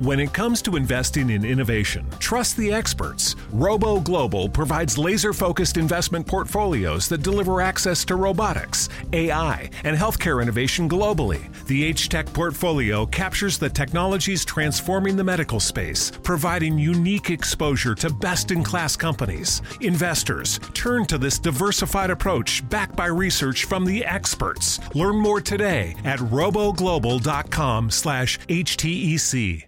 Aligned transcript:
When 0.00 0.20
it 0.20 0.32
comes 0.32 0.62
to 0.62 0.76
investing 0.76 1.30
in 1.30 1.44
innovation, 1.44 2.06
trust 2.20 2.56
the 2.56 2.72
experts. 2.72 3.34
Robo 3.50 3.98
Global 3.98 4.48
provides 4.48 4.96
laser 4.96 5.32
focused 5.32 5.76
investment 5.76 6.24
portfolios 6.24 7.08
that 7.08 7.24
deliver 7.24 7.60
access 7.60 8.04
to 8.04 8.14
robotics, 8.14 8.88
AI, 9.12 9.68
and 9.82 9.96
healthcare 9.96 10.40
innovation 10.40 10.88
globally. 10.88 11.52
The 11.66 11.92
HTEC 11.92 12.32
portfolio 12.32 13.06
captures 13.06 13.58
the 13.58 13.68
technologies 13.68 14.44
transforming 14.44 15.16
the 15.16 15.24
medical 15.24 15.58
space, 15.58 16.12
providing 16.22 16.78
unique 16.78 17.30
exposure 17.30 17.96
to 17.96 18.08
best 18.08 18.52
in 18.52 18.62
class 18.62 18.94
companies. 18.94 19.62
Investors, 19.80 20.60
turn 20.74 21.06
to 21.06 21.18
this 21.18 21.40
diversified 21.40 22.10
approach 22.10 22.66
backed 22.68 22.94
by 22.94 23.06
research 23.06 23.64
from 23.64 23.84
the 23.84 24.04
experts. 24.04 24.78
Learn 24.94 25.16
more 25.16 25.40
today 25.40 25.96
at 26.04 26.20
roboglobal.com 26.20 27.90
slash 27.90 28.38
HTEC. 28.46 29.67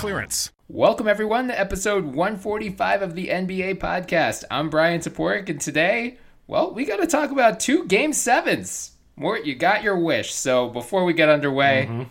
clearance. 0.00 0.50
Welcome, 0.66 1.06
everyone, 1.06 1.48
to 1.48 1.60
episode 1.60 2.06
145 2.06 3.02
of 3.02 3.14
the 3.14 3.28
NBA 3.28 3.80
podcast. 3.80 4.44
I'm 4.50 4.70
Bryan 4.70 4.98
Toporek, 4.98 5.50
and 5.50 5.60
today, 5.60 6.16
well, 6.46 6.72
we 6.72 6.86
got 6.86 7.00
to 7.00 7.06
talk 7.06 7.30
about 7.30 7.60
two 7.60 7.84
game 7.84 8.14
sevens. 8.14 8.92
Mort, 9.14 9.44
you 9.44 9.54
got 9.54 9.82
your 9.82 9.98
wish. 9.98 10.32
So 10.32 10.70
before 10.70 11.04
we 11.04 11.12
get 11.12 11.28
underway, 11.28 11.86
mm-hmm. 11.86 12.04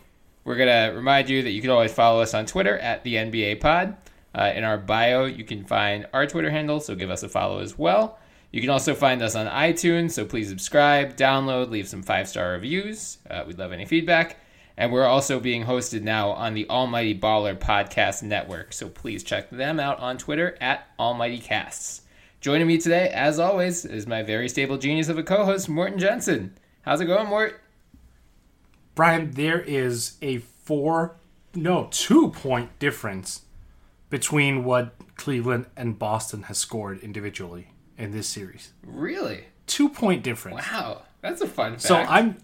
we're 0.44 0.58
going 0.58 0.92
to 0.92 0.96
remind 0.96 1.32
you 1.32 1.42
that 1.42 1.50
you 1.50 1.62
can 1.62 1.72
always 1.72 1.92
follow 1.92 2.22
us 2.22 2.36
on 2.36 2.46
Twitter 2.46 2.78
at 2.78 3.04
the 3.04 3.16
NBA 3.16 3.60
pod. 3.60 3.98
Uh, 4.36 4.52
in 4.56 4.64
our 4.64 4.78
bio, 4.78 5.26
you 5.26 5.44
can 5.44 5.66
find 5.66 6.06
our 6.14 6.28
Twitter 6.28 6.52
handle, 6.52 6.80
so 6.80 6.94
give 6.94 7.10
us 7.10 7.24
a 7.24 7.28
follow 7.28 7.58
as 7.58 7.76
well. 7.76 8.20
You 8.52 8.62
can 8.62 8.70
also 8.70 8.94
find 8.94 9.20
us 9.24 9.34
on 9.34 9.48
iTunes, 9.48 10.12
so 10.12 10.26
please 10.26 10.48
subscribe, 10.48 11.18
download, 11.18 11.72
leave 11.72 11.88
some 11.88 12.04
five 12.04 12.30
star 12.30 12.52
reviews. 12.52 13.18
Uh, 13.28 13.46
we'd 13.48 13.58
love 13.58 13.72
any 13.72 13.86
feedback. 13.86 14.38
And 14.80 14.94
we're 14.94 15.06
also 15.06 15.42
being 15.42 15.66
hosted 15.66 16.04
now 16.04 16.30
on 16.30 16.54
the 16.54 16.68
Almighty 16.70 17.14
Baller 17.14 17.54
Podcast 17.60 18.24
Network. 18.24 18.72
So 18.72 18.88
please 18.88 19.24
check 19.24 19.50
them 19.50 19.78
out 19.78 20.00
on 20.00 20.18
Twitter 20.18 20.58
at 20.62 20.88
Almighty 20.98 21.38
Casts. 21.38 22.04
Joining 22.40 22.66
me 22.66 22.78
today, 22.78 23.10
as 23.10 23.40
always, 23.40 23.84
is 23.84 24.08
my 24.08 24.24
very 24.24 24.48
stable 24.48 24.78
genius 24.78 25.10
of 25.10 25.18
a 25.18 25.24
co 25.24 25.44
host, 25.44 25.68
Morten 25.68 26.00
Jensen. 26.00 26.58
How's 26.84 27.02
it 27.02 27.08
going, 27.08 27.28
Mort? 27.28 27.60
Bryan, 28.96 29.32
there 29.32 29.60
is 29.60 30.16
a 30.22 30.38
four, 30.38 31.18
no, 31.54 31.90
two 31.92 32.30
point 32.30 32.80
difference 32.80 33.42
between 34.10 34.64
what 34.64 34.96
Cleveland 35.18 35.66
and 35.76 36.00
Boston 36.00 36.44
has 36.44 36.58
scored 36.58 37.02
individually 37.02 37.74
in 37.98 38.12
this 38.12 38.30
series. 38.30 38.72
Really? 38.86 39.44
Two 39.68 39.90
point 39.90 40.24
difference. 40.24 40.66
Wow. 40.72 41.02
That's 41.20 41.42
a 41.42 41.48
fun 41.48 41.74
fact. 41.74 41.82
So 41.82 41.98
I'm 41.98 42.38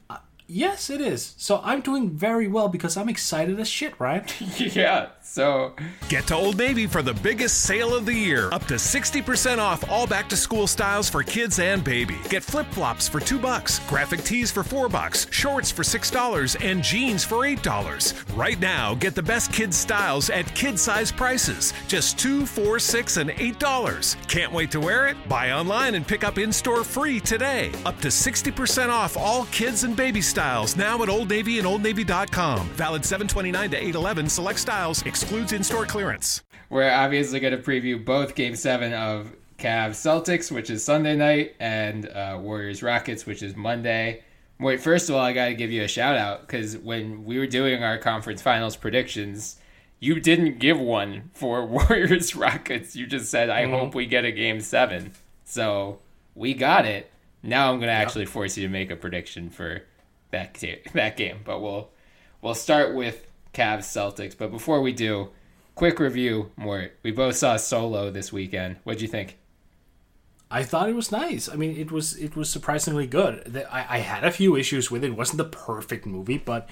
Yes, 0.48 0.92
it 0.92 1.02
is. 1.02 1.34
So 1.38 1.60
I'm 1.64 1.82
doing 1.82 2.12
very 2.12 2.48
well 2.48 2.68
because 2.70 2.98
I'm 2.98 3.10
excited 3.10 3.60
as 3.60 3.68
shit, 3.68 4.00
right? 4.00 4.34
yeah. 4.60 5.10
So 5.24 5.74
get 6.08 6.28
to 6.28 6.36
Old 6.36 6.58
Navy 6.58 6.86
for 6.86 7.02
the 7.02 7.16
biggest 7.16 7.62
sale 7.62 7.96
of 7.96 8.06
the 8.06 8.14
year. 8.14 8.50
Up 8.52 8.66
to 8.66 8.76
60% 8.76 9.58
off 9.58 9.90
all 9.90 10.06
back 10.06 10.30
to 10.30 10.38
school 10.38 10.68
styles 10.68 11.10
for 11.10 11.24
kids 11.24 11.58
and 11.58 11.84
baby. 11.84 12.18
Get 12.30 12.44
flip 12.44 12.68
flops 12.72 13.08
for 13.08 13.20
2 13.20 13.40
bucks, 13.40 13.80
graphic 13.90 14.24
tees 14.24 14.52
for 14.52 14.64
4 14.64 14.88
bucks, 14.88 15.26
shorts 15.32 15.72
for 15.72 15.82
$6 15.82 16.56
and 16.64 16.84
jeans 16.84 17.24
for 17.24 17.38
$8. 17.38 18.38
Right 18.38 18.60
now, 18.60 18.94
get 18.96 19.16
the 19.16 19.24
best 19.24 19.52
kids 19.52 19.76
styles 19.76 20.30
at 20.30 20.54
kid 20.54 20.80
size 20.80 21.12
prices. 21.12 21.74
Just 21.88 22.20
2, 22.20 22.46
4, 22.46 22.78
6 22.78 23.18
and 23.18 23.32
$8. 23.32 24.28
Can't 24.28 24.54
wait 24.54 24.70
to 24.72 24.80
wear 24.80 25.08
it? 25.08 25.18
Buy 25.28 25.52
online 25.52 25.96
and 25.96 26.08
pick 26.08 26.24
up 26.24 26.38
in-store 26.38 26.84
free 26.84 27.20
today. 27.20 27.72
Up 27.86 28.00
to 28.02 28.10
60% 28.10 28.90
off 28.90 29.18
all 29.18 29.46
kids 29.46 29.84
and 29.84 29.96
baby 29.96 30.22
styles 30.22 30.35
now 30.36 31.02
at 31.02 31.10
Old 31.10 31.30
Navy 31.30 31.58
and 31.58 31.68
Old 31.68 31.82
OldNavy.com. 31.82 32.68
Valid 32.70 33.06
729 33.06 33.72
to 33.72 33.78
811 33.78 34.30
select 34.30 34.60
styles 34.60 35.02
excludes 35.04 35.54
in-store 35.54 35.86
clearance. 35.86 36.44
We're 36.70 36.92
obviously 36.92 37.40
going 37.40 37.56
to 37.56 37.62
preview 37.62 38.04
both 38.04 38.36
Game 38.36 38.56
Seven 38.56 38.94
of 38.94 39.32
Cavs 39.58 39.92
Celtics, 39.92 40.52
which 40.52 40.70
is 40.70 40.84
Sunday 40.84 41.16
night, 41.16 41.56
and 41.60 42.08
uh, 42.10 42.38
Warriors 42.42 42.84
Rockets, 42.84 43.26
which 43.26 43.44
is 43.44 43.56
Monday. 43.56 44.24
Wait, 44.60 44.80
first 44.82 45.10
of 45.10 45.16
all, 45.16 45.22
I 45.22 45.34
got 45.34 45.48
to 45.48 45.54
give 45.54 45.72
you 45.72 45.84
a 45.84 45.88
shout 45.88 46.18
out 46.18 46.42
because 46.42 46.78
when 46.78 47.26
we 47.26 47.38
were 47.38 47.48
doing 47.48 47.84
our 47.84 47.98
conference 47.98 48.42
finals 48.42 48.76
predictions, 48.76 49.58
you 50.00 50.20
didn't 50.20 50.60
give 50.60 50.80
one 50.80 51.30
for 51.34 51.66
Warriors 51.66 52.36
Rockets. 52.36 52.96
You 52.96 53.06
just 53.06 53.30
said, 53.30 53.50
"I 53.50 53.64
mm-hmm. 53.64 53.74
hope 53.74 53.96
we 53.96 54.06
get 54.06 54.26
a 54.26 54.32
Game 54.32 54.62
7. 54.62 55.12
So 55.44 56.00
we 56.34 56.54
got 56.54 56.86
it. 56.86 57.12
Now 57.44 57.72
I'm 57.72 57.78
going 57.78 57.88
to 57.88 57.94
yep. 57.94 58.02
actually 58.02 58.26
force 58.26 58.58
you 58.58 58.66
to 58.68 58.72
make 58.72 58.90
a 58.90 58.96
prediction 58.96 59.50
for 59.50 59.84
that 60.36 60.94
that 60.94 61.18
game, 61.18 61.40
but 61.44 61.62
we'll 61.62 61.90
we'll 62.42 62.56
start 62.56 62.94
with 62.94 63.26
Cavs 63.54 63.86
Celtics. 63.86 64.38
But 64.38 64.52
before 64.52 64.82
we 64.82 64.94
do, 64.94 65.30
quick 65.76 66.00
review. 66.00 66.52
More, 66.56 66.92
we 67.04 67.12
both 67.12 67.36
saw 67.36 67.58
Solo 67.58 68.12
this 68.12 68.32
weekend. 68.32 68.78
What'd 68.84 69.02
you 69.02 69.08
think? 69.08 69.38
I 70.52 70.64
thought 70.64 70.90
it 70.90 70.96
was 70.96 71.12
nice. 71.12 71.50
I 71.50 71.56
mean, 71.56 71.76
it 71.76 71.92
was 71.92 72.16
it 72.18 72.36
was 72.36 72.50
surprisingly 72.50 73.08
good. 73.08 73.66
I, 73.72 73.98
I 73.98 73.98
had 74.00 74.24
a 74.24 74.32
few 74.32 74.56
issues 74.56 74.92
with 74.92 75.04
it. 75.04 75.12
It 75.12 75.18
wasn't 75.18 75.40
the 75.40 75.46
perfect 75.46 76.06
movie, 76.06 76.38
but 76.38 76.70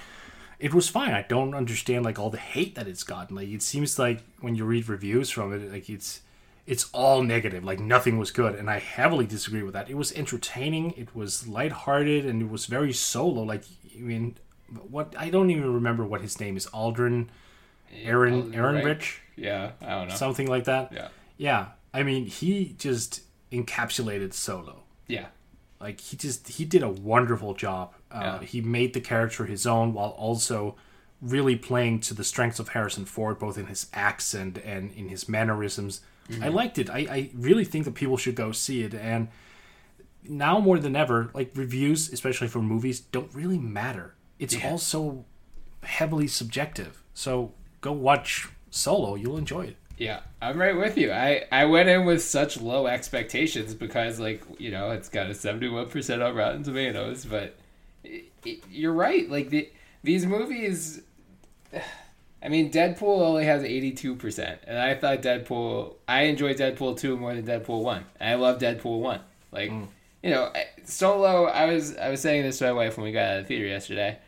it 0.58 0.72
was 0.72 0.88
fine. 0.88 1.12
I 1.12 1.22
don't 1.22 1.54
understand 1.54 2.04
like 2.04 2.18
all 2.18 2.30
the 2.30 2.38
hate 2.38 2.76
that 2.76 2.86
it's 2.86 3.02
gotten. 3.02 3.36
Like 3.36 3.48
it 3.48 3.62
seems 3.62 3.98
like 3.98 4.22
when 4.40 4.54
you 4.54 4.64
read 4.64 4.88
reviews 4.88 5.30
from 5.30 5.52
it, 5.52 5.72
like 5.72 5.90
it's 5.90 6.20
it's 6.66 6.88
all 6.92 7.22
negative. 7.22 7.64
Like 7.64 7.80
nothing 7.80 8.18
was 8.18 8.30
good, 8.30 8.54
and 8.54 8.70
I 8.70 8.78
heavily 8.78 9.26
disagree 9.26 9.62
with 9.62 9.74
that. 9.74 9.90
It 9.90 9.96
was 9.96 10.12
entertaining. 10.12 10.92
It 10.92 11.14
was 11.14 11.46
lighthearted, 11.46 12.24
and 12.24 12.42
it 12.42 12.50
was 12.50 12.66
very 12.66 12.92
solo. 12.92 13.42
Like 13.42 13.64
I 13.96 14.00
mean, 14.00 14.36
what 14.90 15.14
I 15.18 15.30
don't 15.30 15.50
even 15.50 15.72
remember 15.72 16.04
what 16.04 16.20
his 16.20 16.40
name 16.40 16.56
is. 16.56 16.66
Aldrin, 16.68 17.28
Aaron, 18.02 18.54
Aaron 18.54 18.84
Rich. 18.84 19.20
Yeah, 19.36 19.72
I 19.82 19.90
don't 19.90 20.08
know. 20.08 20.14
Something 20.14 20.46
like 20.46 20.64
that. 20.64 20.92
Yeah. 20.92 21.08
Yeah. 21.36 21.66
I 21.92 22.02
mean, 22.02 22.26
he 22.26 22.74
just 22.78 23.22
encapsulated 23.52 24.32
Solo. 24.32 24.82
Yeah. 25.06 25.26
Like 25.80 26.00
he 26.00 26.16
just 26.16 26.48
he 26.48 26.64
did 26.64 26.82
a 26.82 26.88
wonderful 26.88 27.54
job. 27.54 27.94
Uh, 28.10 28.38
yeah. 28.40 28.46
He 28.46 28.60
made 28.60 28.94
the 28.94 29.00
character 29.00 29.44
his 29.44 29.66
own 29.66 29.92
while 29.92 30.10
also 30.10 30.76
really 31.20 31.56
playing 31.56 32.00
to 32.00 32.14
the 32.14 32.24
strengths 32.24 32.58
of 32.58 32.68
Harrison 32.68 33.04
Ford, 33.04 33.38
both 33.38 33.58
in 33.58 33.66
his 33.66 33.86
accent 33.92 34.58
and 34.64 34.92
in 34.92 35.08
his 35.08 35.28
mannerisms. 35.28 36.00
Mm-hmm. 36.28 36.44
I 36.44 36.48
liked 36.48 36.78
it. 36.78 36.90
I, 36.90 36.98
I 36.98 37.30
really 37.34 37.64
think 37.64 37.84
that 37.84 37.94
people 37.94 38.16
should 38.16 38.34
go 38.34 38.52
see 38.52 38.82
it. 38.82 38.94
And 38.94 39.28
now 40.22 40.58
more 40.58 40.78
than 40.78 40.96
ever, 40.96 41.30
like 41.34 41.52
reviews, 41.54 42.12
especially 42.12 42.48
for 42.48 42.60
movies, 42.60 43.00
don't 43.00 43.32
really 43.34 43.58
matter 43.58 44.14
it's 44.38 44.54
yeah. 44.54 44.70
also 44.70 45.24
heavily 45.82 46.26
subjective. 46.26 47.02
So 47.14 47.52
go 47.80 47.92
watch 47.92 48.48
Solo. 48.70 49.14
You'll 49.14 49.38
enjoy 49.38 49.66
it. 49.66 49.76
Yeah, 49.96 50.20
I'm 50.42 50.60
right 50.60 50.76
with 50.76 50.98
you. 50.98 51.12
I, 51.12 51.44
I 51.52 51.66
went 51.66 51.88
in 51.88 52.04
with 52.04 52.20
such 52.22 52.60
low 52.60 52.88
expectations 52.88 53.74
because, 53.74 54.18
like, 54.18 54.42
you 54.58 54.72
know, 54.72 54.90
it's 54.90 55.08
got 55.08 55.28
a 55.28 55.30
71% 55.30 56.26
on 56.26 56.34
Rotten 56.34 56.64
Tomatoes, 56.64 57.24
but 57.24 57.56
it, 58.02 58.24
it, 58.44 58.64
you're 58.68 58.92
right. 58.92 59.30
Like, 59.30 59.50
the, 59.50 59.70
these 60.02 60.26
movies, 60.26 61.00
I 62.44 62.48
mean, 62.48 62.70
Deadpool 62.70 63.22
only 63.22 63.46
has 63.46 63.62
82%, 63.62 64.58
and 64.66 64.78
I 64.78 64.94
thought 64.94 65.22
Deadpool, 65.22 65.94
I 66.06 66.24
enjoyed 66.24 66.58
Deadpool 66.58 66.98
2 66.98 67.16
more 67.16 67.34
than 67.34 67.46
Deadpool 67.46 67.82
1. 67.82 68.04
And 68.20 68.30
I 68.30 68.34
love 68.34 68.58
Deadpool 68.58 69.00
1. 69.00 69.20
Like, 69.50 69.70
mm. 69.70 69.86
you 70.22 70.30
know, 70.30 70.52
Solo, 70.84 71.46
I 71.46 71.72
was, 71.72 71.96
I 71.96 72.10
was 72.10 72.20
saying 72.20 72.42
this 72.42 72.58
to 72.58 72.66
my 72.66 72.72
wife 72.72 72.98
when 72.98 73.04
we 73.04 73.12
got 73.12 73.24
out 73.24 73.38
of 73.38 73.44
the 73.44 73.48
theater 73.48 73.64
yesterday. 73.64 74.18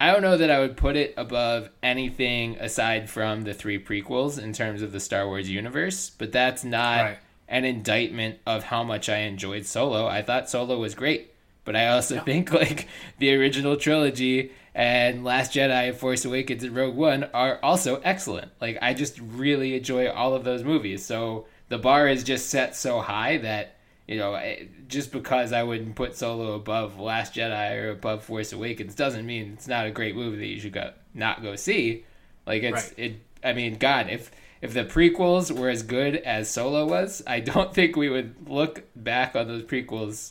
I 0.00 0.10
don't 0.10 0.22
know 0.22 0.38
that 0.38 0.50
I 0.50 0.60
would 0.60 0.78
put 0.78 0.96
it 0.96 1.12
above 1.18 1.68
anything 1.82 2.56
aside 2.58 3.10
from 3.10 3.42
the 3.42 3.52
three 3.52 3.78
prequels 3.78 4.42
in 4.42 4.54
terms 4.54 4.80
of 4.80 4.92
the 4.92 5.00
Star 5.00 5.26
Wars 5.26 5.50
universe, 5.50 6.08
but 6.08 6.32
that's 6.32 6.64
not 6.64 7.02
right. 7.02 7.18
an 7.48 7.66
indictment 7.66 8.38
of 8.46 8.64
how 8.64 8.82
much 8.82 9.10
I 9.10 9.18
enjoyed 9.18 9.66
Solo. 9.66 10.06
I 10.06 10.22
thought 10.22 10.48
Solo 10.48 10.78
was 10.78 10.94
great, 10.94 11.34
but 11.64 11.76
I 11.76 11.88
also 11.88 12.14
yeah. 12.14 12.24
think 12.24 12.52
like 12.54 12.88
the 13.18 13.34
original 13.34 13.76
trilogy 13.76 14.52
and 14.80 15.24
Last 15.24 15.52
Jedi, 15.52 15.94
Force 15.94 16.24
Awakens, 16.24 16.64
and 16.64 16.74
Rogue 16.74 16.96
One 16.96 17.24
are 17.34 17.58
also 17.62 18.00
excellent. 18.02 18.50
Like 18.62 18.78
I 18.80 18.94
just 18.94 19.20
really 19.20 19.76
enjoy 19.76 20.08
all 20.08 20.32
of 20.32 20.42
those 20.42 20.64
movies. 20.64 21.04
So 21.04 21.44
the 21.68 21.76
bar 21.76 22.08
is 22.08 22.24
just 22.24 22.48
set 22.48 22.74
so 22.74 23.00
high 23.00 23.36
that 23.38 23.76
you 24.08 24.16
know, 24.16 24.40
just 24.88 25.12
because 25.12 25.52
I 25.52 25.64
wouldn't 25.64 25.96
put 25.96 26.16
Solo 26.16 26.54
above 26.54 26.98
Last 26.98 27.34
Jedi 27.34 27.76
or 27.76 27.90
above 27.90 28.24
Force 28.24 28.54
Awakens 28.54 28.94
doesn't 28.94 29.26
mean 29.26 29.52
it's 29.52 29.68
not 29.68 29.84
a 29.84 29.90
great 29.90 30.16
movie 30.16 30.38
that 30.38 30.46
you 30.46 30.58
should 30.58 30.72
go 30.72 30.92
not 31.12 31.42
go 31.42 31.56
see. 31.56 32.06
Like 32.46 32.62
it's 32.62 32.88
right. 32.88 32.98
it 32.98 33.20
I 33.44 33.52
mean, 33.52 33.76
God, 33.76 34.08
if 34.08 34.30
if 34.62 34.72
the 34.72 34.86
prequels 34.86 35.54
were 35.54 35.68
as 35.68 35.82
good 35.82 36.16
as 36.16 36.48
Solo 36.48 36.86
was, 36.86 37.22
I 37.26 37.40
don't 37.40 37.74
think 37.74 37.96
we 37.96 38.08
would 38.08 38.48
look 38.48 38.84
back 38.96 39.36
on 39.36 39.46
those 39.46 39.62
prequels 39.62 40.30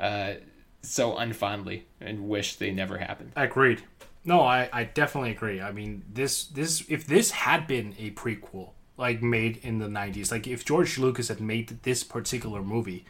uh, 0.00 0.32
so 0.86 1.14
unfondly 1.14 1.82
and 2.00 2.28
wish 2.28 2.56
they 2.56 2.70
never 2.70 2.98
happened. 2.98 3.32
I 3.36 3.44
agreed. 3.44 3.82
No, 4.24 4.40
I, 4.40 4.68
I 4.72 4.84
definitely 4.84 5.32
agree. 5.32 5.60
I 5.60 5.72
mean, 5.72 6.02
this 6.12 6.44
this 6.44 6.84
if 6.88 7.06
this 7.06 7.30
had 7.30 7.66
been 7.66 7.94
a 7.98 8.10
prequel 8.12 8.70
like 8.96 9.22
made 9.22 9.58
in 9.58 9.78
the 9.78 9.86
'90s, 9.86 10.30
like 10.30 10.46
if 10.46 10.64
George 10.64 10.98
Lucas 10.98 11.28
had 11.28 11.40
made 11.40 11.82
this 11.82 12.02
particular 12.02 12.62
movie, 12.62 13.04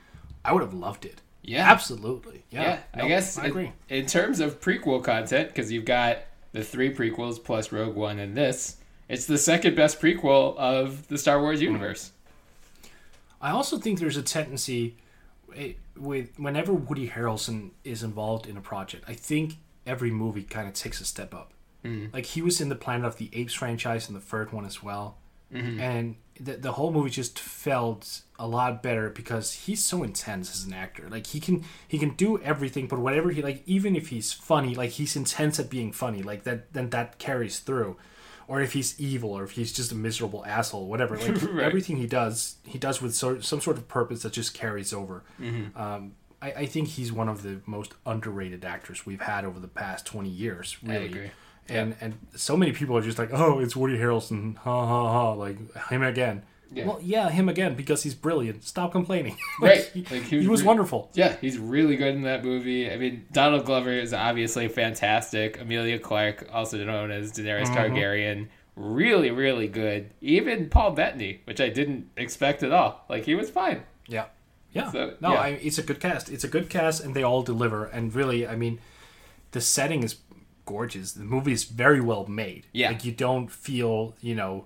I 0.45 0.53
would 0.53 0.63
have 0.63 0.75
loved 0.75 1.05
it. 1.05 1.21
Yeah. 1.47 1.71
absolutely. 1.71 2.43
Yeah, 2.51 2.63
Yeah, 2.63 2.79
No, 2.97 3.05
I 3.05 3.09
guess 3.09 3.39
I 3.39 3.47
agree. 3.47 3.73
In, 3.89 3.99
in 3.99 4.07
terms 4.07 4.41
of 4.41 4.61
prequel 4.61 5.05
content, 5.05 5.49
because 5.49 5.71
you've 5.71 5.85
got 5.85 6.19
the 6.53 6.65
three 6.65 6.93
prequels 6.93 7.43
plus 7.43 7.71
Rogue 7.71 7.95
One 7.95 8.19
and 8.19 8.37
this, 8.37 8.77
it's 9.09 9.27
the 9.27 9.39
second 9.39 9.77
best 9.77 10.01
prequel 10.01 10.57
of 10.57 11.07
the 11.09 11.19
Star 11.19 11.41
Wars 11.41 11.61
universe. 11.61 12.13
I 13.41 13.51
also 13.51 13.77
think 13.77 13.99
there's 13.99 14.17
a 14.17 14.23
tendency 14.23 14.97
eh, 15.55 15.75
with 15.97 16.39
whenever 16.39 16.73
Woody 16.73 17.09
Harrelson 17.09 17.71
is 17.85 18.03
involved 18.03 18.47
in 18.47 18.57
a 18.57 18.61
project, 18.61 19.05
I 19.07 19.15
think 19.15 19.55
every 19.87 20.11
movie 20.11 20.43
kind 20.43 20.69
of 20.69 20.75
takes 20.75 21.01
a 21.01 21.05
step 21.05 21.35
up. 21.35 21.53
Mm. 21.85 22.13
Like 22.13 22.27
he 22.27 22.43
was 22.43 22.61
in 22.61 22.69
the 22.69 22.75
Planet 22.75 23.07
of 23.07 23.19
the 23.19 23.31
Apes 23.33 23.55
franchise 23.55 24.09
in 24.09 24.15
the 24.15 24.21
third 24.21 24.53
one 24.53 24.65
as 24.65 24.83
well, 24.83 25.19
mm-hmm. 25.53 25.81
and 25.81 26.17
the 26.41 26.55
the 26.55 26.73
whole 26.73 26.91
movie 26.93 27.11
just 27.11 27.39
felt 27.39 28.23
a 28.39 28.47
lot 28.47 28.83
better 28.83 29.11
because 29.11 29.53
he's 29.53 29.85
so 29.85 30.03
intense 30.03 30.51
as 30.51 30.65
an 30.65 30.73
actor. 30.73 31.09
Like 31.09 31.27
he 31.27 31.41
can 31.41 31.65
he 31.87 31.99
can 31.99 32.11
do 32.11 32.41
everything, 32.41 32.87
but 32.87 32.99
whatever 32.99 33.31
he 33.31 33.43
like, 33.43 33.63
even 33.67 33.95
if 33.97 34.09
he's 34.09 34.33
funny, 34.33 34.75
like 34.75 34.91
he's 34.91 35.15
intense 35.15 35.61
at 35.61 35.69
being 35.69 35.93
funny. 35.93 36.23
Like 36.23 36.45
that, 36.45 36.73
then 36.73 36.91
that 36.91 37.19
carries 37.19 37.59
through. 37.59 37.97
Or 38.49 38.61
if 38.61 38.73
he's 38.75 38.99
evil, 39.01 39.31
or 39.31 39.45
if 39.45 39.53
he's 39.53 39.73
just 39.73 39.91
a 39.93 39.95
miserable 39.95 40.45
asshole, 40.45 40.87
whatever. 40.87 41.17
Like 41.17 41.41
Right. 41.53 41.65
everything 41.65 41.97
he 41.97 42.07
does, 42.07 42.57
he 42.67 42.79
does 42.79 43.01
with 43.01 43.15
so, 43.15 43.41
some 43.41 43.61
sort 43.61 43.77
of 43.79 43.89
purpose 43.89 44.23
that 44.23 44.33
just 44.33 44.53
carries 44.55 44.93
over. 44.93 45.23
Um, 45.75 46.13
I, 46.43 46.53
I 46.53 46.67
think 46.67 46.89
he's 46.89 47.11
one 47.13 47.29
of 47.29 47.43
the 47.43 47.61
most 47.67 47.95
underrated 48.05 48.65
actors 48.65 49.07
we've 49.07 49.23
had 49.23 49.45
over 49.45 49.59
the 49.59 49.69
past 49.69 50.05
twenty 50.07 50.29
years. 50.29 50.77
Really, 50.83 51.07
agree. 51.07 51.31
and 51.69 51.97
and 52.01 52.15
so 52.37 52.57
many 52.57 52.73
people 52.73 52.97
are 52.97 53.03
just 53.03 53.19
like, 53.19 53.31
oh, 53.33 53.61
it's 53.61 53.75
Woody 53.75 53.97
Harrelson, 53.97 54.57
ha 54.59 54.87
ha 54.87 55.13
ha, 55.13 55.33
like 55.33 55.57
him 55.89 56.03
again. 56.03 56.43
Yeah. 56.75 56.87
Well, 56.87 56.99
yeah, 57.03 57.31
him 57.31 57.49
again 57.49 57.75
because 57.75 58.03
he's 58.03 58.15
brilliant. 58.15 58.65
Stop 58.65 58.93
complaining. 58.93 59.37
Right. 59.61 59.85
he, 59.95 60.01
Like, 60.11 60.23
he 60.25 60.47
was 60.49 60.63
re- 60.63 60.67
wonderful. 60.67 61.11
Yeah, 61.15 61.37
he's 61.41 61.59
really 61.59 61.97
good 61.97 62.15
in 62.15 62.23
that 62.23 62.45
movie. 62.45 62.91
I 62.91 62.97
mean, 62.97 63.27
Donald 63.33 63.65
Glover 63.65 63.93
is 63.93 64.13
obviously 64.13 64.69
fantastic. 64.69 65.61
Emilia 65.61 65.99
Clarke, 65.99 66.49
also 66.53 66.83
known 66.85 67.11
as 67.11 67.33
Daenerys 67.33 67.67
Mm-hmm. 67.69 67.95
Targaryen, 67.95 68.49
really, 68.77 69.31
really 69.31 69.69
good. 69.69 70.11
Even 70.21 70.69
Paul 70.69 70.91
Bettany, 70.93 71.41
which 71.45 71.61
I 71.61 71.69
didn't 71.69 72.11
expect 72.17 72.63
at 72.63 72.73
all. 72.73 73.05
Like, 73.09 73.25
he 73.25 73.35
was 73.35 73.49
fine. 73.51 73.83
Yeah. 74.09 74.27
Yeah. 74.73 74.91
So, 74.91 75.15
no, 75.21 75.33
yeah. 75.35 75.41
I, 75.41 75.49
it's 75.63 75.79
a 75.79 75.83
good 75.85 76.01
cast. 76.01 76.29
It's 76.29 76.43
a 76.45 76.49
good 76.49 76.69
cast, 76.69 77.03
and 77.05 77.15
they 77.15 77.23
all 77.23 77.43
deliver. 77.43 77.85
And 77.85 78.13
really, 78.13 78.47
I 78.47 78.57
mean, 78.57 78.81
the 79.53 79.61
setting 79.61 80.03
is 80.03 80.17
gorgeous. 80.67 81.13
The 81.13 81.23
movie 81.25 81.53
is 81.53 81.63
very 81.65 82.01
well 82.01 82.27
made. 82.27 82.67
Yeah. 82.73 82.89
Like, 82.89 83.05
you 83.05 83.13
don't 83.13 83.49
feel, 83.51 84.17
you 84.21 84.35
know, 84.35 84.65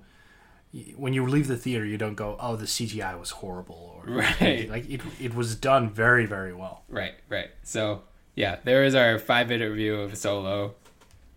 when 0.97 1.13
you 1.13 1.27
leave 1.27 1.49
the 1.49 1.57
theater, 1.57 1.85
you 1.85 1.97
don't 1.99 2.15
go, 2.15 2.37
oh, 2.41 2.57
the 2.57 2.67
CGI 2.67 3.19
was 3.19 3.31
horrible. 3.31 3.97
Or, 4.05 4.13
Right. 4.13 4.69
Like, 4.69 4.89
it, 4.89 5.01
it 5.21 5.35
was 5.35 5.55
done 5.57 5.91
very, 5.91 6.27
very 6.27 6.53
well. 6.55 6.83
Right, 6.89 7.15
right. 7.29 7.49
So, 7.63 8.03
yeah, 8.35 8.57
there 8.65 8.85
is 8.85 8.95
our 8.95 9.19
five 9.19 9.49
minute 9.49 9.69
review 9.71 9.97
of 9.97 10.17
Solo. 10.17 10.75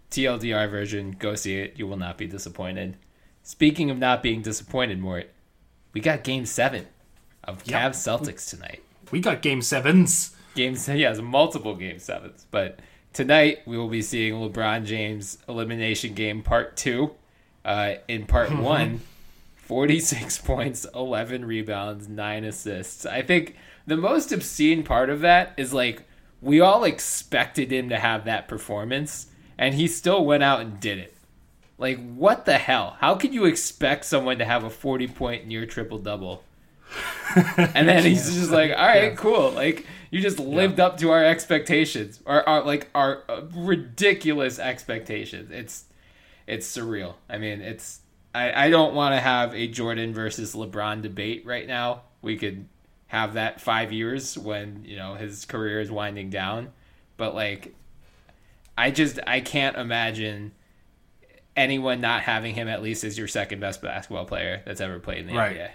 TLDR 0.10 0.70
version. 0.70 1.16
Go 1.18 1.36
see 1.36 1.58
it. 1.60 1.76
You 1.78 1.88
will 1.88 1.98
not 1.98 2.18
be 2.18 2.28
disappointed. 2.28 2.98
Speaking 3.44 3.90
of 3.90 3.98
not 3.98 4.22
being 4.22 4.42
disappointed, 4.42 5.00
Mort, 5.00 5.30
we 5.94 6.02
got 6.02 6.24
game 6.24 6.46
seven 6.46 6.88
of 7.44 7.66
Yep. 7.66 7.94
Cavs 7.94 7.96
Celtics 7.96 8.50
tonight. 8.50 8.84
We 9.12 9.20
got 9.22 9.42
game 9.42 9.62
sevens. 9.62 10.36
Game 10.56 10.76
se- 10.76 10.98
yeah, 10.98 11.12
it's 11.12 11.22
multiple 11.22 11.76
game 11.76 12.00
sevens. 12.00 12.46
But 12.52 12.80
tonight 13.14 13.60
we 13.66 13.78
will 13.78 13.88
be 13.88 14.02
seeing 14.02 14.34
LeBron 14.34 14.86
James 14.86 15.38
elimination 15.48 16.14
game 16.14 16.44
part 16.44 16.76
two. 16.76 17.12
Uh, 17.64 17.96
in 18.08 18.26
part 18.26 18.52
one, 18.56 19.02
46 19.72 20.38
points, 20.44 20.86
11 20.94 21.46
rebounds, 21.46 22.10
9 22.10 22.44
assists. 22.44 23.06
I 23.06 23.22
think 23.22 23.56
the 23.88 23.96
most 23.96 24.34
obscene 24.34 24.84
part 24.84 25.10
of 25.10 25.22
that 25.22 25.54
is 25.56 25.74
like 25.74 26.04
we 26.42 26.60
all 26.60 26.84
expected 26.84 27.72
him 27.72 27.88
to 27.88 27.98
have 27.98 28.26
that 28.26 28.50
performance 28.50 29.28
and 29.58 29.74
he 29.74 29.88
still 29.88 30.26
went 30.26 30.44
out 30.44 30.60
and 30.60 30.82
did 30.82 30.98
it. 30.98 31.16
Like 31.78 31.98
what 32.16 32.44
the 32.44 32.58
hell? 32.58 32.98
How 33.00 33.16
could 33.16 33.34
you 33.34 33.46
expect 33.46 34.04
someone 34.04 34.40
to 34.40 34.46
have 34.46 34.66
a 34.66 34.70
40 34.70 35.08
point 35.08 35.48
near 35.48 35.66
triple 35.66 36.00
double? 36.00 36.44
and 37.38 37.88
then 37.88 38.04
he's 38.04 38.26
just 38.26 38.52
like, 38.52 38.72
"All 38.72 38.86
right, 38.86 39.16
cool. 39.16 39.52
Like 39.52 39.86
you 40.10 40.20
just 40.20 40.38
lived 40.38 40.82
up 40.82 40.98
to 40.98 41.12
our 41.12 41.24
expectations, 41.24 42.20
or 42.26 42.48
our 42.48 42.66
like 42.66 42.90
our 42.94 43.24
uh, 43.30 43.44
ridiculous 43.56 44.60
expectations. 44.60 45.50
It's 45.50 45.86
it's 46.46 46.68
surreal. 46.68 47.14
I 47.30 47.38
mean, 47.38 47.62
it's 47.62 48.01
I 48.34 48.66
I 48.66 48.70
don't 48.70 48.94
want 48.94 49.14
to 49.16 49.20
have 49.20 49.54
a 49.54 49.68
Jordan 49.68 50.14
versus 50.14 50.56
LeBron 50.56 51.02
debate 51.02 51.46
right 51.46 51.68
now. 51.68 52.04
We 52.22 52.38
could 52.38 52.68
have 53.08 53.34
that 53.34 53.60
five 53.60 53.92
years 53.92 54.38
when 54.38 54.84
you 54.86 54.96
know 54.96 55.16
his 55.16 55.46
career 55.46 55.80
is 55.82 55.92
winding 55.92 56.30
down, 56.30 56.70
but 57.18 57.36
like, 57.36 57.74
I 58.78 58.92
just 58.92 59.20
I 59.28 59.42
can't 59.42 59.76
imagine 59.78 60.54
anyone 61.56 62.00
not 62.00 62.22
having 62.22 62.56
him 62.56 62.68
at 62.68 62.82
least 62.82 63.04
as 63.04 63.18
your 63.18 63.28
second 63.28 63.60
best 63.60 63.82
basketball 63.82 64.26
player 64.26 64.62
that's 64.66 64.80
ever 64.80 65.00
played 65.00 65.20
in 65.20 65.28
the 65.28 65.34
Right. 65.36 65.58
NBA. 65.58 65.70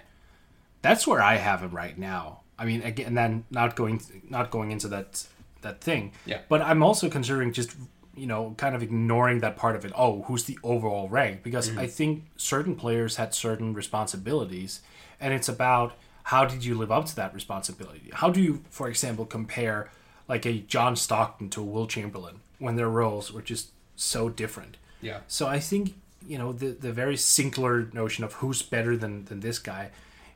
That's 0.81 1.05
where 1.05 1.21
I 1.21 1.35
have 1.35 1.61
him 1.61 1.71
right 1.71 1.97
now. 1.97 2.41
I 2.57 2.65
mean, 2.65 2.81
again, 2.81 3.13
then 3.13 3.45
not 3.51 3.75
going 3.75 4.01
not 4.29 4.49
going 4.49 4.71
into 4.71 4.87
that 4.87 5.27
that 5.61 5.81
thing. 5.81 6.13
Yeah. 6.25 6.39
But 6.49 6.61
I'm 6.61 6.81
also 6.81 7.09
considering 7.09 7.53
just 7.53 7.75
you 8.17 8.27
know 8.27 8.55
kind 8.57 8.75
of 8.75 8.83
ignoring 8.83 9.39
that 9.39 9.55
part 9.55 9.75
of 9.75 9.85
it. 9.85 9.91
Oh, 9.95 10.23
who's 10.23 10.45
the 10.45 10.57
overall 10.63 11.07
rank? 11.07 11.43
Because 11.43 11.69
mm. 11.69 11.77
I 11.77 11.87
think 11.87 12.25
certain 12.35 12.75
players 12.75 13.15
had 13.15 13.33
certain 13.33 13.73
responsibilities, 13.73 14.81
and 15.19 15.33
it's 15.33 15.47
about 15.47 15.93
how 16.23 16.45
did 16.45 16.65
you 16.65 16.75
live 16.75 16.91
up 16.91 17.05
to 17.05 17.15
that 17.15 17.33
responsibility? 17.33 18.09
How 18.13 18.29
do 18.29 18.41
you, 18.41 18.63
for 18.69 18.89
example, 18.89 19.25
compare 19.25 19.89
like 20.27 20.45
a 20.45 20.59
John 20.59 20.95
Stockton 20.95 21.49
to 21.51 21.61
a 21.61 21.63
Wilt 21.63 21.89
Chamberlain 21.91 22.41
when 22.59 22.75
their 22.75 22.89
roles 22.89 23.31
were 23.31 23.41
just 23.41 23.69
so 23.95 24.27
different? 24.27 24.77
Yeah. 25.01 25.19
So 25.27 25.47
I 25.47 25.59
think 25.59 25.93
you 26.27 26.37
know 26.37 26.51
the 26.51 26.67
the 26.69 26.91
very 26.91 27.17
singular 27.17 27.89
notion 27.93 28.23
of 28.23 28.33
who's 28.33 28.61
better 28.61 28.97
than 28.97 29.25
than 29.25 29.39
this 29.39 29.59
guy 29.59 29.91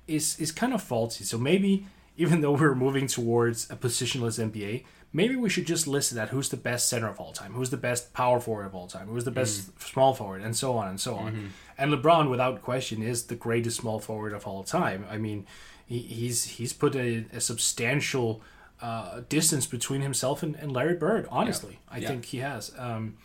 is 0.08 0.40
is 0.40 0.52
kind 0.52 0.74
of 0.74 0.82
faulty. 0.82 1.24
So 1.24 1.38
maybe 1.38 1.86
even 2.18 2.42
though 2.42 2.54
we're 2.54 2.76
moving 2.76 3.08
towards 3.08 3.70
a 3.70 3.76
positionless 3.76 4.40
NBA, 4.40 4.84
maybe 5.14 5.36
we 5.36 5.50
should 5.50 5.66
just 5.68 5.88
list 5.88 6.12
that 6.16 6.30
who's 6.30 6.50
the 6.50 6.58
best 6.58 6.88
center 6.90 7.08
of 7.10 7.20
all 7.20 7.34
time, 7.34 7.54
who's 7.54 7.70
the 7.70 7.78
best 7.78 8.14
power 8.14 8.40
forward 8.40 8.66
of 8.66 8.74
all 8.76 8.88
time, 8.88 9.08
who's 9.08 9.26
the 9.26 9.32
best 9.32 9.80
small 9.82 10.14
forward, 10.14 10.42
and 10.42 10.56
so 10.56 10.78
on 10.78 10.88
and 10.88 11.00
so 11.00 11.16
on. 11.16 11.52
And 11.78 11.92
LeBron, 11.94 12.30
without 12.30 12.62
question, 12.62 13.02
is 13.04 13.24
the 13.26 13.36
greatest 13.36 13.78
small 13.78 14.00
forward 14.00 14.34
of 14.34 14.46
all 14.48 14.64
time. 14.64 15.06
I 15.10 15.18
mean, 15.18 15.46
he, 15.86 16.00
he's 16.00 16.46
he's 16.46 16.74
put 16.74 16.96
a, 16.96 17.26
a 17.34 17.42
substantial 17.42 18.42
uh, 18.82 19.22
distance 19.30 19.66
between 19.66 20.02
himself 20.02 20.42
and, 20.44 20.56
and 20.56 20.72
Larry 20.72 20.96
Bird. 20.96 21.28
Honestly, 21.30 21.80
I 21.90 21.98
Yeah. 22.00 22.08
think 22.08 22.26
he 22.26 22.38
has. 22.40 22.72
Um, 22.78 23.18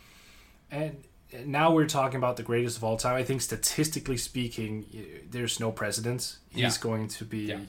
and 0.69 1.03
now 1.45 1.71
we're 1.73 1.87
talking 1.87 2.17
about 2.17 2.37
the 2.37 2.43
greatest 2.43 2.77
of 2.77 2.83
all 2.83 2.97
time. 2.97 3.15
I 3.15 3.23
think 3.23 3.41
statistically 3.41 4.17
speaking, 4.17 4.85
there's 5.29 5.59
no 5.59 5.71
precedence. 5.71 6.37
He's 6.49 6.61
Yeah. 6.61 6.71
going 6.81 7.07
to 7.09 7.25
be 7.25 7.39
Yeah. 7.39 7.59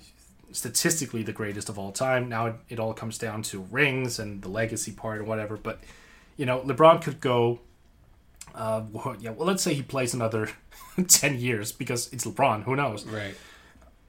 Statistically 0.53 1.23
the 1.23 1.33
greatest 1.33 1.69
of 1.69 1.79
all 1.79 1.93
time. 1.93 2.29
Now 2.29 2.47
it, 2.47 2.55
it 2.69 2.81
all 2.81 2.95
comes 2.95 3.19
down 3.19 3.43
to 3.45 3.61
rings 3.71 4.19
and 4.19 4.43
the 4.43 4.49
legacy 4.49 4.93
part 4.93 5.19
or 5.19 5.25
whatever. 5.25 5.57
But 5.57 5.81
you 6.37 6.47
know, 6.47 6.61
LeBron 6.61 7.03
could 7.03 7.21
go. 7.21 7.61
Uh, 8.55 8.83
well, 8.91 9.17
yeah, 9.21 9.31
well, 9.31 9.47
let's 9.47 9.63
say 9.63 9.75
he 9.75 9.83
plays 9.83 10.15
another 10.15 10.51
ten 11.09 11.39
years 11.39 11.73
because 11.73 12.13
it's 12.13 12.25
LeBron. 12.25 12.65
Who 12.65 12.77
knows? 12.77 13.05
Right. 13.07 13.35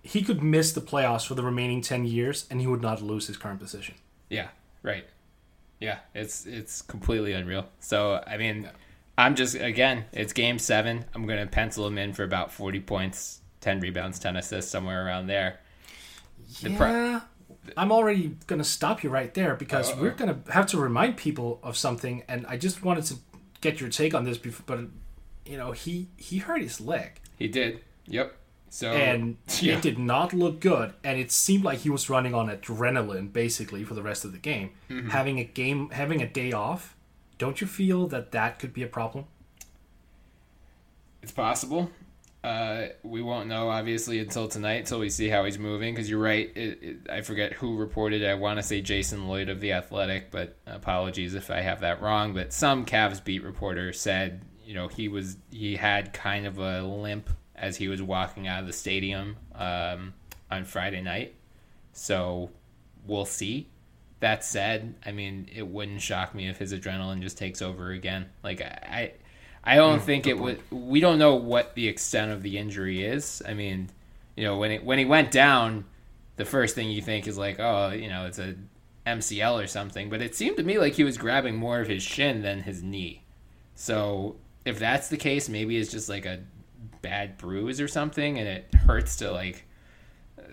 He 0.01 0.21
could 0.21 0.41
miss 0.41 0.71
the 0.71 0.81
playoffs 0.81 1.27
for 1.27 1.35
the 1.35 1.43
remaining 1.43 1.81
ten 1.81 2.05
years, 2.05 2.45
and 2.49 2.61
he 2.61 2.67
would 2.67 2.81
not 2.81 3.01
lose 3.01 3.27
his 3.27 3.37
current 3.37 3.59
position. 3.59 3.95
Yeah, 4.29 4.47
right. 4.81 5.05
Yeah, 5.79 5.99
it's 6.13 6.45
it's 6.45 6.81
completely 6.81 7.33
unreal. 7.33 7.65
So 7.79 8.23
I 8.25 8.37
mean, 8.37 8.69
I'm 9.17 9.35
just 9.35 9.55
again, 9.55 10.05
it's 10.13 10.33
game 10.33 10.59
seven. 10.59 11.05
I'm 11.13 11.25
gonna 11.27 11.47
pencil 11.47 11.85
him 11.85 11.97
in 11.97 12.13
for 12.13 12.23
about 12.23 12.51
40 12.51 12.79
points, 12.81 13.41
10 13.61 13.81
rebounds, 13.81 14.19
10 14.19 14.37
assists, 14.37 14.71
somewhere 14.71 15.05
around 15.05 15.27
there. 15.27 15.59
Pro- 16.77 16.87
yeah, 16.87 17.21
I'm 17.77 17.91
already 17.91 18.37
gonna 18.47 18.63
stop 18.63 19.03
you 19.03 19.09
right 19.09 19.33
there 19.33 19.55
because 19.55 19.95
we're 19.95 20.11
gonna 20.11 20.39
have 20.49 20.67
to 20.67 20.77
remind 20.77 21.17
people 21.17 21.59
of 21.63 21.77
something, 21.77 22.23
and 22.27 22.45
I 22.47 22.57
just 22.57 22.83
wanted 22.83 23.05
to 23.05 23.15
get 23.61 23.79
your 23.79 23.89
take 23.89 24.13
on 24.13 24.23
this. 24.23 24.37
Before, 24.37 24.63
but 24.65 24.85
you 25.45 25.57
know, 25.57 25.71
he 25.71 26.09
he 26.17 26.37
hurt 26.37 26.61
his 26.61 26.81
leg, 26.81 27.19
He 27.37 27.47
did. 27.47 27.81
Yep. 28.07 28.35
So 28.69 28.91
and 28.91 29.37
yeah, 29.61 29.77
it 29.77 29.81
did 29.81 29.99
not 29.99 30.33
look 30.33 30.59
good, 30.59 30.93
and 31.03 31.19
it 31.19 31.31
seemed 31.31 31.63
like 31.63 31.79
he 31.79 31.89
was 31.89 32.09
running 32.09 32.33
on 32.33 32.49
adrenaline 32.49 33.31
basically 33.31 33.83
for 33.83 33.93
the 33.93 34.03
rest 34.03 34.25
of 34.25 34.31
the 34.31 34.37
game. 34.39 34.71
Mm-hmm. 34.89 35.09
Having 35.09 35.39
a 35.39 35.43
game, 35.43 35.89
having 35.91 36.21
a 36.21 36.27
day 36.27 36.51
off, 36.51 36.95
don't 37.37 37.61
you 37.61 37.67
feel 37.67 38.07
that 38.07 38.31
that 38.31 38.59
could 38.59 38.73
be 38.73 38.83
a 38.83 38.87
problem? 38.87 39.25
it's 41.21 41.31
possible. 41.31 41.91
Uh, 42.41 42.87
we 43.03 43.21
won't 43.21 43.49
know 43.49 43.69
obviously 43.69 44.19
until 44.19 44.47
tonight, 44.47 44.75
until 44.75 44.99
we 44.99 45.09
see 45.09 45.27
how 45.27 45.43
he's 45.43 45.59
moving. 45.59 45.93
Because 45.93 46.09
you're 46.09 46.21
right, 46.21 46.49
it, 46.55 46.79
it, 46.81 46.97
I 47.09 47.21
forget 47.21 47.53
who 47.53 47.75
reported. 47.75 48.23
I 48.23 48.35
want 48.35 48.57
to 48.57 48.63
say 48.63 48.81
Jason 48.81 49.27
Lloyd 49.27 49.49
of 49.49 49.59
the 49.59 49.73
Athletic, 49.73 50.31
but 50.31 50.55
apologies 50.65 51.33
if 51.33 51.51
I 51.51 51.59
have 51.61 51.81
that 51.81 52.01
wrong. 52.01 52.33
But 52.33 52.53
some 52.53 52.85
Cavs 52.85 53.23
beat 53.23 53.43
reporter 53.43 53.91
said, 53.91 54.41
you 54.65 54.73
know, 54.73 54.87
he 54.87 55.09
was 55.09 55.37
he 55.51 55.75
had 55.75 56.13
kind 56.13 56.45
of 56.45 56.59
a 56.59 56.81
limp 56.81 57.29
as 57.55 57.75
he 57.75 57.89
was 57.89 58.01
walking 58.01 58.47
out 58.47 58.61
of 58.61 58.67
the 58.67 58.73
stadium 58.73 59.35
um, 59.55 60.13
on 60.49 60.63
Friday 60.63 61.01
night. 61.01 61.35
So 61.91 62.51
we'll 63.05 63.25
see. 63.25 63.67
That 64.21 64.43
said, 64.43 64.95
I 65.05 65.11
mean, 65.11 65.49
it 65.53 65.67
wouldn't 65.67 66.01
shock 66.01 66.35
me 66.35 66.47
if 66.49 66.57
his 66.57 66.73
adrenaline 66.73 67.21
just 67.21 67.37
takes 67.37 67.61
over 67.61 67.91
again. 67.91 68.27
Like 68.43 68.61
I, 68.61 68.65
I 68.65 69.11
don't 69.65 69.99
mm, 69.99 70.03
think 70.03 70.27
it 70.27 70.37
would. 70.37 70.61
We 70.71 70.99
don't 70.99 71.19
know 71.19 71.35
what 71.35 71.75
the 71.75 71.87
extent 71.87 72.31
of 72.31 72.41
the 72.41 72.57
injury 72.57 73.03
is. 73.03 73.41
I 73.47 73.53
mean, 73.53 73.89
you 74.35 74.43
know, 74.43 74.57
when 74.57 74.71
it 74.71 74.83
when 74.83 74.99
he 74.99 75.05
went 75.05 75.31
down, 75.31 75.85
the 76.37 76.45
first 76.45 76.75
thing 76.75 76.89
you 76.89 77.01
think 77.01 77.27
is 77.27 77.37
like, 77.37 77.59
oh, 77.59 77.89
you 77.89 78.09
know, 78.09 78.25
it's 78.25 78.39
a 78.39 78.55
MCL 79.05 79.63
or 79.63 79.67
something. 79.67 80.09
But 80.09 80.21
it 80.21 80.35
seemed 80.35 80.57
to 80.57 80.63
me 80.63 80.79
like 80.79 80.93
he 80.93 81.03
was 81.03 81.17
grabbing 81.17 81.55
more 81.55 81.81
of 81.81 81.87
his 81.87 82.03
shin 82.03 82.41
than 82.41 82.63
his 82.63 82.81
knee. 82.81 83.23
So 83.75 84.37
if 84.65 84.79
that's 84.79 85.09
the 85.09 85.17
case, 85.17 85.49
maybe 85.49 85.77
it's 85.77 85.91
just 85.91 86.09
like 86.09 86.25
a 86.25 86.39
bad 87.01 87.37
bruise 87.37 87.81
or 87.81 87.87
something, 87.87 88.39
and 88.39 88.47
it 88.47 88.73
hurts 88.73 89.17
to 89.17 89.31
like 89.31 89.65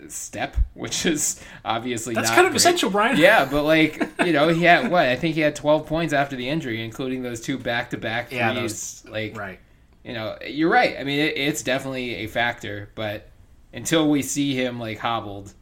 step, 0.08 0.56
which 0.74 1.06
is 1.06 1.40
obviously 1.64 2.14
that's 2.14 2.30
kind 2.30 2.46
of 2.46 2.52
great. 2.52 2.56
essential, 2.56 2.90
Bryan. 2.90 3.16
Yeah, 3.16 3.44
but 3.44 3.62
like 3.74 4.00
you 4.24 4.32
know, 4.32 4.48
he 4.48 4.62
had 4.62 4.90
what 4.90 5.06
I 5.06 5.16
think 5.16 5.34
he 5.34 5.40
had 5.40 5.56
twelve 5.56 5.86
points 5.86 6.12
after 6.12 6.36
the 6.36 6.48
injury, 6.48 6.84
including 6.84 7.22
those 7.22 7.40
two 7.40 7.58
back 7.58 7.90
to 7.90 7.96
back 7.96 8.28
threes. 8.28 8.38
Yeah, 8.38 8.54
those, 8.54 9.04
like 9.06 9.36
right. 9.36 9.60
You 10.04 10.12
know, 10.12 10.38
you're 10.46 10.70
right. 10.70 10.96
I 10.98 11.02
mean, 11.02 11.18
it, 11.18 11.36
it's 11.36 11.64
definitely 11.64 12.14
a 12.14 12.26
factor, 12.28 12.90
but 12.94 13.28
until 13.72 14.08
we 14.08 14.22
see 14.22 14.54
him 14.54 14.78
like 14.78 14.98
hobbled, 14.98 15.52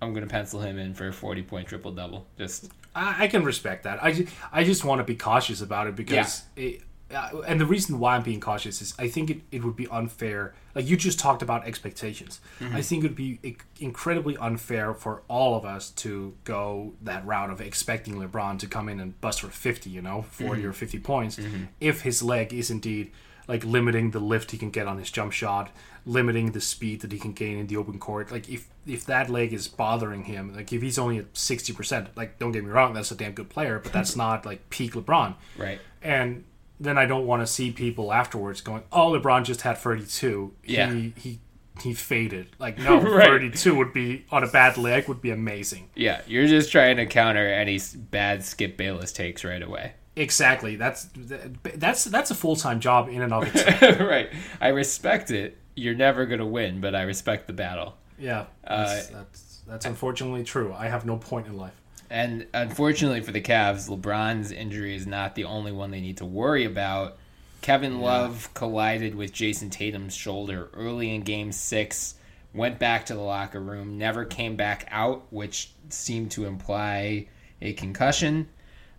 I'm 0.00 0.12
going 0.12 0.26
to 0.26 0.30
pencil 0.30 0.60
him 0.60 0.78
in 0.78 0.94
for 0.94 1.08
a 1.08 1.12
40 1.12 1.42
point 1.42 1.68
triple 1.68 1.90
double. 1.90 2.26
Just 2.38 2.70
I, 2.94 3.24
I, 3.24 3.28
can 3.28 3.44
respect 3.44 3.84
that. 3.84 4.02
I 4.02 4.12
just, 4.12 4.32
I 4.52 4.64
just 4.64 4.84
want 4.84 5.00
to 5.00 5.04
be 5.04 5.16
cautious 5.16 5.60
about 5.60 5.86
it 5.86 5.96
because 5.96 6.44
yeah. 6.56 6.64
it, 6.64 6.82
and 7.10 7.60
the 7.60 7.66
reason 7.66 7.98
why 7.98 8.16
I'm 8.16 8.22
being 8.22 8.40
cautious 8.40 8.80
is 8.80 8.94
I 8.98 9.08
think 9.08 9.30
it, 9.30 9.40
it 9.50 9.64
would 9.64 9.76
be 9.76 9.88
unfair. 9.88 10.54
Like 10.74 10.88
you 10.88 10.96
just 10.96 11.18
talked 11.18 11.42
about 11.42 11.66
expectations. 11.66 12.40
Mm-hmm. 12.60 12.76
I 12.76 12.82
think 12.82 13.04
it 13.04 13.08
would 13.08 13.16
be 13.16 13.56
incredibly 13.80 14.36
unfair 14.36 14.94
for 14.94 15.22
all 15.28 15.56
of 15.56 15.64
us 15.64 15.90
to 15.90 16.34
go 16.44 16.92
that 17.02 17.26
route 17.26 17.50
of 17.50 17.60
expecting 17.60 18.14
LeBron 18.14 18.58
to 18.60 18.66
come 18.66 18.88
in 18.88 19.00
and 19.00 19.20
bust 19.20 19.40
for 19.40 19.48
50, 19.48 19.90
you 19.90 20.02
know, 20.02 20.22
40 20.22 20.60
mm-hmm. 20.60 20.70
or 20.70 20.72
50 20.72 20.98
points, 21.00 21.36
mm-hmm. 21.36 21.64
if 21.80 22.02
his 22.02 22.22
leg 22.22 22.52
is 22.52 22.70
indeed 22.70 23.10
like 23.50 23.64
limiting 23.64 24.12
the 24.12 24.20
lift 24.20 24.52
he 24.52 24.58
can 24.58 24.70
get 24.70 24.86
on 24.86 24.98
his 24.98 25.10
jump 25.10 25.32
shot, 25.32 25.70
limiting 26.06 26.52
the 26.52 26.60
speed 26.60 27.00
that 27.00 27.10
he 27.10 27.18
can 27.18 27.32
gain 27.32 27.58
in 27.58 27.66
the 27.66 27.76
open 27.76 27.98
court. 27.98 28.30
Like 28.30 28.48
if 28.48 28.68
if 28.86 29.04
that 29.06 29.28
leg 29.28 29.52
is 29.52 29.66
bothering 29.66 30.24
him, 30.24 30.54
like 30.54 30.72
if 30.72 30.80
he's 30.80 30.98
only 30.98 31.18
at 31.18 31.34
60%, 31.34 32.08
like 32.14 32.38
don't 32.38 32.52
get 32.52 32.64
me 32.64 32.70
wrong, 32.70 32.94
that's 32.94 33.10
a 33.10 33.16
damn 33.16 33.32
good 33.32 33.48
player, 33.48 33.80
but 33.80 33.92
that's 33.92 34.14
not 34.24 34.46
like 34.46 34.70
peak 34.70 34.92
LeBron. 34.92 35.34
Right. 35.58 35.80
And 36.00 36.44
then 36.80 36.96
I 36.98 37.06
don't 37.06 37.26
want 37.26 37.42
to 37.42 37.46
see 37.46 37.70
people 37.70 38.12
afterwards 38.12 38.60
going, 38.62 38.82
"Oh, 38.90 39.12
LeBron 39.12 39.44
just 39.44 39.62
had 39.62 39.78
32. 39.78 40.52
Yeah. 40.64 40.90
He 40.90 41.12
he 41.16 41.40
he 41.82 41.92
faded." 41.94 42.48
Like, 42.58 42.78
no, 42.78 43.00
right. 43.00 43.26
32 43.26 43.74
would 43.76 43.92
be 43.92 44.24
on 44.30 44.42
a 44.42 44.48
bad 44.48 44.78
leg 44.78 45.06
would 45.06 45.20
be 45.20 45.30
amazing. 45.30 45.90
Yeah, 45.94 46.22
you're 46.26 46.46
just 46.46 46.72
trying 46.72 46.96
to 46.96 47.06
counter 47.06 47.46
any 47.46 47.78
bad 47.94 48.42
Skip 48.42 48.76
Bayless 48.76 49.12
takes 49.12 49.44
right 49.44 49.62
away. 49.62 49.92
Exactly. 50.16 50.76
That's 50.76 51.08
that's 51.14 52.04
that's 52.04 52.30
a 52.30 52.34
full 52.34 52.56
time 52.56 52.80
job 52.80 53.08
in 53.08 53.22
and 53.22 53.32
of 53.32 53.44
itself. 53.54 54.00
right. 54.00 54.30
I 54.60 54.68
respect 54.68 55.30
it. 55.30 55.58
You're 55.76 55.94
never 55.94 56.26
gonna 56.26 56.46
win, 56.46 56.80
but 56.80 56.94
I 56.94 57.02
respect 57.02 57.46
the 57.46 57.52
battle. 57.52 57.96
Yeah. 58.18 58.46
That's 58.66 59.10
uh, 59.10 59.12
that's, 59.18 59.62
that's 59.66 59.86
unfortunately 59.86 60.44
true. 60.44 60.74
I 60.76 60.88
have 60.88 61.06
no 61.06 61.16
point 61.16 61.46
in 61.46 61.56
life. 61.56 61.79
And 62.10 62.48
unfortunately 62.52 63.20
for 63.20 63.30
the 63.30 63.40
Cavs, 63.40 63.88
LeBron's 63.88 64.50
injury 64.50 64.96
is 64.96 65.06
not 65.06 65.36
the 65.36 65.44
only 65.44 65.70
one 65.70 65.92
they 65.92 66.00
need 66.00 66.16
to 66.16 66.26
worry 66.26 66.64
about. 66.64 67.18
Kevin 67.62 67.98
yeah. 67.98 68.04
Love 68.04 68.50
collided 68.52 69.14
with 69.14 69.32
Jayson 69.32 69.70
Tatum's 69.70 70.14
shoulder 70.14 70.70
early 70.74 71.14
in 71.14 71.22
game 71.22 71.52
six, 71.52 72.16
went 72.52 72.80
back 72.80 73.06
to 73.06 73.14
the 73.14 73.20
locker 73.20 73.60
room, 73.60 73.96
never 73.96 74.24
came 74.24 74.56
back 74.56 74.88
out, 74.90 75.24
which 75.30 75.70
seemed 75.88 76.32
to 76.32 76.46
imply 76.46 77.28
a 77.62 77.74
concussion. 77.74 78.48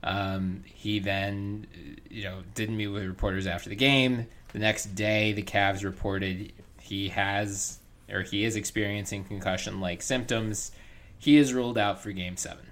Um, 0.04 0.64
he 0.66 1.00
then, 1.00 1.68
you 2.10 2.24
know, 2.24 2.40
didn't 2.56 2.78
meet 2.78 2.88
with 2.88 3.04
reporters 3.06 3.46
after 3.46 3.70
the 3.70 3.76
game. 3.76 4.28
The 4.54 4.60
next 4.60 4.96
day, 4.96 5.34
the 5.34 5.44
Cavs 5.44 5.84
reported 5.84 6.54
he 6.80 7.10
has 7.10 7.80
or 8.10 8.22
he 8.22 8.44
is 8.44 8.56
experiencing 8.56 9.24
concussion 9.24 9.80
like 9.80 10.02
symptoms. 10.02 10.72
He 11.18 11.38
is 11.38 11.54
ruled 11.54 11.78
out 11.78 12.02
for 12.02 12.12
game 12.12 12.38
seven. 12.38 12.71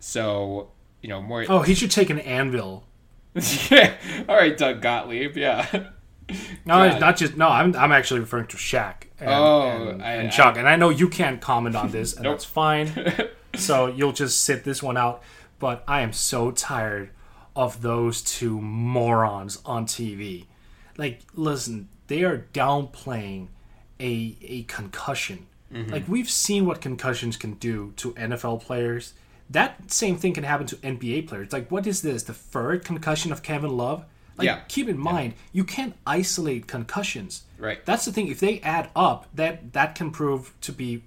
So, 0.00 0.70
you 1.02 1.08
know, 1.08 1.22
more. 1.22 1.44
Oh, 1.48 1.62
he 1.62 1.74
should 1.74 1.90
take 1.90 2.10
an 2.10 2.18
anvil. 2.18 2.84
yeah. 3.70 3.94
All 4.28 4.34
right, 4.34 4.56
Doug 4.56 4.80
Gottlieb. 4.80 5.36
Yeah. 5.36 5.66
no, 6.64 6.88
God. 6.88 7.00
not 7.00 7.16
just 7.16 7.36
no. 7.36 7.48
I'm 7.48 7.76
I'm 7.76 7.92
actually 7.92 8.20
referring 8.20 8.48
to 8.48 8.56
Shaq. 8.56 9.04
And, 9.20 9.30
oh, 9.30 9.88
and, 9.90 10.02
I, 10.02 10.12
and 10.14 10.32
Chuck, 10.32 10.56
I, 10.56 10.60
and 10.60 10.68
I 10.68 10.76
know 10.76 10.88
you 10.90 11.08
can't 11.08 11.40
comment 11.40 11.76
on 11.76 11.90
this, 11.92 12.14
and 12.14 12.22
nope. 12.24 12.34
that's 12.34 12.44
fine. 12.44 13.12
so 13.54 13.86
you'll 13.86 14.12
just 14.12 14.42
sit 14.42 14.64
this 14.64 14.82
one 14.82 14.96
out. 14.96 15.22
But 15.58 15.84
I 15.86 16.00
am 16.00 16.12
so 16.12 16.50
tired 16.50 17.10
of 17.54 17.82
those 17.82 18.22
two 18.22 18.60
morons 18.60 19.60
on 19.66 19.84
TV. 19.84 20.46
Like, 20.96 21.20
listen, 21.34 21.88
they 22.06 22.24
are 22.24 22.46
downplaying 22.54 23.48
a 24.00 24.36
a 24.40 24.62
concussion. 24.64 25.46
Mm-hmm. 25.72 25.92
Like 25.92 26.08
we've 26.08 26.30
seen 26.30 26.66
what 26.66 26.80
concussions 26.80 27.36
can 27.36 27.54
do 27.54 27.92
to 27.96 28.12
NFL 28.14 28.62
players 28.62 29.12
that 29.50 29.90
same 29.90 30.16
thing 30.16 30.32
can 30.32 30.44
happen 30.44 30.66
to 30.68 30.76
NBA 30.76 31.28
players. 31.28 31.52
Like, 31.52 31.70
what 31.70 31.86
is 31.86 32.02
this? 32.02 32.22
The 32.22 32.32
third 32.32 32.84
concussion 32.84 33.32
of 33.32 33.42
Kevin 33.42 33.76
Love? 33.76 34.04
Like, 34.36 34.46
yeah. 34.46 34.60
keep 34.68 34.88
in 34.88 34.98
mind, 34.98 35.34
yeah. 35.34 35.38
you 35.52 35.64
can't 35.64 35.94
isolate 36.06 36.66
concussions. 36.66 37.42
Right. 37.58 37.84
That's 37.84 38.04
the 38.04 38.12
thing. 38.12 38.28
If 38.28 38.40
they 38.40 38.60
add 38.60 38.90
up, 38.96 39.26
that 39.34 39.72
that 39.72 39.94
can 39.94 40.10
prove 40.10 40.54
to 40.62 40.72
be 40.72 41.02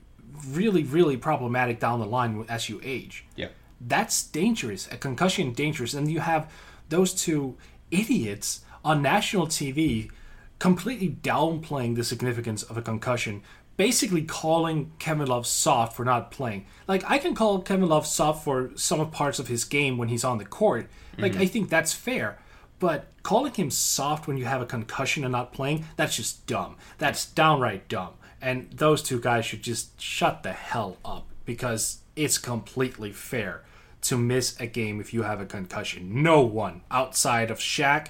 really, 0.49 0.83
really 0.83 1.17
problematic 1.17 1.79
down 1.79 1.99
the 1.99 2.05
line 2.05 2.45
as 2.49 2.69
you 2.69 2.79
age. 2.83 3.25
Yeah. 3.35 3.47
That's 3.79 4.23
dangerous. 4.23 4.87
A 4.91 4.97
concussion 4.97 5.53
dangerous, 5.53 5.93
and 5.93 6.11
you 6.11 6.19
have 6.19 6.51
those 6.89 7.13
two 7.13 7.57
idiots 7.91 8.61
on 8.83 9.01
national 9.01 9.47
TV 9.47 10.11
completely 10.59 11.09
downplaying 11.09 11.95
the 11.95 12.03
significance 12.03 12.63
of 12.63 12.77
a 12.77 12.81
concussion 12.81 13.41
basically 13.77 14.23
calling 14.23 14.91
Kevin 14.99 15.27
Love 15.27 15.47
soft 15.47 15.95
for 15.95 16.05
not 16.05 16.31
playing. 16.31 16.65
Like 16.87 17.03
I 17.09 17.17
can 17.17 17.35
call 17.35 17.61
Kevin 17.61 17.89
Love 17.89 18.05
soft 18.05 18.43
for 18.43 18.71
some 18.75 19.09
parts 19.11 19.39
of 19.39 19.47
his 19.47 19.65
game 19.65 19.97
when 19.97 20.09
he's 20.09 20.23
on 20.23 20.37
the 20.37 20.45
court. 20.45 20.89
Like 21.17 21.33
mm-hmm. 21.33 21.41
I 21.41 21.45
think 21.45 21.69
that's 21.69 21.93
fair. 21.93 22.39
But 22.79 23.07
calling 23.23 23.53
him 23.53 23.71
soft 23.71 24.27
when 24.27 24.37
you 24.37 24.45
have 24.45 24.61
a 24.61 24.65
concussion 24.65 25.23
and 25.23 25.31
not 25.31 25.53
playing, 25.53 25.85
that's 25.95 26.15
just 26.15 26.45
dumb. 26.45 26.75
That's 26.97 27.25
downright 27.25 27.87
dumb. 27.87 28.13
And 28.41 28.69
those 28.71 29.01
two 29.01 29.19
guys 29.19 29.45
should 29.45 29.63
just 29.63 29.99
shut 30.01 30.43
the 30.43 30.51
hell 30.51 30.97
up 31.05 31.27
because 31.45 31.99
it's 32.15 32.37
completely 32.37 33.11
fair 33.11 33.63
to 34.01 34.17
miss 34.17 34.59
a 34.59 34.67
game 34.67 34.99
if 34.99 35.13
you 35.13 35.23
have 35.23 35.39
a 35.39 35.45
concussion. 35.45 36.21
No 36.21 36.41
one 36.41 36.81
outside 36.91 37.49
of 37.49 37.59
Shaq 37.59 38.07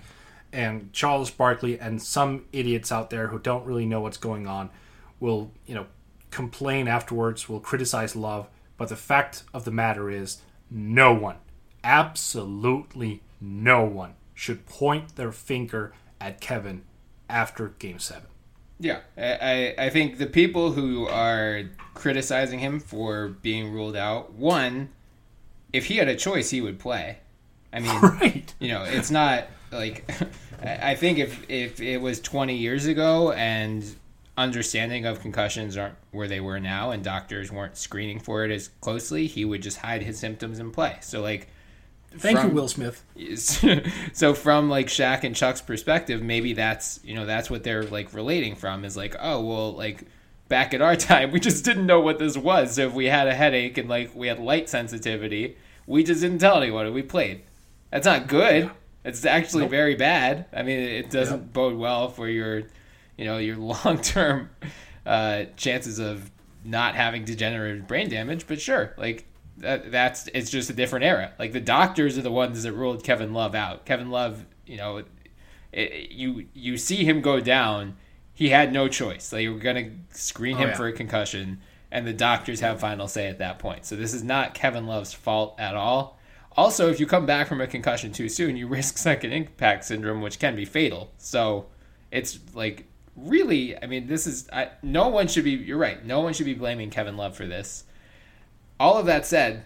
and 0.52 0.92
Charles 0.92 1.30
Barkley 1.30 1.80
and 1.80 2.02
some 2.02 2.46
idiots 2.52 2.92
out 2.92 3.12
there 3.12 3.28
who 3.28 3.38
don't 3.38 3.66
really 3.66 3.86
know 3.86 4.02
what's 4.02 4.18
going 4.18 4.48
on 4.48 4.72
will, 5.24 5.50
you 5.66 5.74
know, 5.74 5.88
complain 6.32 6.86
afterwards, 6.86 7.48
will 7.48 7.62
criticize 7.62 8.14
love, 8.14 8.50
but 8.78 8.90
the 8.90 8.96
fact 8.98 9.44
of 9.54 9.64
the 9.64 9.72
matter 9.72 10.10
is 10.10 10.42
no 10.70 11.14
one, 11.14 11.38
absolutely 11.82 13.22
no 13.40 13.86
one 13.86 14.16
should 14.34 14.66
point 14.66 15.16
their 15.16 15.32
finger 15.32 15.94
at 16.20 16.42
Kevin 16.42 16.84
after 17.30 17.70
game 17.80 18.00
7. 18.00 18.24
Yeah, 18.80 19.00
I, 19.18 19.74
I 19.78 19.90
think 19.90 20.18
the 20.18 20.26
people 20.26 20.74
who 20.74 21.08
are 21.08 21.70
criticizing 21.94 22.60
him 22.60 22.82
for 22.82 23.30
being 23.30 23.72
ruled 23.72 23.96
out, 23.96 24.34
one, 24.34 24.90
if 25.72 25.86
he 25.86 25.96
had 25.96 26.10
a 26.10 26.18
choice, 26.18 26.50
he 26.50 26.60
would 26.60 26.80
play. 26.80 27.20
I 27.72 27.80
mean, 27.80 27.98
right. 28.02 28.54
you 28.60 28.68
know, 28.68 28.84
it's 28.84 29.10
not 29.10 29.46
like 29.72 30.04
I 30.62 30.96
think 30.96 31.18
if 31.18 31.50
if 31.50 31.80
it 31.80 32.00
was 32.00 32.20
20 32.20 32.58
years 32.58 32.88
ago 32.88 33.32
and 33.32 33.86
understanding 34.38 35.06
of 35.06 35.22
concussions 35.22 35.78
aren't 35.78 35.96
where 36.12 36.28
they 36.28 36.40
were 36.40 36.60
now 36.60 36.92
and 36.92 37.04
doctors 37.04 37.52
weren't 37.52 37.78
screening 37.78 38.20
for 38.20 38.44
it 38.44 38.52
as 38.52 38.70
closely, 38.82 39.28
he 39.28 39.46
would 39.46 39.62
just 39.62 39.78
hide 39.78 40.02
his 40.02 40.18
symptoms 40.18 40.60
and 40.60 40.74
play. 40.74 40.98
So 41.02 41.22
like 41.22 41.48
Thank 42.16 42.40
from, 42.40 42.50
you, 42.50 42.56
Will 42.56 42.68
Smith. 42.68 43.04
so 44.14 44.34
from 44.34 44.70
like 44.70 44.88
Shaq 44.88 45.24
and 45.24 45.36
Chuck's 45.36 45.62
perspective, 45.62 46.22
maybe 46.22 46.54
that's 46.54 47.00
you 47.04 47.16
know, 47.16 47.26
that's 47.26 47.50
what 47.50 47.64
they're 47.64 47.84
like 47.84 48.14
relating 48.14 48.56
from 48.56 48.86
is 48.86 48.98
like, 48.98 49.16
oh 49.20 49.42
well 49.42 49.74
like 49.74 50.06
back 50.48 50.74
at 50.74 50.82
our 50.82 50.96
time 50.98 51.32
we 51.32 51.40
just 51.40 51.64
didn't 51.64 51.86
know 51.86 52.00
what 52.00 52.20
this 52.20 52.38
was. 52.38 52.76
So 52.76 52.88
if 52.88 52.94
we 52.94 53.06
had 53.06 53.28
a 53.28 53.34
headache 53.36 53.78
and 53.78 53.88
like 53.90 54.16
we 54.16 54.28
had 54.28 54.40
light 54.40 54.68
sensitivity, 54.68 55.58
we 55.86 56.04
just 56.04 56.22
didn't 56.22 56.40
tell 56.40 56.62
anyone 56.62 56.86
and 56.86 56.96
we 56.96 57.04
played. 57.04 57.42
That's 57.92 58.06
not 58.06 58.28
good. 58.28 58.72
It's 59.06 59.26
actually 59.26 59.64
nope. 59.64 59.72
very 59.72 59.96
bad. 59.96 60.46
I 60.54 60.64
mean, 60.64 60.80
it 60.80 61.10
doesn't 61.10 61.40
yep. 61.40 61.54
bode 61.54 61.78
well 61.78 62.10
for 62.10 62.28
your 62.28 62.64
you 63.18 63.26
know 63.26 63.38
your 63.38 63.58
long 63.86 64.02
term 64.02 64.50
uh, 65.06 65.46
chances 65.58 66.00
of 66.00 66.32
not 66.66 66.96
having 66.96 67.26
degenerative 67.26 67.88
brain 67.88 68.10
damage. 68.10 68.48
But 68.48 68.62
sure, 68.62 68.94
like 68.98 69.26
that, 69.58 69.92
that's 69.92 70.28
it's 70.34 70.50
just 70.50 70.70
a 70.70 70.74
different 70.74 71.06
era. 71.06 71.34
Like 71.40 71.52
the 71.52 71.60
doctors 71.60 72.18
are 72.18 72.22
the 72.22 72.32
ones 72.32 72.64
that 72.64 72.74
ruled 72.74 73.04
Kevin 73.04 73.34
Love 73.34 73.56
out. 73.56 73.86
Kevin 73.86 74.10
Love, 74.10 74.46
you 74.66 74.78
know, 74.78 75.04
it, 75.72 76.12
you 76.12 76.46
you 76.54 76.78
see 76.78 77.04
him 77.04 77.22
go 77.22 77.40
down. 77.40 77.96
He 78.34 78.50
had 78.50 78.74
no 78.74 78.88
choice. 78.88 79.30
They 79.30 79.48
were 79.48 79.60
gonna 79.60 79.92
screen 80.10 80.56
Oh, 80.56 80.60
him 80.62 80.70
yeah. 80.70 80.76
for 80.76 80.88
a 80.88 80.94
concussion, 80.94 81.60
and 81.92 82.08
the 82.08 82.14
doctors 82.14 82.62
have 82.62 82.80
final 82.80 83.08
say 83.08 83.28
at 83.28 83.38
that 83.40 83.60
point. 83.60 83.86
So 83.86 83.96
this 83.96 84.14
is 84.14 84.24
not 84.24 84.54
Kevin 84.56 84.88
Love's 84.88 85.14
fault 85.14 85.56
at 85.60 85.76
all. 85.76 86.18
Also, 86.56 86.90
if 86.90 87.00
you 87.00 87.06
come 87.08 87.26
back 87.26 87.48
from 87.48 87.62
a 87.62 87.68
concussion 87.68 88.12
too 88.12 88.30
soon, 88.30 88.56
you 88.56 88.68
risk 88.68 88.98
second 88.98 89.34
impact 89.34 89.86
syndrome, 89.86 90.22
which 90.22 90.40
can 90.40 90.56
be 90.56 90.66
fatal. 90.66 91.12
So 91.18 91.68
it's 92.12 92.40
like 92.54 92.86
really, 93.16 93.82
I 93.82 93.86
mean, 93.88 94.08
this 94.08 94.28
is 94.28 94.48
I, 94.52 94.70
no 94.82 95.10
one 95.10 95.28
should 95.28 95.44
be. 95.44 95.52
You're 95.52 95.78
right. 95.78 96.04
No 96.06 96.22
one 96.22 96.34
should 96.34 96.46
be 96.46 96.54
blaming 96.54 96.90
Kevin 96.90 97.18
Love 97.18 97.36
for 97.36 97.46
this. 97.46 97.84
All 98.80 98.98
of 98.98 99.06
that 99.06 99.26
said, 99.26 99.64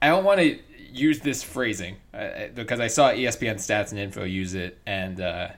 I 0.00 0.08
don't 0.08 0.24
want 0.24 0.40
to 0.40 0.58
use 0.92 1.20
this 1.20 1.42
phrasing 1.42 1.96
uh, 2.14 2.46
because 2.54 2.80
I 2.80 2.86
saw 2.86 3.10
ESPN 3.10 3.56
Stats 3.56 3.90
and 3.90 3.98
Info 3.98 4.24
use 4.24 4.54
it, 4.54 4.78
and 4.86 5.20
uh, 5.20 5.48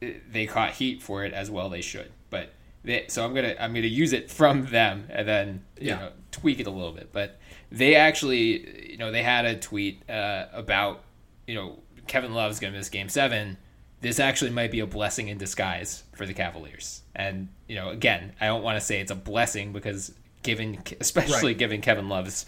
they 0.00 0.46
caught 0.46 0.72
heat 0.72 1.02
for 1.02 1.24
it 1.24 1.32
as 1.32 1.50
well. 1.50 1.68
They 1.68 1.82
should, 1.82 2.10
but 2.30 2.52
they, 2.84 3.06
so 3.08 3.24
I'm 3.24 3.34
gonna 3.34 3.54
I'm 3.60 3.74
gonna 3.74 3.86
use 3.86 4.12
it 4.12 4.30
from 4.30 4.66
them 4.66 5.06
and 5.10 5.28
then 5.28 5.64
you 5.80 5.88
Yeah. 5.88 5.96
know 5.96 6.10
tweak 6.30 6.60
it 6.60 6.66
a 6.66 6.70
little 6.70 6.92
bit. 6.92 7.12
But 7.12 7.38
they 7.70 7.96
actually, 7.96 8.90
you 8.92 8.96
know, 8.96 9.10
they 9.12 9.22
had 9.22 9.44
a 9.44 9.56
tweet 9.56 10.08
uh, 10.08 10.46
about 10.52 11.02
you 11.46 11.54
know 11.54 11.78
Kevin 12.06 12.32
Love's 12.32 12.60
gonna 12.60 12.76
miss 12.76 12.88
Game 12.88 13.08
Seven. 13.08 13.58
This 14.00 14.18
actually 14.18 14.50
might 14.50 14.70
be 14.70 14.80
a 14.80 14.86
blessing 14.86 15.28
in 15.28 15.36
disguise 15.38 16.04
for 16.14 16.24
the 16.26 16.32
Cavaliers. 16.34 17.02
And 17.14 17.48
you 17.68 17.76
know, 17.76 17.90
again, 17.90 18.32
I 18.40 18.46
don't 18.46 18.62
want 18.62 18.76
to 18.78 18.80
say 18.84 19.00
it's 19.00 19.10
a 19.10 19.16
blessing 19.16 19.72
because 19.72 20.12
given, 20.42 20.82
especially 21.00 21.50
Right. 21.52 21.58
given 21.58 21.80
Kevin 21.80 22.08
Love's 22.08 22.46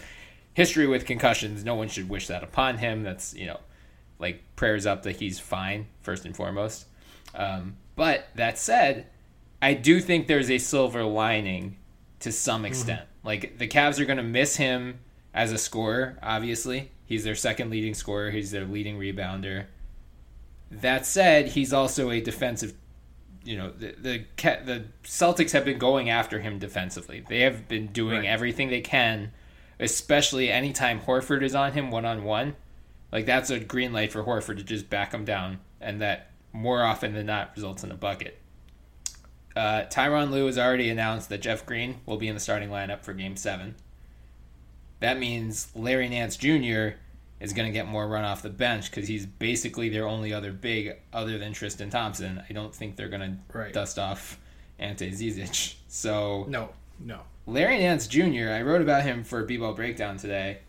history 0.55 0.87
with 0.87 1.05
concussions, 1.07 1.65
no 1.65 1.75
one 1.75 1.89
should 1.89 2.09
wish 2.09 2.27
that 2.29 2.43
upon 2.43 2.79
him. 2.79 3.03
That's 3.03 3.35
you 3.35 3.47
know, 3.47 3.61
like 4.19 4.43
prayers 4.57 4.87
up 4.87 5.03
that 5.03 5.17
he's 5.17 5.39
fine 5.39 5.87
first 6.01 6.25
and 6.25 6.35
foremost. 6.35 6.87
Um, 7.35 7.77
but 7.97 8.29
that 8.35 8.59
said, 8.59 9.07
I 9.61 9.75
do 9.75 10.01
think 10.01 10.27
there's 10.27 10.51
a 10.51 10.59
silver 10.59 11.05
lining 11.05 11.77
to 12.21 12.33
some 12.33 12.65
extent. 12.65 13.03
Like 13.25 13.59
the 13.59 13.69
Cavs 13.69 13.99
are 14.01 14.05
going 14.05 14.17
to 14.17 14.23
miss 14.23 14.57
him 14.57 15.01
as 15.35 15.53
a 15.53 15.59
scorer. 15.59 16.19
Obviously, 16.23 16.91
he's 17.05 17.25
their 17.25 17.35
second 17.35 17.71
leading 17.71 17.95
scorer. 17.95 18.31
He's 18.31 18.51
their 18.51 18.65
leading 18.65 18.99
rebounder. 18.99 19.67
That 20.81 21.05
said, 21.07 21.49
he's 21.49 21.73
also 21.73 22.11
a 22.11 22.21
defensive. 22.21 22.75
You 23.45 23.57
know 23.57 23.71
the 23.71 23.95
the 24.01 24.25
the 24.65 24.85
Celtics 25.05 25.51
have 25.51 25.65
been 25.65 25.79
going 25.79 26.09
after 26.09 26.41
him 26.41 26.59
defensively. 26.59 27.25
They 27.29 27.41
have 27.41 27.69
been 27.69 27.89
doing 27.89 28.19
Right. 28.21 28.27
everything 28.27 28.69
they 28.69 28.81
can, 28.81 29.33
especially 29.81 30.49
anytime 30.51 31.01
Horford 31.01 31.43
is 31.43 31.55
on 31.55 31.73
him 31.73 31.91
one 31.91 32.05
on 32.05 32.25
one. 32.25 32.55
Like 33.11 33.27
that's 33.27 33.51
a 33.51 33.59
green 33.61 33.93
light 33.93 34.13
for 34.13 34.23
Horford 34.25 34.59
to 34.59 34.63
just 34.65 34.89
back 34.89 35.13
him 35.13 35.25
down, 35.25 35.59
and 35.81 36.01
that 36.01 36.31
more 36.53 36.83
often 36.83 37.15
than 37.15 37.27
not 37.27 37.51
results 37.57 37.83
in 37.85 37.91
a 37.91 37.97
bucket. 37.97 38.39
Uh, 39.57 39.83
Tyronn 39.91 40.31
Lue 40.31 40.47
has 40.47 40.57
already 40.57 40.89
announced 40.89 41.29
that 41.29 41.43
Jeff 41.43 41.67
Green 41.67 42.01
will 42.07 42.17
be 42.17 42.29
in 42.29 42.35
the 42.35 42.41
starting 42.41 42.71
lineup 42.71 43.03
for 43.05 43.13
Game 43.13 43.37
Seven. 43.37 43.75
That 45.01 45.19
means 45.19 45.69
Larry 45.75 46.09
Nance 46.09 46.37
Jr. 46.37 46.97
is 47.43 47.53
going 47.53 47.67
to 47.67 47.73
get 47.73 47.89
more 47.89 48.07
run 48.07 48.25
off 48.25 48.41
the 48.41 48.49
bench 48.49 48.89
because 48.89 49.09
he's 49.09 49.27
basically 49.27 49.89
their 49.89 50.07
only 50.07 50.33
other 50.33 50.53
big 50.53 50.97
other 51.13 51.39
than 51.39 51.53
Tristan 51.53 51.91
Thompson. 51.91 52.41
I 52.49 52.53
don't 52.53 52.73
think 52.73 52.95
they're 52.95 53.09
going 53.09 53.41
to 53.53 53.73
dust 53.73 53.99
off 53.99 54.39
Ante 54.79 55.11
Zizic. 55.11 55.75
So 55.93 56.47
No, 56.49 56.71
no. 57.01 57.21
Larry 57.47 57.79
Nance 57.81 58.07
Jr. 58.07 58.49
I 58.49 58.63
wrote 58.63 58.81
about 58.81 59.03
him 59.03 59.25
for 59.25 59.45
B-Ball 59.45 59.75
Breakdown 59.75 60.17
today. 60.17 60.61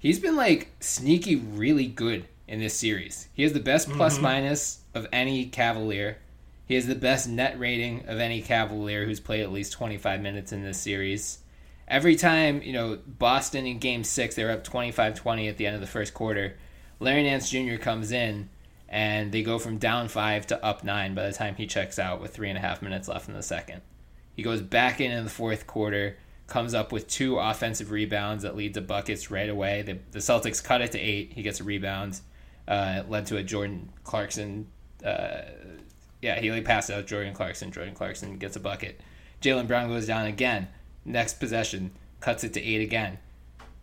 He's 0.00 0.18
been 0.18 0.34
like 0.34 0.72
sneaky 0.80 1.36
really 1.36 1.86
good 1.86 2.26
in 2.48 2.58
this 2.58 2.74
series. 2.74 3.28
He 3.34 3.44
has 3.44 3.52
the 3.52 3.60
best 3.60 3.86
mm-hmm. 3.86 3.96
plus 3.96 4.18
minus 4.18 4.80
of 4.94 5.06
any 5.12 5.46
Cavalier. 5.46 6.18
He 6.66 6.74
has 6.74 6.88
the 6.88 6.96
best 6.96 7.28
net 7.28 7.56
rating 7.56 8.08
of 8.08 8.18
any 8.18 8.42
Cavalier 8.42 9.04
who's 9.04 9.20
played 9.20 9.42
at 9.42 9.52
least 9.52 9.72
25 9.74 10.20
minutes 10.20 10.50
in 10.50 10.64
this 10.64 10.80
series. 10.80 11.38
Every 11.86 12.16
time, 12.16 12.62
you 12.62 12.72
know, 12.72 12.98
Boston 13.06 13.66
in 13.66 13.78
game 13.78 14.04
six, 14.04 14.34
they 14.34 14.44
were 14.44 14.50
up 14.50 14.64
25 14.64 15.14
20 15.14 15.48
at 15.48 15.56
the 15.56 15.66
end 15.66 15.74
of 15.74 15.80
the 15.80 15.86
first 15.86 16.14
quarter. 16.14 16.56
Larry 17.00 17.24
Nance 17.24 17.50
Jr. 17.50 17.76
comes 17.76 18.12
in 18.12 18.48
and 18.88 19.32
they 19.32 19.42
go 19.42 19.58
from 19.58 19.78
down 19.78 20.08
five 20.08 20.46
to 20.46 20.64
up 20.64 20.84
nine 20.84 21.14
by 21.14 21.26
the 21.26 21.32
time 21.32 21.56
he 21.56 21.66
checks 21.66 21.98
out 21.98 22.20
with 22.20 22.32
three 22.32 22.48
and 22.48 22.56
a 22.56 22.60
half 22.60 22.80
minutes 22.80 23.08
left 23.08 23.28
in 23.28 23.34
the 23.34 23.42
second. 23.42 23.82
He 24.34 24.42
goes 24.42 24.62
back 24.62 25.00
in 25.00 25.10
in 25.10 25.24
the 25.24 25.30
fourth 25.30 25.66
quarter, 25.66 26.16
comes 26.46 26.74
up 26.74 26.92
with 26.92 27.08
two 27.08 27.38
offensive 27.38 27.90
rebounds 27.90 28.42
that 28.42 28.56
lead 28.56 28.74
to 28.74 28.80
buckets 28.80 29.30
right 29.30 29.48
away. 29.48 29.82
The, 29.82 29.98
the 30.12 30.18
Celtics 30.18 30.62
cut 30.62 30.80
it 30.80 30.92
to 30.92 30.98
eight. 31.00 31.32
He 31.34 31.42
gets 31.42 31.60
a 31.60 31.64
rebound, 31.64 32.20
uh, 32.66 33.02
led 33.08 33.26
to 33.26 33.36
a 33.36 33.42
Jordan 33.42 33.90
Clarkson. 34.02 34.68
Uh, 35.04 35.42
yeah, 36.22 36.40
he 36.40 36.50
like 36.50 36.64
passed 36.64 36.90
out 36.90 37.06
Jordan 37.06 37.34
Clarkson. 37.34 37.70
Jordan 37.70 37.94
Clarkson 37.94 38.38
gets 38.38 38.56
a 38.56 38.60
bucket. 38.60 39.00
Jaylen 39.42 39.66
Brown 39.66 39.88
goes 39.88 40.06
down 40.06 40.26
again. 40.26 40.68
Next 41.04 41.38
possession, 41.38 41.90
cuts 42.20 42.44
it 42.44 42.52
to 42.54 42.62
eight 42.62 42.80
again. 42.80 43.18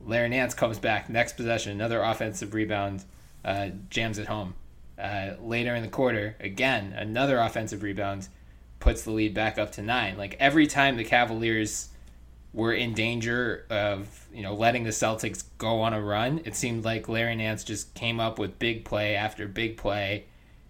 Larry 0.06 0.30
Nance 0.30 0.54
comes 0.54 0.80
back. 0.80 1.10
Next 1.10 1.38
possession, 1.38 1.72
another 1.72 2.02
offensive 2.02 2.54
rebound, 2.54 3.04
uh, 3.46 3.70
jams 3.90 4.18
it 4.18 4.28
home. 4.28 4.56
Uh, 4.98 5.32
later 5.42 5.76
in 5.76 5.84
the 5.84 5.90
quarter, 5.90 6.36
again, 6.40 6.94
another 6.94 7.40
offensive 7.40 7.84
rebound 7.84 8.28
puts 8.80 9.04
the 9.04 9.12
lead 9.12 9.34
back 9.34 9.58
up 9.58 9.72
to 9.74 9.82
nine. 9.82 10.18
Like 10.18 10.36
every 10.40 10.68
time 10.68 10.98
the 10.98 11.04
Cavaliers 11.04 11.90
were 12.54 12.74
in 12.74 12.94
danger 12.94 13.66
of 13.70 14.28
you 14.34 14.42
know 14.42 14.54
letting 14.54 14.84
the 14.84 14.90
Celtics 14.90 15.44
go 15.58 15.82
on 15.82 15.94
a 15.94 16.02
run, 16.02 16.42
it 16.46 16.56
seemed 16.56 16.84
like 16.84 17.08
Larry 17.08 17.36
Nance 17.36 17.64
just 17.64 17.94
came 17.94 18.20
up 18.20 18.38
with 18.38 18.60
big 18.60 18.84
play 18.84 19.16
after 19.16 19.48
big 19.48 19.78
play. 19.78 20.26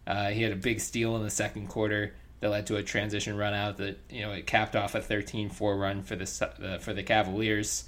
Uh, 0.06 0.30
he 0.30 0.44
had 0.44 0.52
a 0.52 0.58
big 0.58 0.80
steal 0.80 1.16
in 1.16 1.24
the 1.24 1.30
second 1.30 1.68
quarter 1.68 2.14
that 2.42 2.50
led 2.50 2.68
to 2.68 2.76
a 2.76 2.84
transition 2.84 3.38
run 3.38 3.54
out 3.54 3.78
that 3.78 4.00
you 4.10 4.22
know 4.22 4.32
it 4.32 4.46
capped 4.46 4.76
off 4.76 4.94
a 4.94 5.00
13-4 5.00 5.80
run 5.80 6.04
for 6.04 6.16
the 6.16 6.50
uh, 6.64 6.78
for 6.80 6.94
the 6.94 7.04
Cavaliers. 7.04 7.86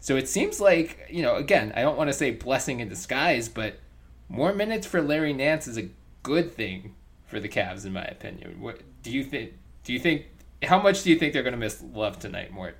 So 0.00 0.16
it 0.16 0.28
seems 0.28 0.60
like 0.60 1.08
you 1.10 1.22
know 1.22 1.34
again 1.34 1.72
I 1.74 1.82
don't 1.82 1.98
want 1.98 2.08
to 2.08 2.14
say 2.14 2.30
blessing 2.30 2.80
in 2.80 2.88
disguise, 2.88 3.48
but 3.48 3.80
more 4.28 4.54
minutes 4.54 4.86
for 4.86 5.02
Larry 5.02 5.32
Nance 5.32 5.66
is 5.66 5.76
a 5.76 5.88
good 6.22 6.52
thing 6.52 6.94
for 7.26 7.40
the 7.40 7.48
Cavs 7.48 7.84
in 7.84 7.92
my 7.92 8.04
opinion. 8.04 8.60
What 8.60 8.80
do 9.02 9.10
you 9.10 9.24
think? 9.24 9.54
Do 9.84 9.92
you 9.92 9.98
think 9.98 10.26
how 10.62 10.80
much 10.80 11.02
do 11.02 11.10
you 11.10 11.18
think 11.18 11.32
they're 11.32 11.42
going 11.42 11.52
to 11.52 11.58
miss 11.58 11.82
Love 11.82 12.18
tonight, 12.18 12.52
Mort? 12.52 12.76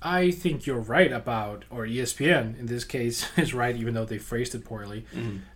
I 0.00 0.30
think 0.30 0.64
you're 0.64 0.78
right 0.78 1.10
about, 1.10 1.64
or 1.70 1.84
ESPN 1.84 2.58
in 2.58 2.66
this 2.66 2.84
case 2.84 3.26
is 3.36 3.52
right, 3.52 3.74
even 3.74 3.94
though 3.94 4.04
they 4.04 4.18
phrased 4.18 4.54
it 4.54 4.64
poorly, 4.64 5.04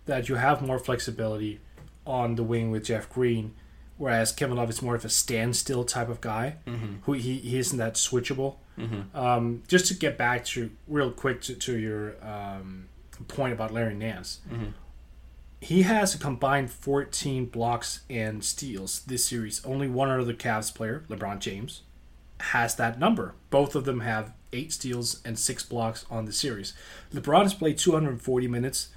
that 0.07 0.29
you 0.29 0.35
have 0.35 0.63
more 0.63 0.79
flexibility 0.79 1.61
on 2.05 2.35
the 2.35 2.43
wing 2.43 2.71
with 2.71 2.85
Jeff 2.85 3.09
Green, 3.09 3.55
whereas 4.03 4.33
Kevin 4.33 4.57
Love 4.57 4.69
is 4.69 4.83
more 4.83 4.97
of 4.97 5.05
a 5.05 5.09
standstill 5.09 5.85
type 5.85 6.09
of 6.09 6.21
guy, 6.21 6.57
who 7.05 7.13
he, 7.13 7.39
he 7.39 7.57
isn't 7.57 7.79
that 7.79 7.95
switchable. 7.95 8.57
Um, 9.15 9.63
just 9.69 9.87
to 9.87 9.95
get 9.95 10.19
back 10.19 10.45
to 10.47 10.71
real 10.89 11.13
quick 11.13 11.41
to, 11.43 11.55
to 11.55 11.79
your 11.79 12.15
um, 12.21 12.89
point 13.29 13.53
about 13.53 13.73
Larry 13.73 13.95
Nance, 13.95 14.41
he 15.61 15.83
has 15.83 16.17
a 16.17 16.19
combined 16.19 16.73
14 16.73 17.47
blocks 17.47 18.01
and 18.11 18.43
steals 18.43 19.03
this 19.07 19.25
series. 19.25 19.65
Only 19.65 19.87
one 19.87 20.11
other 20.11 20.35
Cavs 20.35 20.75
player, 20.75 21.05
LeBron 21.09 21.39
James, 21.39 21.83
has 22.41 22.75
that 22.75 22.99
number. 22.99 23.37
Both 23.51 23.77
of 23.77 23.85
them 23.85 24.01
have 24.01 24.33
eight 24.53 24.73
steals 24.73 25.23
and 25.25 25.39
six 25.39 25.63
blocks 25.63 26.05
on 26.11 26.25
the 26.25 26.33
series. 26.33 26.75
LeBron 27.15 27.43
has 27.43 27.55
played 27.55 27.79
240 27.79 28.49
minutes. 28.49 28.89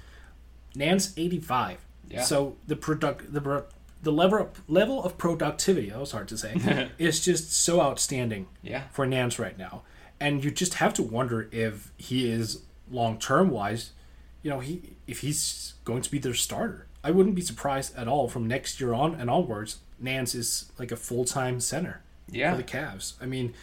Nance 0.74 1.14
85. 1.16 1.78
Yeah. 2.08 2.22
So 2.22 2.56
the 2.66 2.76
product 2.76 3.32
the 3.32 3.64
the 4.06 4.12
level 4.12 4.38
of, 4.38 4.62
level 4.68 5.02
of 5.04 5.18
productivity 5.18 5.90
that 5.90 5.98
was 6.00 6.12
hard 6.12 6.28
to 6.28 6.38
say 6.38 6.88
is 6.98 7.24
just 7.24 7.52
so 7.52 7.80
outstanding 7.80 8.46
Yeah. 8.62 8.84
for 8.92 9.04
Nance 9.04 9.38
right 9.38 9.58
now, 9.58 9.82
and 10.20 10.42
you 10.44 10.50
just 10.52 10.74
have 10.74 10.94
to 10.94 11.02
wonder 11.02 11.48
if 11.50 11.90
he 11.96 12.30
is 12.30 12.62
long 12.90 13.18
term 13.18 13.50
wise, 13.50 13.90
you 14.42 14.50
know, 14.50 14.60
he 14.60 14.96
if 15.08 15.20
he's 15.20 15.74
going 15.84 16.02
to 16.02 16.10
be 16.10 16.18
their 16.18 16.34
starter. 16.34 16.86
I 17.02 17.10
wouldn't 17.10 17.34
be 17.36 17.42
surprised 17.42 17.96
at 17.96 18.08
all 18.08 18.28
from 18.28 18.46
next 18.48 18.80
year 18.80 18.92
on 18.94 19.14
and 19.14 19.28
onwards. 19.28 19.78
Nance 19.98 20.34
is 20.34 20.70
like 20.78 20.92
a 20.92 20.96
full 20.96 21.24
time 21.24 21.58
center 21.60 22.02
Yeah. 22.30 22.50
for 22.52 22.56
the 22.58 22.62
Cavs. 22.64 23.14
I 23.20 23.26
mean, 23.26 23.54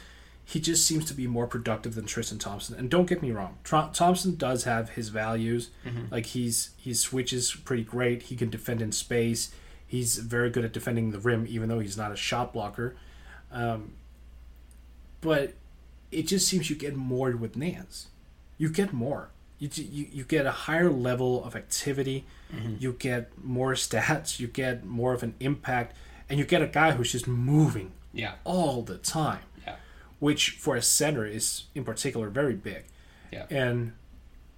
he 0.45 0.59
just 0.59 0.85
seems 0.85 1.05
to 1.05 1.13
be 1.13 1.25
more 1.27 1.47
productive 1.47 1.95
than 1.95 2.05
Tristan 2.05 2.37
Thompson. 2.37 2.75
And 2.75 2.89
don't 2.89 3.05
get 3.07 3.21
me 3.21 3.31
wrong, 3.31 3.57
Tr- 3.63 3.91
Thompson 3.93 4.35
does 4.35 4.65
have 4.65 4.89
his 4.91 5.07
values. 5.09 5.69
Mm-hmm. 5.85 6.05
Like 6.11 6.25
he's 6.27 6.71
he 6.77 6.93
switches 6.93 7.53
pretty 7.53 7.83
great. 7.83 8.23
He 8.23 8.35
can 8.35 8.49
defend 8.49 8.81
in 8.81 8.91
space. 8.91 9.53
He's 9.93 10.17
very 10.17 10.49
good 10.49 10.65
at 10.65 10.73
defending 10.73 11.11
the 11.11 11.19
rim, 11.19 11.45
even 11.47 11.69
though 11.69 11.77
he's 11.79 11.95
not 11.95 12.11
a 12.11 12.15
shot 12.15 12.51
blocker. 12.51 12.95
Um, 13.51 13.93
but 15.21 15.53
it 16.11 16.23
just 16.23 16.47
seems 16.47 16.67
you 16.67 16.75
get 16.75 16.95
more 16.95 17.29
with 17.35 17.55
Nance. 17.55 18.07
You 18.57 18.69
get 18.69 18.91
more. 18.91 19.29
You, 19.59 19.69
you, 19.75 20.07
you 20.11 20.23
get 20.23 20.47
a 20.47 20.51
higher 20.51 20.89
level 20.89 21.43
of 21.43 21.55
activity. 21.55 22.25
You 22.79 22.93
get 22.93 23.31
more 23.43 23.73
stats. 23.73 24.39
You 24.39 24.47
get 24.47 24.83
more 24.83 25.13
of 25.13 25.21
an 25.21 25.35
impact. 25.39 25.95
and 26.29 26.39
you 26.39 26.45
get 26.45 26.61
a 26.63 26.67
guy 26.67 26.91
who's 26.93 27.11
just 27.11 27.27
moving 27.27 27.91
Yeah. 28.13 28.33
all 28.45 28.81
the 28.81 28.97
time, 28.97 29.43
Yeah. 29.67 29.75
which 30.19 30.51
for 30.51 30.75
a 30.75 30.81
center 30.81 31.23
is 31.25 31.65
in 31.75 31.83
particular 31.83 32.29
very 32.29 32.55
big. 32.55 32.85
Yeah. 33.31 33.45
And 33.51 33.91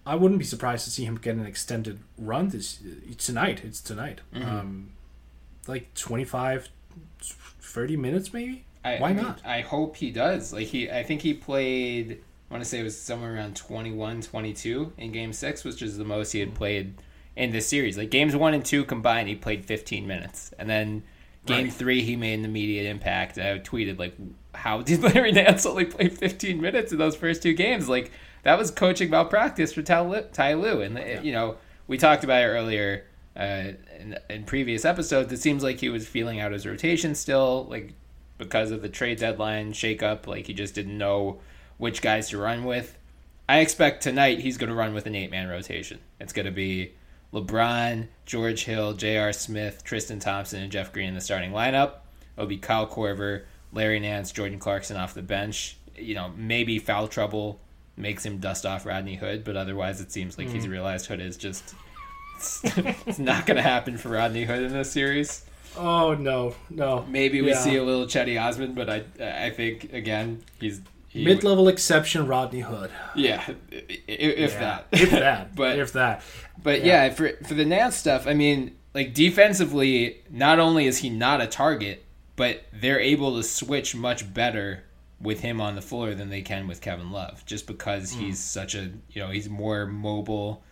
I 0.06 0.15
wouldn't 0.15 0.39
be 0.39 0.45
surprised 0.45 0.86
to 0.86 0.91
see 0.91 1.04
him 1.04 1.15
get 1.17 1.36
an 1.36 1.45
extended 1.45 2.00
run 2.17 2.48
this 2.50 2.80
tonight. 3.17 3.62
It's 3.65 3.82
tonight. 3.82 4.21
Mm-hmm. 4.34 4.50
Um, 4.50 4.89
like 5.67 5.93
25, 5.93 6.69
30 7.21 7.97
minutes 7.97 8.34
maybe. 8.34 8.65
I, 8.84 8.97
Why 8.97 9.10
I 9.10 9.13
mean, 9.13 9.23
not? 9.23 9.41
I 9.45 9.62
hope 9.62 9.95
he 9.95 10.12
does. 10.12 10.54
Like 10.54 10.67
he, 10.67 10.89
I 10.91 11.04
think 11.04 11.21
he 11.21 11.34
played. 11.34 12.21
I 12.49 12.54
want 12.54 12.63
to 12.63 12.69
say 12.69 12.80
it 12.80 12.84
was 12.84 12.99
somewhere 12.99 13.36
around 13.36 13.56
21, 13.56 14.21
22 14.21 14.93
in 14.97 15.12
Game 15.12 15.34
Six, 15.34 15.63
which 15.63 15.82
is 15.82 15.97
the 15.97 16.06
most 16.06 16.32
he 16.32 16.39
had 16.39 16.54
played 16.54 16.93
in 17.36 17.51
this 17.51 17.67
series. 17.67 17.97
Like 17.97 18.12
games 18.12 18.36
one 18.36 18.54
and 18.54 18.63
two 18.63 18.86
combined, 18.86 19.28
he 19.28 19.36
played 19.36 19.65
fifteen 19.65 20.08
minutes, 20.08 20.54
and 20.60 20.69
then 20.69 21.04
Game 21.45 21.65
Right. 21.65 21.73
three 21.73 22.01
he 22.01 22.15
made 22.15 22.39
an 22.39 22.45
immediate 22.45 22.89
impact. 22.89 23.38
I 23.38 23.60
tweeted 23.60 23.99
like, 23.99 24.15
"How 24.54 24.82
did 24.82 25.01
Larry 25.15 25.32
Nance 25.32 25.65
only 25.65 25.86
play 25.86 26.10
fifteen 26.10 26.62
minutes 26.62 26.91
in 26.91 26.97
those 26.97 27.15
first 27.15 27.41
two 27.41 27.54
games? 27.54 27.89
Like 27.89 28.12
that 28.43 28.58
was 28.58 28.71
coaching 28.71 29.10
malpractice 29.10 29.73
for 29.73 29.82
Ty 29.82 30.01
Lue, 30.01 30.21
Ty 30.32 30.54
Lue." 30.54 30.82
And 30.82 30.97
uh, 30.97 31.21
you 31.23 31.34
know, 31.34 31.58
we 31.88 31.97
talked 31.97 32.23
about 32.23 32.43
it 32.43 32.47
earlier 32.47 33.06
uh, 33.36 33.74
in, 34.00 34.17
in 34.30 34.43
previous 34.43 34.86
episodes. 34.86 35.32
It 35.32 35.41
seems 35.41 35.63
like 35.63 35.80
he 35.80 35.89
was 35.89 36.08
feeling 36.08 36.39
out 36.39 36.52
his 36.52 36.65
rotation 36.65 37.15
still, 37.15 37.65
like 37.69 37.93
because 38.38 38.71
of 38.71 38.82
the 38.82 38.89
trade 38.89 39.19
deadline 39.19 39.74
shakeup. 39.74 40.28
Like 40.28 40.48
he 40.48 40.54
just 40.54 40.76
didn't 40.76 40.98
know 40.98 41.39
which 41.78 42.02
guys 42.02 42.30
to 42.30 42.38
run 42.38 42.63
with. 42.63 42.98
I 43.48 43.60
expect 43.60 44.02
tonight 44.02 44.39
he's 44.39 44.58
going 44.58 44.69
to 44.69 44.76
run 44.76 44.93
with 44.93 45.06
an 45.06 45.15
eight 45.15 45.32
man 45.32 45.48
rotation. 45.48 46.00
It's 46.19 46.34
going 46.34 46.48
to 46.48 46.52
be 46.52 46.93
LeBron, 47.34 48.08
George 48.26 48.63
Hill, 48.63 48.93
J.R. 48.93 49.34
Smith, 49.34 49.84
Tristan 49.84 50.19
Thompson, 50.19 50.62
and 50.62 50.71
Jeff 50.71 50.93
Green 50.93 51.10
in 51.10 51.15
the 51.15 51.21
starting 51.21 51.52
lineup. 51.52 51.95
It'll 52.36 52.48
be 52.48 52.58
Kyle 52.58 52.88
Korver, 52.88 53.43
Larry 53.71 54.00
Nance, 54.00 54.32
Jordan 54.32 54.58
Clarkson 54.58 54.98
off 54.98 55.13
the 55.13 55.21
bench. 55.21 55.78
You 55.95 56.15
know, 56.15 56.32
maybe 56.36 56.80
foul 56.80 57.08
trouble 57.08 57.60
makes 57.98 58.26
him 58.26 58.39
dust 58.39 58.65
off 58.65 58.86
Rodney 58.86 59.15
Hood, 59.15 59.43
but 59.43 59.56
otherwise 59.56 60.02
it 60.02 60.12
seems 60.12 60.38
like 60.38 60.50
he's 60.50 60.67
realized 60.67 61.06
Hood 61.06 61.21
is 61.21 61.38
just. 61.38 61.76
it's 63.06 63.19
not 63.19 63.45
going 63.45 63.58
to 63.58 63.63
happen 63.63 63.98
for 63.98 64.10
Rodney 64.10 64.45
Hood 64.45 64.63
in 64.63 64.74
this 64.74 64.91
series. 64.91 65.45
Oh 65.78 66.13
no, 66.13 66.56
no. 66.69 67.06
Maybe 67.10 67.41
we 67.41 67.50
Yeah. 67.50 67.60
see 67.60 67.76
a 67.76 67.84
little 67.84 68.06
Cedi 68.06 68.41
Osman, 68.41 68.74
but 68.74 68.89
I 68.89 69.04
I 69.19 69.50
think 69.50 69.91
again 69.93 70.43
he's 70.60 70.82
he, 71.08 71.24
Mid-level 71.24 71.69
exception, 71.69 72.28
Rodney 72.28 72.60
Hood. 72.60 72.91
Yeah, 73.15 73.41
if 73.71 74.52
Yeah. 74.54 74.60
that, 74.60 74.88
if 74.91 75.12
that, 75.12 75.56
But- 75.56 75.80
if 75.80 75.93
that. 75.93 76.21
But 76.62 76.84
yeah. 76.84 77.10
for 77.10 77.38
for 77.48 77.54
the 77.54 77.65
Nance 77.65 77.95
stuff, 77.95 78.28
I 78.28 78.34
mean, 78.34 78.76
like 78.93 79.13
defensively, 79.13 80.24
not 80.30 80.60
only 80.60 80.88
is 80.88 81.00
he 81.00 81.10
not 81.10 81.41
a 81.41 81.48
target, 81.48 82.06
but 82.36 82.65
they're 82.74 83.00
able 83.00 83.36
to 83.38 83.43
switch 83.43 83.95
much 83.95 84.34
better 84.34 84.84
with 85.21 85.39
him 85.39 85.62
on 85.62 85.76
the 85.76 85.82
floor 85.82 86.13
than 86.13 86.30
they 86.30 86.41
can 86.41 86.67
with 86.67 86.82
Kevin 86.82 87.12
Love, 87.12 87.45
just 87.45 87.67
because 87.67 88.13
hmm. 88.13 88.21
he's 88.21 88.39
such 88.39 88.76
a 88.76 88.91
you 89.10 89.21
know 89.21 89.30
he's 89.30 89.50
more 89.50 89.86
mobile, 89.86 90.63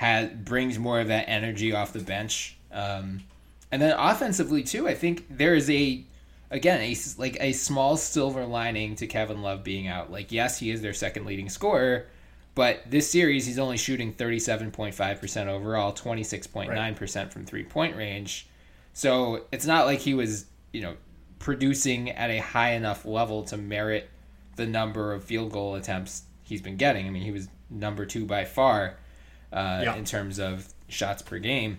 has 0.00 0.30
brings 0.30 0.78
more 0.78 0.98
of 0.98 1.08
that 1.08 1.28
energy 1.28 1.74
off 1.74 1.92
the 1.92 2.00
bench, 2.00 2.56
um, 2.72 3.22
and 3.70 3.82
then 3.82 3.94
offensively 3.98 4.62
too. 4.62 4.88
I 4.88 4.94
think 4.94 5.26
there 5.28 5.54
is 5.54 5.68
a 5.68 6.02
again 6.50 6.80
a 6.80 6.96
like 7.18 7.36
a 7.38 7.52
small 7.52 7.98
silver 7.98 8.46
lining 8.46 8.96
to 8.96 9.06
Kevin 9.06 9.42
Love 9.42 9.62
being 9.62 9.88
out. 9.88 10.10
Like 10.10 10.32
yes, 10.32 10.58
he 10.58 10.70
is 10.70 10.80
their 10.80 10.94
second 10.94 11.26
leading 11.26 11.50
scorer. 11.50 12.06
But 12.54 12.80
this 12.90 13.10
series, 13.10 13.44
he's 13.44 13.58
only 13.58 13.76
shooting 13.76 14.14
37.5% 14.14 15.46
overall, 15.46 15.92
26.9% 15.92 17.30
from 17.30 17.44
three 17.44 17.64
point 17.64 17.94
range. 17.94 18.48
So 18.94 19.44
it's 19.52 19.66
not 19.66 19.84
like 19.84 19.98
he 19.98 20.14
was, 20.14 20.46
you 20.72 20.80
know, 20.80 20.96
producing 21.38 22.10
at 22.10 22.30
a 22.30 22.38
high 22.38 22.72
enough 22.72 23.04
level 23.04 23.44
to 23.44 23.58
merit 23.58 24.08
the 24.56 24.66
number 24.66 25.12
of 25.12 25.24
field 25.24 25.52
goal 25.52 25.74
attempts 25.74 26.22
he's 26.42 26.62
been 26.62 26.76
getting. 26.78 27.06
I 27.06 27.10
mean, 27.10 27.22
he 27.22 27.32
was 27.32 27.48
number 27.68 28.06
two 28.06 28.24
by 28.24 28.46
far 28.46 28.96
uh, 29.52 29.80
Yeah. 29.84 29.96
in 29.96 30.04
terms 30.04 30.38
of 30.38 30.72
shots 30.88 31.22
per 31.22 31.38
game. 31.38 31.78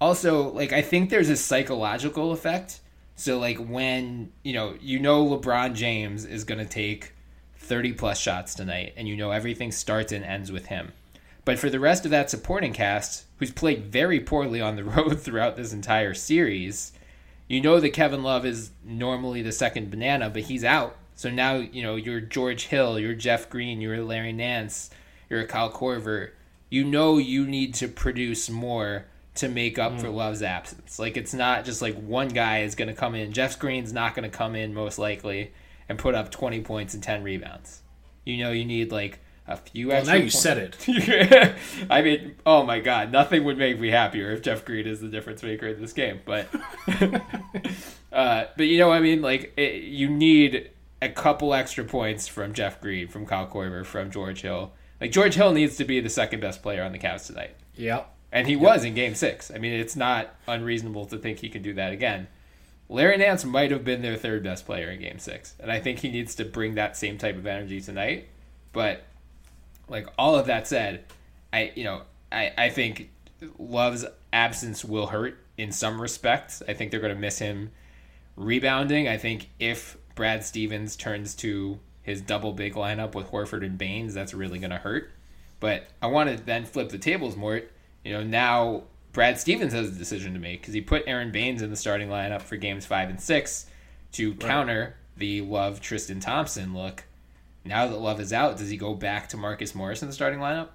Also, 0.00 0.50
like, 0.52 0.72
I 0.72 0.82
think 0.82 1.10
there's 1.10 1.28
a 1.28 1.36
psychological 1.36 2.32
effect. 2.32 2.80
So, 3.16 3.38
like, 3.38 3.58
when, 3.58 4.32
you 4.42 4.54
know, 4.54 4.74
you 4.80 4.98
know 4.98 5.24
LeBron 5.26 5.74
James 5.74 6.24
is 6.24 6.44
going 6.44 6.58
to 6.58 6.64
take 6.70 7.12
30 7.58 7.92
plus 7.92 8.18
shots 8.18 8.54
tonight, 8.54 8.94
and 8.96 9.06
you 9.06 9.16
know 9.16 9.30
everything 9.30 9.70
starts 9.72 10.10
and 10.12 10.24
ends 10.24 10.50
with 10.50 10.66
him. 10.66 10.92
But 11.44 11.58
for 11.58 11.68
the 11.70 11.80
rest 11.80 12.04
of 12.04 12.10
that 12.12 12.30
supporting 12.30 12.72
cast, 12.72 13.24
who's 13.38 13.50
played 13.50 13.84
very 13.86 14.20
poorly 14.20 14.60
on 14.60 14.76
the 14.76 14.84
road 14.96 15.20
throughout 15.20 15.56
this 15.56 15.72
entire 15.72 16.14
series, 16.14 16.92
you 17.48 17.60
know 17.60 17.78
that 17.80 17.90
Kevin 17.90 18.22
Love 18.22 18.46
is 18.46 18.70
normally 18.84 19.42
the 19.42 19.52
second 19.52 19.90
banana, 19.90 20.30
but 20.30 20.42
he's 20.42 20.64
out. 20.64 20.96
So 21.14 21.28
now, 21.28 21.56
you 21.56 21.82
know, 21.82 21.96
you're 21.96 22.20
George 22.20 22.66
Hill, 22.66 22.98
you're 22.98 23.14
Jeff 23.14 23.50
Green, 23.50 23.80
you're 23.82 24.02
Larry 24.02 24.32
Nance, 24.32 24.88
you're 25.28 25.44
Kyle 25.46 25.70
Korver. 25.70 26.30
You 26.70 26.84
know 26.84 27.18
you 27.18 27.46
need 27.46 27.74
to 27.74 27.88
produce 27.88 28.48
more 28.48 29.06
to 29.34 29.48
make 29.48 29.78
up 29.78 30.00
for 30.00 30.08
Love's 30.08 30.42
absence. 30.42 30.98
Like 30.98 31.16
it's 31.16 31.34
not 31.34 31.64
just 31.64 31.82
like 31.82 31.96
one 31.96 32.28
guy 32.28 32.60
is 32.62 32.74
going 32.74 32.88
to 32.88 32.94
come 32.94 33.14
in. 33.14 33.32
Jeff 33.32 33.58
Green's 33.58 33.92
not 33.92 34.14
going 34.14 34.28
to 34.30 34.36
come 34.36 34.54
in 34.54 34.72
most 34.72 34.98
likely 34.98 35.52
and 35.88 35.98
put 35.98 36.14
up 36.14 36.30
20 36.30 36.60
points 36.62 36.94
and 36.94 37.02
10 37.02 37.22
rebounds. 37.22 37.82
You 38.24 38.38
know 38.38 38.52
you 38.52 38.64
need 38.64 38.92
like 38.92 39.18
a 39.48 39.56
few 39.56 39.88
Well, 39.88 39.98
extra 39.98 40.12
now 40.12 40.16
you 40.16 40.30
points. 40.30 40.38
said 40.38 40.58
it. 40.58 41.56
I 41.90 42.02
mean, 42.02 42.36
oh 42.46 42.62
my 42.64 42.78
god, 42.80 43.10
nothing 43.10 43.44
would 43.44 43.58
make 43.58 43.80
me 43.80 43.88
happier 43.88 44.30
if 44.30 44.42
Jeff 44.42 44.64
Green 44.64 44.86
is 44.86 45.00
the 45.00 45.08
difference 45.08 45.42
maker 45.42 45.66
in 45.66 45.80
this 45.80 45.92
game. 45.92 46.20
But, 46.24 46.48
uh, 48.12 48.44
but 48.56 48.66
you 48.66 48.78
know, 48.78 48.88
what 48.88 48.94
I 48.96 49.00
mean, 49.00 49.22
like 49.22 49.52
it, 49.56 49.82
you 49.82 50.08
need 50.08 50.70
a 51.02 51.08
couple 51.08 51.54
extra 51.54 51.84
points 51.84 52.28
from 52.28 52.52
Jeff 52.52 52.80
Green, 52.80 53.08
from 53.08 53.26
Kyle 53.26 53.48
Korver, 53.48 53.84
from 53.84 54.10
George 54.10 54.42
Hill. 54.42 54.72
Like 55.00 55.12
George 55.12 55.34
Hill 55.34 55.52
needs 55.52 55.76
to 55.76 55.84
be 55.84 56.00
the 56.00 56.10
second 56.10 56.40
best 56.40 56.62
player 56.62 56.82
on 56.82 56.92
the 56.92 56.98
Cavs 56.98 57.26
tonight, 57.26 57.56
Yeah. 57.74 58.04
and 58.32 58.46
he 58.46 58.56
was 58.56 58.84
in 58.84 58.94
Game 58.94 59.14
Six. 59.14 59.50
I 59.50 59.58
mean, 59.58 59.72
it's 59.72 59.96
not 59.96 60.34
unreasonable 60.46 61.06
to 61.06 61.16
think 61.18 61.38
he 61.38 61.48
can 61.48 61.62
do 61.62 61.72
that 61.74 61.92
again. 61.92 62.28
Larry 62.88 63.16
Nance 63.18 63.44
might 63.44 63.70
have 63.70 63.84
been 63.84 64.02
their 64.02 64.16
third 64.16 64.42
best 64.42 64.66
player 64.66 64.90
in 64.90 65.00
Game 65.00 65.18
Six, 65.18 65.54
and 65.60 65.70
I 65.70 65.80
think 65.80 66.00
he 66.00 66.10
needs 66.10 66.34
to 66.34 66.44
bring 66.44 66.74
that 66.74 66.96
same 66.96 67.18
type 67.18 67.36
of 67.36 67.46
energy 67.46 67.80
tonight. 67.80 68.28
But 68.72 69.04
like 69.88 70.06
all 70.18 70.34
of 70.36 70.46
that 70.46 70.66
said, 70.66 71.04
I 71.52 71.72
you 71.74 71.84
know 71.84 72.02
I 72.30 72.52
I 72.58 72.68
think 72.68 73.10
Love's 73.58 74.04
absence 74.32 74.84
will 74.84 75.06
hurt 75.08 75.38
in 75.56 75.72
some 75.72 76.00
respects. 76.00 76.62
I 76.68 76.74
think 76.74 76.90
they're 76.90 77.00
going 77.00 77.14
to 77.14 77.18
miss 77.20 77.38
him 77.38 77.70
rebounding. 78.36 79.08
I 79.08 79.16
think 79.16 79.48
if 79.58 79.96
Brad 80.14 80.44
Stevens 80.44 80.96
turns 80.96 81.34
to 81.36 81.78
his 82.10 82.20
double 82.20 82.52
big 82.52 82.74
lineup 82.74 83.14
with 83.14 83.30
Horford 83.30 83.64
and 83.64 83.78
Baynes, 83.78 84.14
that's 84.14 84.34
really 84.34 84.58
going 84.58 84.70
to 84.70 84.76
hurt. 84.76 85.10
But 85.60 85.88
I 86.00 86.06
want 86.08 86.36
to 86.36 86.42
then 86.42 86.64
flip 86.64 86.90
the 86.90 86.98
tables, 86.98 87.36
Mort. 87.36 87.70
You 88.04 88.12
know, 88.12 88.22
now 88.22 88.84
Brad 89.12 89.38
Stevens 89.38 89.72
has 89.72 89.88
a 89.88 89.98
decision 89.98 90.32
to 90.34 90.38
make 90.38 90.60
because 90.60 90.74
he 90.74 90.80
put 90.80 91.04
Aron 91.06 91.32
Baynes 91.32 91.62
in 91.62 91.70
the 91.70 91.76
starting 91.76 92.08
lineup 92.08 92.42
for 92.42 92.56
games 92.56 92.86
five 92.86 93.10
and 93.10 93.20
six 93.20 93.66
to 94.12 94.34
counter 94.34 94.96
the 95.16 95.40
Love 95.42 95.80
Tristan 95.80 96.20
Thompson 96.20 96.74
look. 96.74 97.04
Now 97.64 97.86
that 97.86 97.98
Love 97.98 98.20
is 98.20 98.32
out, 98.32 98.56
does 98.56 98.70
he 98.70 98.76
go 98.76 98.94
back 98.94 99.28
to 99.30 99.36
Marcus 99.36 99.74
Morris 99.74 100.02
in 100.02 100.08
the 100.08 100.14
starting 100.14 100.38
lineup? 100.38 100.68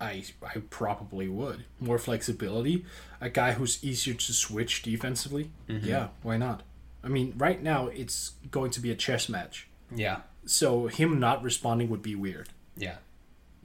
I 0.00 0.24
I 0.42 0.58
probably 0.68 1.28
would. 1.28 1.64
More 1.78 1.98
flexibility. 1.98 2.84
A 3.20 3.30
guy 3.30 3.52
who's 3.52 3.82
easier 3.84 4.14
to 4.14 4.32
switch 4.32 4.82
defensively. 4.82 5.50
Mm-hmm. 5.68 5.86
Yeah, 5.86 6.08
why 6.22 6.38
not? 6.38 6.62
I 7.04 7.08
mean, 7.08 7.34
right 7.36 7.60
now 7.62 7.88
it's 7.88 8.32
going 8.50 8.70
to 8.72 8.80
be 8.80 8.90
a 8.90 8.94
chess 8.94 9.28
match. 9.28 9.68
Yeah. 9.94 10.20
So 10.46 10.86
him 10.86 11.18
not 11.20 11.42
responding 11.42 11.88
would 11.90 12.02
be 12.02 12.14
weird. 12.14 12.48
Yeah. 12.76 12.96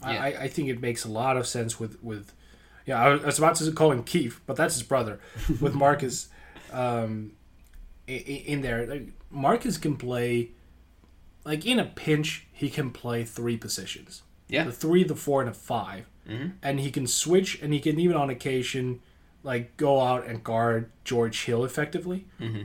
I, 0.01 0.13
Yeah. 0.13 0.21
I, 0.23 0.27
I 0.43 0.47
think 0.47 0.69
it 0.69 0.81
makes 0.81 1.05
a 1.05 1.09
lot 1.09 1.37
of 1.37 1.47
sense 1.47 1.79
with 1.79 2.01
with 2.03 2.33
yeah 2.85 2.99
I 2.99 3.15
was, 3.15 3.37
about 3.39 3.55
to 3.55 3.71
call 3.71 3.91
him 3.91 4.03
Keith 4.03 4.39
but 4.45 4.55
that's 4.55 4.75
his 4.75 4.83
brother 4.83 5.19
with 5.61 5.73
Marcus 5.73 6.29
um, 6.71 7.31
in 8.07 8.61
there 8.61 8.85
like, 8.85 9.07
Marcus 9.31 9.77
can 9.77 9.97
play 9.97 10.51
like 11.45 11.65
in 11.65 11.79
a 11.79 11.85
pinch 11.85 12.45
he 12.51 12.69
can 12.69 12.91
play 12.91 13.23
three 13.23 13.57
positions 13.57 14.21
Yeah. 14.49 14.63
the 14.65 14.71
three 14.71 15.03
the 15.03 15.15
four 15.15 15.41
and 15.41 15.49
the 15.49 15.53
5 15.55 16.05
Mm-hmm. 16.29 16.47
and 16.61 16.79
he 16.81 16.91
can 16.91 17.07
switch 17.07 17.57
and 17.61 17.73
he 17.73 17.79
can 17.79 17.97
even 18.01 18.17
on 18.17 18.29
occasion 18.29 18.99
like 19.43 19.77
go 19.77 20.01
out 20.01 20.25
and 20.27 20.43
guard 20.43 20.91
George 21.05 21.45
Hill 21.45 21.63
effectively 21.63 22.25
Mm-hmm. 22.39 22.63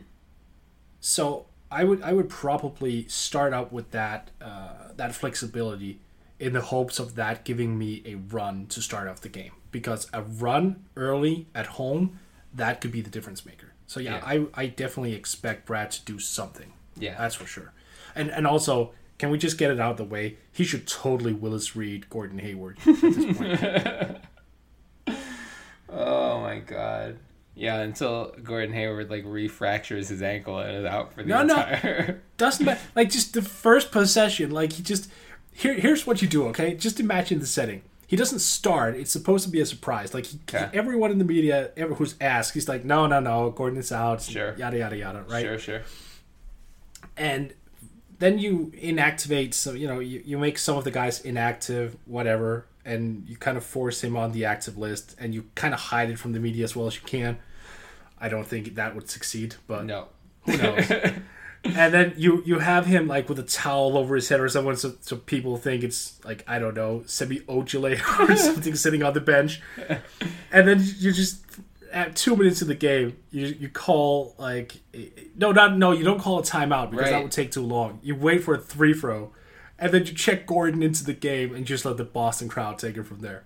So 1.02 1.44
I 1.70 1.84
would 1.84 2.00
I 2.00 2.12
would 2.12 2.30
probably 2.30 3.06
start 3.08 3.52
out 3.52 3.72
with 3.72 3.90
that 3.90 4.30
uh, 4.40 4.92
that 4.96 5.14
flexibility 5.14 5.98
in 6.38 6.52
the 6.54 6.60
hopes 6.60 6.98
of 6.98 7.16
that 7.16 7.44
giving 7.44 7.76
me 7.78 8.02
a 8.06 8.14
run 8.14 8.66
to 8.68 8.80
start 8.80 9.08
off 9.08 9.20
the 9.20 9.28
game 9.28 9.52
because 9.70 10.08
a 10.12 10.22
run 10.22 10.84
early 10.96 11.46
at 11.54 11.66
home 11.66 12.18
that 12.54 12.80
could 12.80 12.92
be 12.92 13.00
the 13.00 13.10
difference 13.10 13.44
maker. 13.44 13.72
So 13.86 14.00
yeah, 14.00 14.20
I 14.24 14.46
I 14.54 14.66
definitely 14.66 15.14
expect 15.14 15.66
Brad 15.66 15.90
to 15.90 16.04
do 16.04 16.18
something. 16.18 16.72
Yeah. 16.96 17.16
that's 17.18 17.34
for 17.34 17.46
sure. 17.46 17.72
And 18.14 18.30
and 18.30 18.46
also, 18.46 18.92
can 19.18 19.30
we 19.30 19.38
just 19.38 19.58
get 19.58 19.70
it 19.70 19.80
out 19.80 19.92
of 19.92 19.96
the 19.96 20.04
way? 20.04 20.36
He 20.52 20.64
should 20.64 20.86
totally 20.86 21.32
Willis 21.32 21.74
Reed 21.74 22.08
Gordon 22.10 22.38
Hayward 22.38 22.78
at 22.86 23.00
this 23.00 23.36
point. 23.36 24.18
Oh 25.94 26.40
my 26.40 26.58
god. 26.58 27.18
Yeah, 27.54 27.80
until 27.80 28.34
Gordon 28.42 28.72
Hayward 28.74 29.10
like 29.10 29.24
refractures 29.26 30.08
his 30.08 30.22
ankle 30.22 30.58
and 30.58 30.78
is 30.78 30.84
out 30.86 31.12
for 31.12 31.22
the 31.22 31.28
No, 31.28 31.42
no. 31.42 31.56
entire. 31.56 32.22
Doesn't 32.38 32.64
matter. 32.64 32.80
Like 32.96 33.10
just 33.10 33.34
the 33.34 33.42
first 33.42 33.90
possession, 33.92 34.50
like 34.50 34.72
he 34.72 34.82
just 34.82 35.10
here. 35.52 35.74
Here's 35.74 36.06
what 36.06 36.22
you 36.22 36.28
do. 36.28 36.46
Okay, 36.48 36.74
just 36.74 36.98
imagine 36.98 37.38
the 37.40 37.46
setting. 37.46 37.82
He 38.06 38.16
doesn't 38.16 38.40
start. 38.40 38.94
It's 38.96 39.10
supposed 39.10 39.44
to 39.46 39.50
be 39.50 39.60
a 39.60 39.64
surprise. 39.66 40.12
Like 40.12 40.26
he, 40.26 40.38
Okay. 40.48 40.68
everyone 40.74 41.10
in 41.10 41.18
the 41.18 41.24
media, 41.24 41.70
ever 41.78 41.94
who's 41.94 42.14
asked, 42.20 42.52
he's 42.52 42.68
like, 42.68 42.84
no, 42.84 43.06
no, 43.06 43.20
no. 43.20 43.48
Gordon 43.50 43.78
is 43.78 43.90
out. 43.90 44.20
Sure. 44.20 44.54
Yada 44.58 44.76
yada 44.78 44.96
yada. 44.98 45.24
Right. 45.28 45.42
Sure, 45.42 45.58
sure. 45.58 45.82
and 47.16 47.54
then 48.18 48.38
you 48.38 48.72
inactivate 48.76 49.52
so 49.54 49.72
you 49.72 49.86
know 49.88 49.98
you, 49.98 50.22
you 50.24 50.38
make 50.38 50.56
some 50.58 50.76
of 50.76 50.84
the 50.84 50.90
guys 50.90 51.20
inactive 51.22 51.96
whatever 52.06 52.66
and 52.84 53.24
you 53.28 53.36
kind 53.36 53.56
of 53.56 53.64
force 53.64 54.02
him 54.02 54.16
on 54.16 54.32
the 54.32 54.44
active 54.44 54.76
list 54.76 55.14
and 55.18 55.34
you 55.34 55.44
kind 55.54 55.72
of 55.74 55.80
hide 55.80 56.10
it 56.10 56.18
from 56.18 56.32
the 56.32 56.40
media 56.40 56.64
as 56.64 56.74
well 56.76 56.86
as 56.86 56.96
you 56.96 57.02
can. 57.02 57.38
I 58.18 58.28
don't 58.28 58.46
think 58.46 58.74
that 58.74 58.94
would 58.94 59.08
succeed 59.10 59.56
but 59.66 59.84
No. 59.84 60.08
who 60.46 60.56
knows? 60.56 60.90
And 61.64 61.94
then 61.94 62.14
you 62.16 62.42
you 62.44 62.58
have 62.58 62.86
him 62.86 63.06
like 63.06 63.28
with 63.28 63.38
a 63.38 63.44
towel 63.44 63.96
over 63.96 64.16
his 64.16 64.28
head 64.28 64.40
or 64.40 64.48
someone 64.48 64.76
so, 64.76 64.94
so 65.00 65.14
people 65.16 65.56
think 65.56 65.84
it's 65.84 66.18
like 66.24 66.42
i 66.48 66.58
don't 66.58 66.74
know 66.74 67.04
Semi 67.06 67.38
Ojeleye 67.40 68.00
or 68.28 68.34
something 68.36 68.74
sitting 68.74 69.04
on 69.04 69.12
the 69.14 69.20
bench. 69.20 69.62
And 70.50 70.66
then 70.66 70.82
you 70.98 71.12
just 71.12 71.44
at 71.92 72.16
two 72.16 72.34
minutes 72.34 72.62
of 72.62 72.68
the 72.68 72.74
game 72.74 73.16
you 73.30 73.46
you 73.46 73.68
call 73.68 74.34
like 74.38 74.80
no 75.36 75.52
not 75.52 75.76
no 75.78 75.92
you 75.92 76.02
don't 76.02 76.18
call 76.18 76.40
a 76.40 76.42
timeout 76.42 76.90
because 76.90 77.10
that 77.10 77.22
would 77.22 77.30
take 77.30 77.52
too 77.52 77.62
long. 77.64 78.00
You 78.02 78.16
wait 78.16 78.42
for 78.42 78.54
a 78.54 78.58
three 78.58 78.92
throw 78.92 79.30
and 79.82 79.92
then 79.92 80.06
you 80.06 80.12
check 80.14 80.46
gordon 80.46 80.82
into 80.82 81.04
the 81.04 81.12
game 81.12 81.54
and 81.54 81.66
just 81.66 81.84
let 81.84 81.96
the 81.96 82.04
boston 82.04 82.48
crowd 82.48 82.78
take 82.78 82.96
it 82.96 83.02
from 83.04 83.20
there 83.20 83.44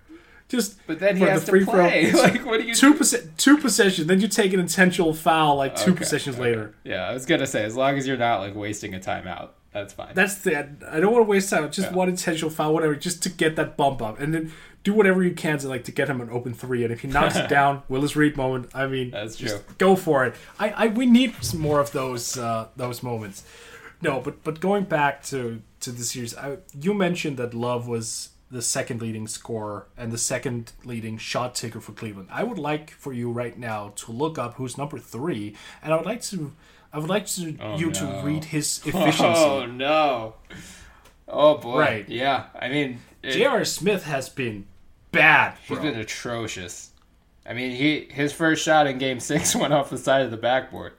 just 0.49 0.79
But 0.87 0.99
then 0.99 1.17
he 1.17 1.23
has 1.23 1.41
the 1.41 1.45
to 1.47 1.51
free 1.51 1.65
throw, 1.65 1.73
play. 1.89 2.11
like, 2.13 2.45
what 2.45 2.61
do 2.61 2.65
you? 2.67 2.73
two 2.73 2.93
percent 2.93 3.37
two 3.37 3.57
possessions 3.57 4.07
then 4.07 4.21
you 4.21 4.29
take 4.29 4.53
an 4.53 4.61
intentional 4.61 5.13
foul 5.13 5.57
like 5.57 5.75
two 5.75 5.91
Okay, 5.91 5.97
possessions 5.99 6.35
okay. 6.37 6.43
later 6.45 6.73
Yeah, 6.85 7.05
I 7.09 7.13
was 7.13 7.25
gonna 7.25 7.45
say 7.47 7.65
as 7.65 7.75
long 7.75 7.97
as 7.97 8.07
you're 8.07 8.15
not 8.15 8.39
like 8.39 8.55
wasting 8.55 8.93
a 8.95 8.99
timeout, 8.99 9.49
that's 9.73 9.93
fine. 9.93 10.13
That's 10.15 10.35
the. 10.35 10.57
I 10.89 10.99
don't 10.99 11.11
want 11.13 11.25
to 11.25 11.29
waste 11.29 11.49
time. 11.49 11.69
Just 11.69 11.91
one 11.91 12.09
intentional 12.09 12.49
foul, 12.49 12.73
whatever, 12.73 12.95
just 12.95 13.21
to 13.23 13.29
get 13.29 13.57
that 13.57 13.77
bump 13.77 14.01
up, 14.01 14.19
and 14.19 14.33
then 14.33 14.51
do 14.83 14.93
whatever 14.93 15.21
you 15.21 15.33
can 15.35 15.57
to 15.59 15.67
like 15.67 15.83
to 15.83 15.91
get 15.91 16.09
him 16.09 16.19
an 16.21 16.29
open 16.31 16.53
three. 16.53 16.83
And 16.83 16.91
if 16.91 17.01
he 17.01 17.07
knocks 17.09 17.35
it 17.35 17.47
down, 17.57 17.83
Willis 17.89 18.15
Reed 18.15 18.37
moment. 18.37 18.69
I 18.73 18.87
mean, 18.87 19.11
That's 19.11 19.35
just 19.35 19.55
true. 19.55 19.75
Go 19.77 19.95
for 19.95 20.25
it. 20.25 20.33
I, 20.59 20.69
I 20.69 20.87
we 20.87 21.05
need 21.05 21.35
some 21.41 21.59
more 21.59 21.79
of 21.79 21.91
those 21.91 22.37
uh, 22.37 22.69
those 22.75 23.03
moments. 23.03 23.43
No, 24.01 24.19
but 24.21 24.43
but 24.43 24.59
going 24.61 24.85
back 24.85 25.21
to 25.25 25.61
to 25.81 25.91
the 25.91 26.03
series, 26.03 26.35
I, 26.35 26.57
you 26.79 26.93
mentioned 26.93 27.37
that 27.37 27.53
Love 27.53 27.87
was 27.87 28.29
the 28.49 28.61
second 28.61 29.01
leading 29.01 29.27
scorer 29.27 29.87
and 29.97 30.11
the 30.11 30.17
second 30.17 30.71
leading 30.85 31.17
shot 31.17 31.53
taker 31.55 31.81
for 31.81 31.91
Cleveland. 31.91 32.29
I 32.31 32.43
would 32.43 32.57
like 32.57 32.91
for 32.91 33.11
you 33.13 33.31
right 33.31 33.57
now 33.57 33.93
to 33.97 34.11
look 34.11 34.37
up 34.37 34.55
who's 34.55 34.77
number 34.77 34.99
three, 34.99 35.55
and 35.81 35.93
I 35.93 35.97
would 35.97 36.05
like 36.05 36.21
to. 36.23 36.53
I 36.93 36.99
would 36.99 37.09
like 37.09 37.27
to, 37.27 37.55
oh, 37.59 37.77
you 37.77 37.91
to 37.91 38.21
read 38.23 38.45
his 38.45 38.77
efficiency. 38.85 39.23
Oh 39.23 39.65
no! 39.65 40.35
Oh 41.27 41.57
boy! 41.57 41.79
Right. 41.79 42.09
Yeah. 42.09 42.45
I 42.57 42.69
mean, 42.69 43.01
it, 43.21 43.33
J.R. 43.33 43.65
Smith 43.65 44.05
has 44.05 44.29
been 44.29 44.65
bad. 45.11 45.57
He's 45.67 45.79
been 45.79 45.99
atrocious. 45.99 46.91
I 47.45 47.53
mean, 47.53 47.71
he 47.71 48.07
his 48.09 48.31
first 48.33 48.63
shot 48.63 48.87
in 48.87 48.97
Game 48.97 49.19
Six 49.19 49.55
went 49.55 49.73
off 49.73 49.89
the 49.89 49.97
side 49.97 50.23
of 50.23 50.31
the 50.31 50.37
backboard. 50.37 50.93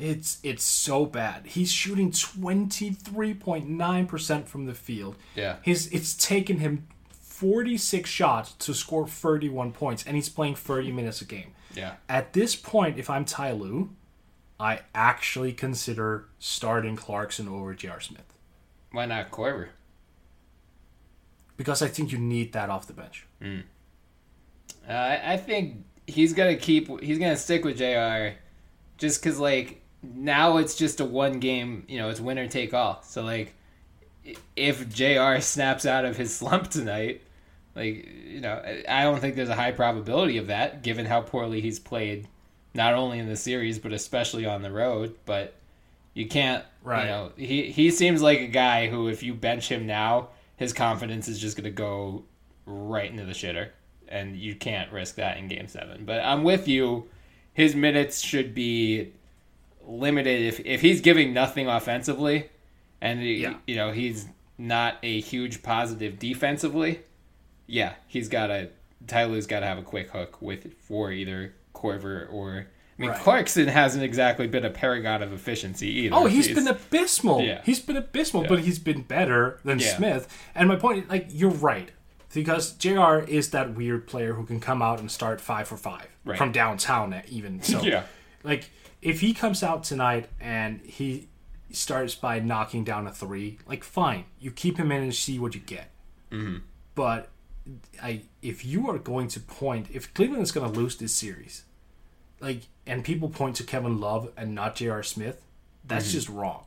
It's 0.00 0.38
it's 0.42 0.64
so 0.64 1.04
bad. 1.06 1.46
He's 1.46 1.70
shooting 1.70 2.10
twenty 2.10 2.90
three 2.90 3.34
point 3.34 3.68
nine 3.68 4.06
percent 4.06 4.48
from 4.48 4.66
the 4.66 4.74
field. 4.74 5.16
Yeah. 5.34 5.56
His 5.62 5.88
it's 5.88 6.14
taken 6.14 6.58
him 6.58 6.86
forty 7.10 7.76
six 7.76 8.08
shots 8.08 8.52
to 8.52 8.74
score 8.74 9.06
thirty 9.06 9.48
one 9.48 9.72
points, 9.72 10.04
and 10.06 10.16
he's 10.16 10.28
playing 10.28 10.54
thirty 10.54 10.90
minutes 10.90 11.20
a 11.20 11.24
game. 11.24 11.52
Yeah. 11.74 11.94
At 12.08 12.32
this 12.32 12.56
point, 12.56 12.98
if 12.98 13.08
I'm 13.10 13.24
Ty 13.24 13.52
Lue, 13.52 13.90
I 14.58 14.80
actually 14.94 15.52
consider 15.52 16.26
starting 16.38 16.96
Clarkson 16.96 17.46
over 17.48 17.74
J.R. 17.74 18.00
Smith 18.00 18.34
Why 18.92 19.06
not 19.06 19.30
Korver? 19.30 19.68
because 21.56 21.82
I 21.82 21.88
think 21.88 22.10
you 22.10 22.18
need 22.18 22.52
that 22.54 22.70
off 22.70 22.86
the 22.86 22.94
bench. 22.94 23.26
Uh, 23.42 24.92
I 24.92 25.34
I 25.34 25.36
think 25.36 25.84
he's 26.06 26.32
gonna 26.32 26.56
keep. 26.56 26.88
He's 27.02 27.18
gonna 27.18 27.36
stick 27.36 27.64
with 27.64 27.76
Jr. 27.78 28.38
Just 28.96 29.22
because 29.22 29.38
like 29.38 29.82
now 30.02 30.56
it's 30.58 30.74
just 30.74 31.00
a 31.00 31.04
one 31.04 31.40
game. 31.40 31.84
You 31.88 31.98
know, 31.98 32.08
it's 32.08 32.20
winner 32.20 32.46
take 32.48 32.74
all. 32.74 33.02
So 33.02 33.22
like, 33.22 33.54
if 34.56 34.88
Jr. 34.88 35.40
snaps 35.40 35.86
out 35.86 36.04
of 36.04 36.16
his 36.16 36.34
slump 36.36 36.70
tonight, 36.70 37.22
like 37.74 38.08
you 38.26 38.40
know, 38.40 38.62
I- 38.88 39.02
don't 39.02 39.20
think 39.20 39.36
there's 39.36 39.48
a 39.48 39.54
high 39.54 39.72
probability 39.72 40.38
of 40.38 40.48
that, 40.48 40.82
given 40.82 41.06
how 41.06 41.20
poorly 41.20 41.60
he's 41.60 41.78
played, 41.78 42.28
not 42.74 42.94
only 42.94 43.18
in 43.18 43.28
the 43.28 43.36
series 43.36 43.78
but 43.78 43.92
especially 43.92 44.46
on 44.46 44.62
the 44.62 44.70
road. 44.70 45.14
But 45.24 45.54
you 46.14 46.26
can't. 46.28 46.64
Right. 46.82 47.04
You 47.04 47.08
know, 47.10 47.32
he 47.36 47.70
he 47.70 47.90
seems 47.90 48.22
like 48.22 48.40
a 48.40 48.46
guy 48.46 48.88
who, 48.88 49.08
if 49.08 49.22
you 49.22 49.34
bench 49.34 49.68
him 49.68 49.86
now, 49.86 50.28
his 50.56 50.72
confidence 50.72 51.28
is 51.28 51.38
just 51.38 51.56
gonna 51.56 51.70
go 51.70 52.24
right 52.66 53.10
into 53.10 53.24
the 53.24 53.32
shitter, 53.32 53.68
and 54.08 54.36
you 54.36 54.54
can't 54.54 54.90
risk 54.92 55.16
that 55.16 55.36
in 55.36 55.48
Game 55.48 55.68
Seven. 55.68 56.04
But 56.04 56.20
I'm 56.20 56.42
with 56.42 56.68
you. 56.68 57.08
His 57.52 57.74
minutes 57.74 58.22
should 58.22 58.54
be 58.54 59.12
limited 59.90 60.40
if 60.42 60.60
if 60.60 60.80
he's 60.80 61.00
giving 61.00 61.32
nothing 61.32 61.66
offensively, 61.68 62.48
and 63.00 63.22
Yeah. 63.22 63.54
you 63.66 63.76
know 63.76 63.92
he's 63.92 64.26
not 64.58 64.96
a 65.02 65.20
huge 65.20 65.62
positive 65.62 66.18
defensively. 66.18 67.00
Yeah, 67.66 67.94
he's 68.06 68.28
got 68.28 68.48
to. 68.48 68.68
Tyler's 69.06 69.46
got 69.46 69.60
to 69.60 69.66
have 69.66 69.78
a 69.78 69.82
quick 69.82 70.10
hook 70.10 70.40
with 70.42 70.72
for 70.80 71.10
either 71.12 71.54
Korver 71.74 72.30
or. 72.32 72.66
I 72.98 73.02
mean, 73.02 73.10
Right. 73.12 73.20
Clarkson 73.20 73.66
hasn't 73.68 74.04
exactly 74.04 74.46
been 74.46 74.66
a 74.66 74.68
paragon 74.70 75.22
of 75.22 75.32
efficiency 75.32 75.88
either. 76.00 76.14
Oh, 76.14 76.26
he's 76.26 76.48
been 76.48 76.68
abysmal. 76.68 77.40
Yeah. 77.40 77.62
He's 77.64 77.80
been 77.80 77.96
abysmal, 77.96 78.42
Yeah. 78.42 78.48
but 78.50 78.58
he's 78.60 78.78
been 78.78 79.00
better 79.00 79.58
than 79.64 79.78
Yeah. 79.78 79.96
Smith. 79.96 80.28
And 80.54 80.68
my 80.68 80.76
point, 80.76 81.08
like, 81.08 81.28
you're 81.30 81.48
right. 81.48 81.88
Because 82.34 82.72
JR 82.72 83.20
is 83.20 83.50
that 83.52 83.74
weird 83.74 84.06
player 84.06 84.34
who 84.34 84.44
can 84.44 84.60
come 84.60 84.82
out 84.82 85.00
and 85.00 85.10
start 85.10 85.40
five 85.40 85.66
for 85.66 85.78
five 85.78 86.08
Right. 86.26 86.36
from 86.36 86.52
downtown, 86.52 87.22
even. 87.30 87.62
So, 87.62 87.80
Yeah. 87.82 88.02
like, 88.44 88.68
if 89.02 89.20
he 89.20 89.32
comes 89.34 89.62
out 89.62 89.84
tonight 89.84 90.28
and 90.40 90.80
he 90.84 91.28
starts 91.72 92.14
by 92.14 92.40
knocking 92.40 92.84
down 92.84 93.06
a 93.06 93.12
three, 93.12 93.58
like, 93.66 93.84
fine. 93.84 94.24
You 94.40 94.50
keep 94.50 94.76
him 94.76 94.90
in 94.92 95.02
and 95.02 95.14
see 95.14 95.38
what 95.38 95.54
you 95.54 95.60
get. 95.60 95.90
Mm-hmm. 96.30 96.58
But 96.94 97.28
I, 98.02 98.22
if 98.42 98.64
you 98.64 98.90
are 98.90 98.98
going 98.98 99.28
to 99.28 99.40
point, 99.40 99.86
if 99.92 100.12
Cleveland 100.14 100.42
is 100.42 100.52
going 100.52 100.70
to 100.72 100.78
lose 100.78 100.96
this 100.96 101.14
series, 101.14 101.64
like, 102.40 102.62
and 102.86 103.04
people 103.04 103.28
point 103.28 103.56
to 103.56 103.64
Kevin 103.64 104.00
Love 104.00 104.32
and 104.36 104.54
not 104.54 104.74
J.R. 104.76 105.02
Smith, 105.02 105.42
that's 105.84 106.06
Mm-hmm. 106.06 106.12
just 106.12 106.28
wrong. 106.28 106.64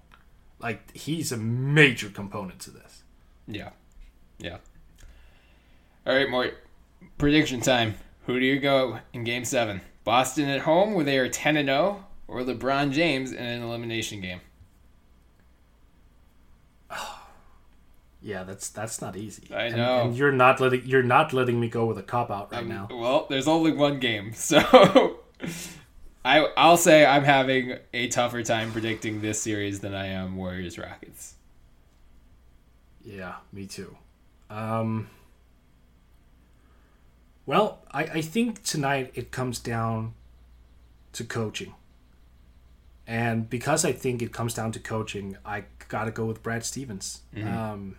Like, 0.59 0.95
he's 0.95 1.31
a 1.31 1.37
major 1.37 2.09
component 2.09 2.59
to 2.61 2.71
this. 2.71 3.03
Yeah. 3.47 3.71
Yeah. 4.39 4.57
All 6.07 6.15
right, 6.15 6.29
Mort. 6.29 6.57
Prediction 7.17 7.59
time. 7.59 7.95
Who 8.25 8.39
do 8.39 8.45
you 8.45 8.59
go 8.59 8.99
in 9.11 9.23
game 9.25 9.43
seven? 9.45 9.81
Boston 10.05 10.47
at 10.49 10.61
home, 10.61 10.93
where 10.93 11.03
they 11.05 11.17
are 11.17 11.27
10 11.29 11.57
and 11.57 11.67
0, 11.67 12.05
or 12.33 12.41
LeBron 12.41 12.91
James 12.91 13.31
in 13.31 13.45
an 13.45 13.61
elimination 13.61 14.19
game? 14.19 14.41
Oh, 16.89 17.19
Yeah, 18.21 18.43
that's 18.43 18.69
that's 18.69 19.01
not 19.01 19.17
easy. 19.17 19.53
I 19.53 19.67
know. 19.67 20.03
and, 20.03 20.15
you're 20.15 20.31
not 20.31 20.61
letting 20.61 20.85
you're 20.85 21.03
not 21.03 21.33
letting 21.33 21.59
me 21.59 21.67
go 21.67 21.85
with 21.85 21.97
a 21.97 22.03
cop 22.03 22.31
out 22.31 22.53
right 22.53 22.65
now. 22.65 22.87
Well, 22.89 23.27
there's 23.29 23.49
only 23.49 23.73
one 23.73 23.99
game, 23.99 24.31
so 24.35 24.59
I 26.25 26.47
I'll 26.55 26.77
say 26.77 27.05
I'm 27.05 27.25
having 27.25 27.77
a 27.93 28.07
tougher 28.07 28.41
time 28.41 28.71
predicting 28.71 29.21
this 29.21 29.41
series 29.41 29.81
than 29.81 29.93
I 29.93 30.07
am 30.07 30.37
Warriors 30.37 30.77
Rockets. 30.77 31.35
Yeah, 33.03 33.35
me 33.51 33.67
too. 33.67 33.97
Um, 34.49 35.09
well, 37.45 37.79
I, 37.91 38.03
I 38.03 38.21
think 38.21 38.63
tonight 38.63 39.11
it 39.15 39.31
comes 39.31 39.59
down 39.59 40.13
to 41.11 41.25
coaching. 41.25 41.75
And 43.05 43.49
because 43.49 43.83
I 43.83 43.91
think 43.91 44.21
it 44.21 44.31
comes 44.31 44.53
down 44.53 44.71
to 44.73 44.79
coaching, 44.79 45.37
I 45.45 45.65
got 45.89 46.05
to 46.05 46.11
go 46.11 46.25
with 46.25 46.41
Brad 46.41 46.63
Stevens. 46.63 47.21
Um, 47.35 47.97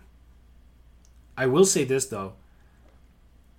I 1.37 1.45
will 1.45 1.65
say 1.65 1.83
this, 1.83 2.07
though. 2.07 2.33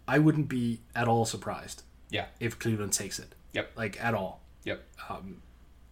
I 0.08 0.18
wouldn't 0.18 0.48
be 0.48 0.80
at 0.94 1.06
all 1.08 1.24
surprised 1.24 1.82
Yeah. 2.10 2.26
if 2.40 2.58
Cleveland 2.58 2.92
takes 2.92 3.18
it. 3.18 3.34
Yep. 3.52 3.72
Like, 3.76 4.02
at 4.02 4.14
all. 4.14 4.40
Yep. 4.64 4.82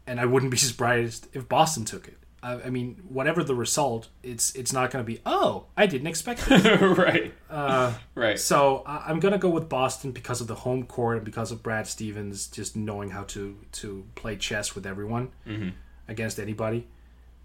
And 0.06 0.20
I 0.20 0.24
wouldn't 0.26 0.50
be 0.50 0.56
surprised 0.70 1.28
if 1.32 1.48
Boston 1.48 1.84
took 1.84 2.08
it. 2.08 2.18
I, 2.44 2.64
I 2.64 2.70
mean, 2.70 3.00
whatever 3.08 3.42
the 3.42 3.54
result, 3.54 4.08
it's 4.22 4.54
it's 4.54 4.72
not 4.72 4.90
going 4.90 5.02
to 5.02 5.06
be, 5.10 5.20
oh, 5.24 5.64
I 5.76 5.86
didn't 5.86 6.06
expect 6.06 6.44
it. 6.50 6.80
right. 6.98 7.32
Uh, 7.48 7.94
right. 8.14 8.38
So 8.38 8.82
I- 8.86 9.04
I'm 9.06 9.18
gonna 9.18 9.38
go 9.38 9.48
with 9.48 9.68
Boston 9.68 10.12
because 10.12 10.42
of 10.42 10.46
the 10.46 10.54
home 10.54 10.84
court 10.84 11.16
and 11.16 11.24
because 11.24 11.50
of 11.50 11.62
Brad 11.62 11.86
Stevens 11.86 12.46
just 12.46 12.76
knowing 12.76 13.10
how 13.10 13.24
to 13.24 13.56
to 13.72 14.04
play 14.14 14.36
chess 14.36 14.74
with 14.74 14.86
everyone 14.86 15.30
mm-hmm. 15.46 15.70
against 16.06 16.38
anybody. 16.38 16.86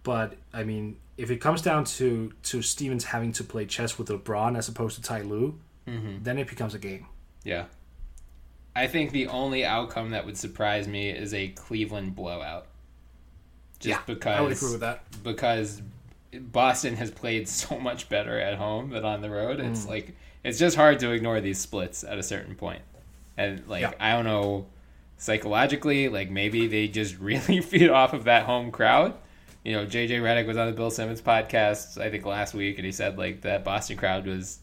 But 0.03 0.35
I 0.53 0.63
mean, 0.65 0.97
if 1.17 1.31
it 1.31 1.37
comes 1.37 1.61
down 1.61 1.85
to 1.85 2.33
to 2.43 2.61
Stevens 2.61 3.05
having 3.05 3.31
to 3.33 3.43
play 3.43 3.65
chess 3.65 3.97
with 3.97 4.09
LeBron 4.09 4.57
as 4.57 4.67
opposed 4.67 4.97
to 4.97 5.01
Ty 5.01 5.21
Lue, 5.21 5.57
mm-hmm. 5.87 6.23
then 6.23 6.37
it 6.37 6.49
becomes 6.49 6.75
a 6.75 6.79
game. 6.79 7.07
Yeah. 7.45 7.65
I 8.75 8.87
think 8.87 9.11
the 9.11 9.27
only 9.27 9.65
outcome 9.65 10.11
that 10.11 10.25
would 10.25 10.37
surprise 10.37 10.87
me 10.87 11.09
is 11.09 11.33
a 11.33 11.49
Cleveland 11.49 12.15
blowout. 12.15 12.67
Just 13.79 14.05
because 14.05 14.37
I 14.37 14.41
would 14.41 14.51
agree 14.51 14.71
with 14.71 14.79
that. 14.81 15.03
because 15.23 15.81
Boston 16.33 16.95
has 16.95 17.09
played 17.11 17.47
so 17.61 17.79
much 17.79 18.09
better 18.09 18.39
at 18.39 18.55
home 18.57 18.89
than 18.89 19.05
on 19.05 19.21
the 19.21 19.29
road. 19.29 19.59
It's 19.59 19.85
Mm. 19.85 19.89
like 19.89 20.15
it's 20.43 20.57
just 20.59 20.75
hard 20.75 20.99
to 20.99 21.11
ignore 21.11 21.41
these 21.41 21.59
splits 21.59 22.03
at 22.03 22.17
a 22.17 22.23
certain 22.23 22.55
point. 22.55 22.81
And 23.37 23.65
like 23.67 23.81
Yeah. 23.81 23.93
I 23.99 24.11
don't 24.11 24.25
know 24.25 24.67
psychologically, 25.17 26.09
like 26.09 26.29
maybe 26.29 26.67
they 26.67 26.87
just 26.87 27.17
really 27.19 27.61
feed 27.61 27.89
off 27.89 28.13
of 28.13 28.23
that 28.25 28.43
home 28.43 28.71
crowd. 28.71 29.13
You 29.63 29.73
know, 29.73 29.85
JJ 29.85 30.21
Redick 30.21 30.47
was 30.47 30.57
on 30.57 30.67
the 30.67 30.73
Bill 30.73 30.89
Simmons 30.91 31.21
podcast 31.21 31.99
I 32.01 32.09
think 32.09 32.25
last 32.25 32.53
week 32.53 32.77
and 32.77 32.85
he 32.85 32.91
said 32.91 33.17
like 33.17 33.41
that 33.41 33.63
Boston 33.63 33.97
crowd 33.97 34.25
was 34.25 34.59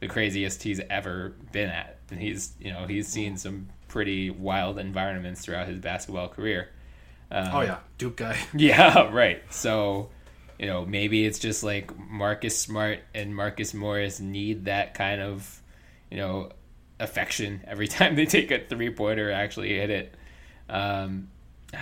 the 0.00 0.08
craziest 0.08 0.62
he's 0.62 0.80
ever 0.90 1.34
been 1.52 1.68
at. 1.70 1.98
And 2.10 2.20
he's, 2.20 2.52
you 2.58 2.72
know, 2.72 2.86
he's 2.86 3.06
seen 3.06 3.36
some 3.36 3.68
pretty 3.86 4.30
wild 4.30 4.78
environments 4.78 5.42
throughout 5.42 5.68
his 5.68 5.78
basketball 5.78 6.28
career. 6.28 6.68
Um, 7.30 7.48
Oh 7.52 7.60
yeah, 7.60 7.78
Duke 7.98 8.16
guy. 8.16 8.38
yeah, 8.54 9.10
right. 9.12 9.42
So, 9.52 10.10
you 10.58 10.66
know, 10.66 10.84
maybe 10.84 11.24
it's 11.24 11.38
just 11.38 11.62
like 11.62 11.96
Marcus 11.98 12.58
Smart 12.58 13.00
and 13.14 13.34
Marcus 13.34 13.74
Morris 13.74 14.20
need 14.20 14.66
that 14.66 14.94
kind 14.94 15.20
of, 15.20 15.62
you 16.10 16.16
know, 16.16 16.50
affection 16.98 17.62
every 17.66 17.88
time 17.88 18.14
they 18.14 18.26
take 18.26 18.50
a 18.50 18.58
three 18.58 18.90
pointer 18.90 19.30
actually 19.30 19.70
hit 19.76 19.90
it. 19.90 20.14
Um, 20.68 21.28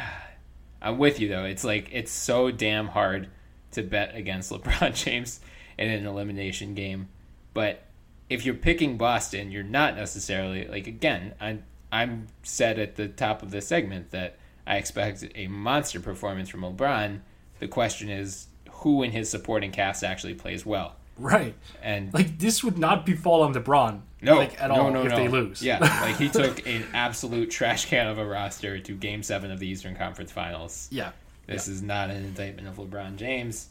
I'm 0.81 0.97
with 0.99 1.19
you 1.19 1.29
though. 1.29 1.45
It's 1.45 1.65
like 1.65 1.89
it's 1.93 2.13
so 2.13 2.51
damn 2.51 2.89
hard 2.89 3.29
to 3.73 3.83
bet 3.83 4.15
against 4.15 4.51
LeBron 4.53 4.95
James 4.95 5.41
in 5.77 5.91
an 5.91 6.07
elimination 6.07 6.75
game, 6.75 7.09
but 7.55 7.85
if 8.31 8.45
you're 8.45 8.55
picking 8.55 8.97
Boston, 8.99 9.51
you're 9.51 9.63
not 9.63 9.97
necessarily 9.97 10.67
like 10.67 10.87
again. 10.87 11.35
I'm 11.41 11.65
I'm 11.91 12.29
said 12.43 12.79
at 12.79 12.97
the 12.97 13.09
top 13.09 13.43
of 13.43 13.51
the 13.51 13.61
segment 13.61 14.11
that 14.11 14.38
I 14.69 14.77
expect 14.77 15.25
a 15.35 15.49
monster 15.49 15.99
performance 15.99 16.49
from 16.49 16.61
LeBron. 16.61 17.21
The 17.59 17.67
question 17.69 18.09
is 18.09 18.47
who 18.71 19.03
in 19.03 19.11
his 19.11 19.29
supporting 19.29 19.73
cast 19.73 20.05
actually 20.05 20.35
plays 20.35 20.65
well, 20.65 20.95
Right. 21.17 21.55
and 21.83 22.15
Like 22.15 22.39
this 22.39 22.63
would 22.63 22.79
not 22.79 23.05
be 23.05 23.15
befall 23.15 23.43
on 23.43 23.53
LeBron. 23.55 24.03
no, 24.23 24.37
like 24.37 24.61
at 24.63 24.69
no, 24.69 24.75
all 24.77 24.91
no, 24.93 25.03
if 25.05 25.11
no. 25.11 25.17
they 25.17 25.27
lose. 25.29 25.61
Yeah, 25.63 25.79
like 25.81 26.17
he 26.17 26.29
took 26.41 26.65
an 26.67 26.85
absolute 26.95 27.51
trash 27.51 27.87
can 27.87 28.07
of 28.07 28.19
a 28.19 28.25
roster 28.27 28.79
to 28.79 28.93
Game 28.93 29.23
Seven 29.25 29.51
of 29.51 29.59
the 29.59 29.67
Eastern 29.67 29.97
Conference 29.97 30.31
Finals. 30.31 30.87
yeah. 30.93 31.11
This 31.47 31.67
is 31.67 31.81
not 31.83 32.11
an 32.11 32.17
indictment 32.25 32.69
of 32.69 32.77
LeBron 32.77 33.17
James. 33.17 33.69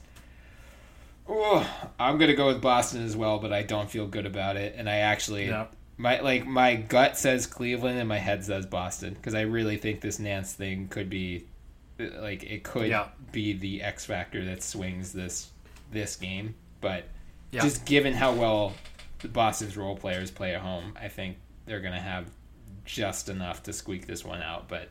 Oh, 1.30 1.70
I'm 2.00 2.18
gonna 2.18 2.34
go 2.36 2.48
with 2.48 2.60
Boston 2.62 3.04
as 3.04 3.16
well, 3.16 3.38
but 3.40 3.54
I 3.54 3.62
don't 3.62 3.90
feel 3.90 4.08
good 4.08 4.26
about 4.26 4.56
it. 4.58 4.74
And 4.78 4.90
I 4.90 4.98
actually, 4.98 5.48
Yeah. 5.48 5.68
My 5.98 6.20
like 6.20 6.46
my 6.46 6.76
gut 6.76 7.18
says 7.18 7.48
Cleveland 7.48 7.98
and 8.00 8.08
my 8.08 8.18
head 8.20 8.44
says 8.46 8.66
Boston 8.66 9.14
because 9.16 9.34
I 9.34 9.42
really 9.42 9.78
think 9.78 10.02
this 10.02 10.20
Nance 10.20 10.54
thing 10.54 10.88
could 10.90 11.10
be, 11.10 11.46
like, 12.00 12.44
it 12.44 12.64
could 12.64 12.88
Yeah. 12.90 13.08
be 13.32 13.54
the 13.54 13.82
X 13.82 14.06
factor 14.06 14.46
that 14.46 14.62
swings 14.64 15.12
this 15.14 15.52
this 15.92 16.16
game. 16.16 16.56
But 16.82 17.06
Yeah. 17.52 17.62
just 17.62 17.86
given 17.86 18.14
how 18.14 18.34
well 18.34 18.74
the 19.20 19.28
Boston's 19.30 19.76
role 19.78 19.96
players 19.96 20.30
play 20.30 20.54
at 20.54 20.62
home, 20.62 20.94
I 21.02 21.08
think 21.08 21.38
they're 21.66 21.82
gonna 21.82 22.00
have 22.02 22.30
just 22.86 23.28
enough 23.30 23.64
to 23.64 23.74
squeak 23.74 24.06
this 24.08 24.24
one 24.24 24.42
out. 24.42 24.68
But 24.70 24.90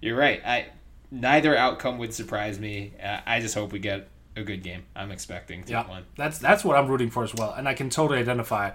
you're 0.00 0.16
right. 0.16 0.42
I 0.44 0.66
neither 1.10 1.56
outcome 1.56 1.98
would 1.98 2.12
surprise 2.12 2.58
me. 2.58 2.92
Uh, 3.02 3.20
I 3.24 3.40
just 3.40 3.54
hope 3.54 3.72
we 3.72 3.78
get 3.78 4.08
a 4.36 4.42
good 4.42 4.62
game. 4.62 4.84
I'm 4.96 5.10
expecting 5.10 5.62
to 5.64 5.72
Yeah, 5.72 5.86
one. 5.88 6.04
that's 6.16 6.38
that's 6.38 6.64
what 6.64 6.76
I'm 6.76 6.88
rooting 6.88 7.10
for 7.10 7.22
as 7.24 7.34
well, 7.34 7.52
and 7.54 7.68
I 7.68 7.74
can 7.74 7.90
totally 7.90 8.18
identify. 8.18 8.72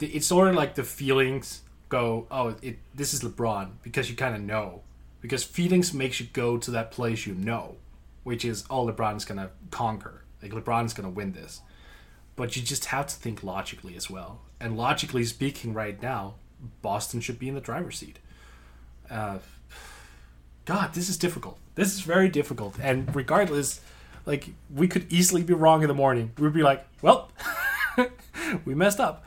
It's 0.00 0.26
sort 0.26 0.48
of 0.48 0.54
like 0.54 0.74
the 0.74 0.82
feelings 0.82 1.62
go, 1.88 2.26
oh, 2.30 2.56
it 2.62 2.78
this 2.94 3.14
is 3.14 3.22
LeBron 3.22 3.70
because 3.82 4.10
you 4.10 4.16
kind 4.16 4.34
of 4.34 4.42
know, 4.42 4.82
because 5.20 5.44
feelings 5.44 5.94
makes 5.94 6.20
you 6.20 6.26
go 6.32 6.56
to 6.58 6.70
that 6.70 6.90
place 6.90 7.26
you 7.26 7.34
know, 7.34 7.76
which 8.22 8.44
is 8.44 8.64
oh, 8.70 8.86
LeBron's 8.86 9.24
gonna 9.24 9.50
conquer, 9.70 10.24
like 10.42 10.52
LeBron's 10.52 10.94
gonna 10.94 11.10
win 11.10 11.32
this, 11.32 11.60
but 12.36 12.56
you 12.56 12.62
just 12.62 12.86
have 12.86 13.06
to 13.06 13.14
think 13.14 13.42
logically 13.42 13.96
as 13.96 14.10
well, 14.10 14.40
and 14.60 14.76
logically 14.76 15.24
speaking, 15.24 15.72
right 15.72 16.00
now, 16.02 16.34
Boston 16.82 17.20
should 17.20 17.38
be 17.38 17.48
in 17.48 17.54
the 17.54 17.60
driver's 17.60 17.98
seat. 17.98 18.18
Uh, 19.10 19.38
God, 20.64 20.94
this 20.94 21.08
is 21.08 21.16
difficult. 21.16 21.58
This 21.74 21.92
is 21.94 22.00
very 22.00 22.28
difficult, 22.28 22.76
and 22.80 23.14
regardless 23.14 23.80
like 24.26 24.48
we 24.74 24.88
could 24.88 25.12
easily 25.12 25.42
be 25.42 25.54
wrong 25.54 25.82
in 25.82 25.88
the 25.88 25.94
morning. 25.94 26.32
We'd 26.38 26.52
be 26.52 26.62
like, 26.62 26.86
well, 27.02 27.30
we 28.64 28.74
messed 28.74 29.00
up. 29.00 29.24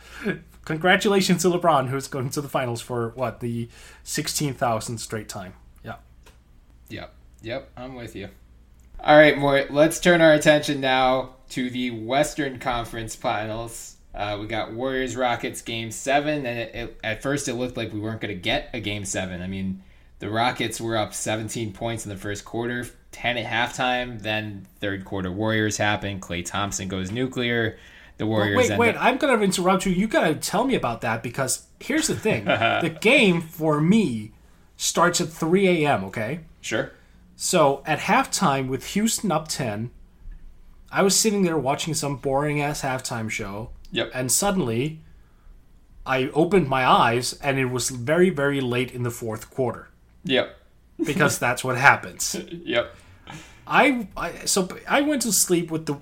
Congratulations 0.66 1.42
to 1.44 1.50
LeBron, 1.50 1.88
who's 1.88 2.08
going 2.08 2.30
to 2.32 2.42
the 2.42 2.50
finals 2.50 2.82
for 2.82 3.10
what 3.16 3.40
the 3.40 3.70
sixteen 4.04 4.54
thousand 4.54 4.98
straight 4.98 5.30
time. 5.30 5.54
Yeah, 5.84 5.96
Yep. 6.90 7.14
Yep. 7.42 7.72
I'm 7.78 7.96
with 7.96 8.16
you. 8.16 8.30
All 9.00 9.18
right, 9.18 9.38
Mort. 9.38 9.72
Let's 9.72 10.00
turn 10.00 10.22
our 10.22 10.34
attention 10.34 10.82
now 10.82 11.36
to 11.50 11.70
the 11.70 11.92
Western 11.92 12.60
Conference 12.60 13.16
Finals. 13.16 13.96
Uh, 14.14 14.38
we 14.42 14.48
got 14.48 14.74
Warriors 14.74 15.16
Rockets 15.16 15.62
game 15.62 15.92
seven, 15.92 16.46
and 16.46 16.60
it, 16.60 16.76
it, 16.76 17.00
at 17.04 17.22
first 17.22 17.48
it 17.48 17.54
looked 17.54 17.78
like 17.78 17.94
we 17.94 18.00
weren't 18.00 18.20
going 18.20 18.34
to 18.34 18.42
get 18.42 18.72
a 18.74 18.80
game 18.80 19.06
seven. 19.06 19.42
I 19.44 19.48
mean, 19.48 19.84
the 20.20 20.30
Rockets 20.30 20.82
were 20.82 20.98
up 20.98 21.14
17 21.14 21.74
points 21.74 22.06
in 22.06 22.10
the 22.10 22.18
first 22.18 22.44
quarter, 22.44 22.88
10 23.12 23.38
at 23.38 23.46
halftime. 23.46 24.20
Then 24.20 24.66
third 24.80 25.06
quarter 25.06 25.32
Warriors 25.32 25.78
happen. 25.78 26.20
Klay 26.20 26.44
Thompson 26.44 26.88
goes 26.88 27.12
nuclear. 27.12 27.78
The 28.18 28.26
Warriors 28.26 28.70
wait, 28.70 28.78
wait. 28.80 28.96
up- 28.96 29.04
I'm 29.04 29.18
gonna 29.18 29.42
interrupt 29.42 29.86
you. 29.86 29.92
You 29.92 30.08
gotta 30.08 30.36
tell 30.36 30.64
me 30.66 30.76
about 30.76 31.02
that 31.02 31.22
because 31.22 31.68
here's 31.80 32.08
the 32.08 32.16
thing: 32.16 32.46
the 32.46 32.96
game 33.02 33.42
for 33.42 33.80
me 33.80 34.32
starts 34.76 35.22
at 35.22 35.30
three 35.30 35.68
a.m. 35.86 36.04
Okay, 36.06 36.40
sure. 36.62 36.92
So 37.36 37.84
at 37.86 38.00
halftime 38.00 38.68
with 38.68 38.84
Houston 38.94 39.32
up 39.32 39.48
10, 39.48 39.92
I 40.92 41.04
was 41.04 41.16
sitting 41.16 41.44
there 41.44 41.58
watching 41.58 41.94
some 41.94 42.16
boring 42.16 42.60
ass 42.62 42.82
halftime 42.82 43.30
show. 43.30 43.70
Yep. 43.92 44.10
And 44.16 44.32
suddenly 44.32 45.00
I 46.06 46.30
opened 46.34 46.68
my 46.68 46.84
eyes 46.86 47.34
and 47.44 47.60
it 47.60 47.66
was 47.66 47.90
very, 47.92 48.32
very 48.32 48.60
late 48.62 48.92
in 48.92 49.04
the 49.04 49.12
fourth 49.12 49.52
quarter 49.52 49.90
Yep. 50.24 50.58
because 51.06 51.38
that's 51.38 51.64
what 51.64 51.78
happens. 51.78 52.36
Yep. 52.52 52.96
I, 53.70 54.08
I 54.16 54.46
so 54.46 54.68
I 54.88 55.02
went 55.02 55.22
to 55.24 55.32
sleep 55.34 55.70
with 55.70 55.86
the 55.88 55.96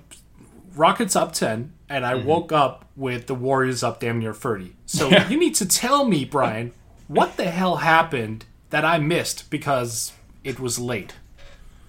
Rockets 0.76 1.16
up 1.16 1.32
10 1.32 1.72
and 1.88 2.04
I 2.06 2.14
Mm-hmm. 2.14 2.26
woke 2.28 2.52
up 2.52 2.84
with 2.96 3.26
the 3.26 3.34
Warriors 3.34 3.82
up 3.82 4.00
damn 4.00 4.18
near 4.18 4.34
30. 4.34 4.74
So 4.86 5.08
you 5.28 5.38
need 5.38 5.54
to 5.56 5.66
tell 5.66 6.04
me, 6.04 6.24
Bryan, 6.24 6.72
what 7.08 7.36
the 7.36 7.44
hell 7.50 7.76
happened 7.76 8.44
that 8.70 8.84
I 8.84 8.98
missed 8.98 9.48
because 9.50 10.12
it 10.44 10.58
was 10.60 10.78
late. 10.78 11.14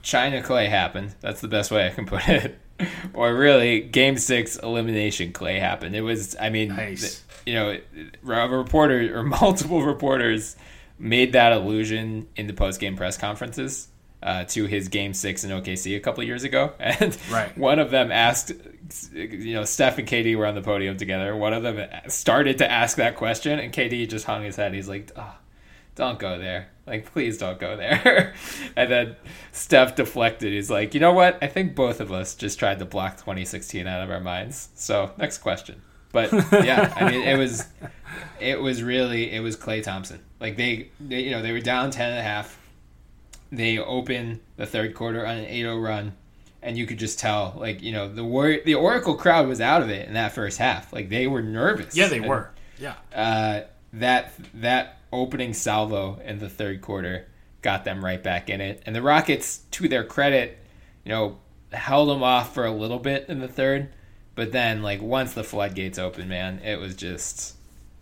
China 0.04 0.41
Klay 0.41 0.69
happened. 0.69 1.15
That's 1.21 1.41
the 1.41 1.47
best 1.47 1.69
way 1.71 1.86
I 1.88 1.89
can 1.89 2.06
put 2.06 2.28
it. 2.30 2.58
or 3.13 3.36
really, 3.36 3.82
Game 3.82 4.17
Six 4.17 4.56
elimination 4.58 5.34
Klay 5.34 5.60
happened. 5.60 5.95
It 5.95 6.02
was, 6.02 6.36
I 6.39 6.50
mean, 6.50 6.69
Nice. 6.69 7.23
you 7.45 7.54
know, 7.56 7.78
a 8.28 8.47
reporter 8.50 9.17
or 9.17 9.23
multiple 9.41 9.84
reporters 9.84 10.56
made 11.00 11.34
that 11.34 11.52
allusion 11.52 12.28
in 12.36 12.47
the 12.47 12.54
post 12.54 12.80
game 12.80 12.95
press 12.95 13.17
conferences 13.17 13.88
uh, 14.23 14.43
to 14.45 14.65
his 14.65 14.88
Game 14.88 15.13
Six 15.13 15.43
in 15.43 15.51
OKC 15.51 15.95
a 15.95 15.99
couple 15.99 16.23
years 16.23 16.43
ago, 16.43 16.73
and 16.80 17.17
Right. 17.32 17.56
one 17.58 17.80
of 17.80 17.91
them 17.91 18.12
asked, 18.12 18.51
you 19.13 19.53
know, 19.53 19.63
Steph 19.63 19.97
and 19.97 20.08
KD 20.08 20.36
were 20.38 20.45
on 20.45 20.56
the 20.56 20.62
podium 20.62 20.97
together. 20.97 21.36
One 21.36 21.53
of 21.53 21.63
them 21.63 21.88
started 22.08 22.58
to 22.60 22.71
ask 22.71 22.97
that 22.97 23.15
question, 23.15 23.60
and 23.60 23.73
KD 23.73 24.08
just 24.10 24.25
hung 24.25 24.43
his 24.43 24.56
head. 24.56 24.73
He's 24.73 24.88
like, 24.89 25.12
oh, 25.15 25.36
don't 25.95 26.19
go 26.19 26.38
there. 26.38 26.69
Like, 26.86 27.06
please 27.12 27.38
don't 27.38 27.60
go 27.60 27.75
there. 27.75 28.34
and 28.75 28.89
then 28.89 29.15
Steph 29.51 29.95
deflected. 29.95 30.53
He's 30.53 30.69
like, 30.69 30.93
you 30.93 30.99
know 30.99 31.12
what? 31.12 31.38
I 31.41 31.47
think 31.47 31.75
both 31.75 31.99
of 31.99 32.12
us 32.12 32.34
just 32.34 32.58
tried 32.60 32.80
to 32.80 32.86
block 32.86 33.17
2016 33.17 33.86
out 33.88 34.01
of 34.01 34.10
our 34.10 34.21
minds. 34.21 34.69
So, 34.75 35.12
next 35.17 35.39
question. 35.39 35.82
But 36.13 36.32
yeah, 36.51 36.93
I 36.95 37.12
mean, 37.12 37.21
it 37.27 37.38
was, 37.38 37.65
it 38.39 38.62
was 38.62 38.82
really, 38.82 39.32
it 39.32 39.41
was 39.41 39.58
Klay 39.58 39.84
Thompson. 39.84 40.22
Like 40.39 40.55
they, 40.55 40.89
they 40.99 41.20
you 41.24 41.32
know, 41.32 41.41
they 41.41 41.51
were 41.51 41.59
down 41.59 41.91
10 41.91 42.09
and 42.11 42.20
a 42.20 42.24
half. 42.24 42.57
They 43.52 43.78
open 43.78 44.41
the 44.58 44.66
third 44.66 44.93
quarter 44.93 45.26
on 45.26 45.38
an 45.38 45.45
8-0 45.45 45.82
run, 45.84 46.14
and 46.62 46.78
you 46.78 46.86
could 46.86 47.00
just 47.00 47.18
tell, 47.20 47.54
like 47.58 47.82
you 47.82 47.91
know, 47.91 48.08
the 48.08 48.24
war- 48.24 48.60
the 48.66 48.76
Oracle 48.76 49.16
crowd 49.16 49.48
was 49.48 49.62
out 49.62 49.82
of 49.82 49.89
it 49.89 50.08
in 50.08 50.14
that 50.16 50.34
first 50.34 50.58
half. 50.58 50.91
Like 50.91 51.10
they 51.10 51.28
were 51.28 51.41
nervous. 51.41 51.95
Yeah, 51.95 52.08
they 52.08 52.18
And, 52.18 52.28
were. 52.28 52.50
Yeah. 52.80 52.95
uh, 53.16 53.62
that 53.93 54.34
that 54.56 54.98
opening 55.14 55.54
salvo 55.54 56.20
in 56.26 56.39
the 56.39 56.50
third 56.50 56.82
quarter 56.82 57.28
got 57.62 57.86
them 57.86 58.04
right 58.04 58.22
back 58.22 58.50
in 58.50 58.60
it. 58.62 58.84
And 58.86 58.95
the 58.95 59.02
Rockets, 59.02 59.60
to 59.72 59.88
their 59.88 60.04
credit, 60.04 60.58
you 61.06 61.12
know, 61.12 61.38
held 61.72 62.10
them 62.10 62.22
off 62.24 62.54
for 62.54 62.66
a 62.66 62.72
little 62.72 63.00
bit 63.00 63.26
in 63.30 63.39
the 63.39 63.48
third, 63.48 63.89
but 64.36 64.52
then 64.52 64.82
like 64.84 65.02
once 65.02 65.34
the 65.34 65.43
floodgates 65.43 65.98
opened, 65.98 66.30
man, 66.30 66.60
it 66.60 66.80
was 66.80 66.95
just 66.95 67.56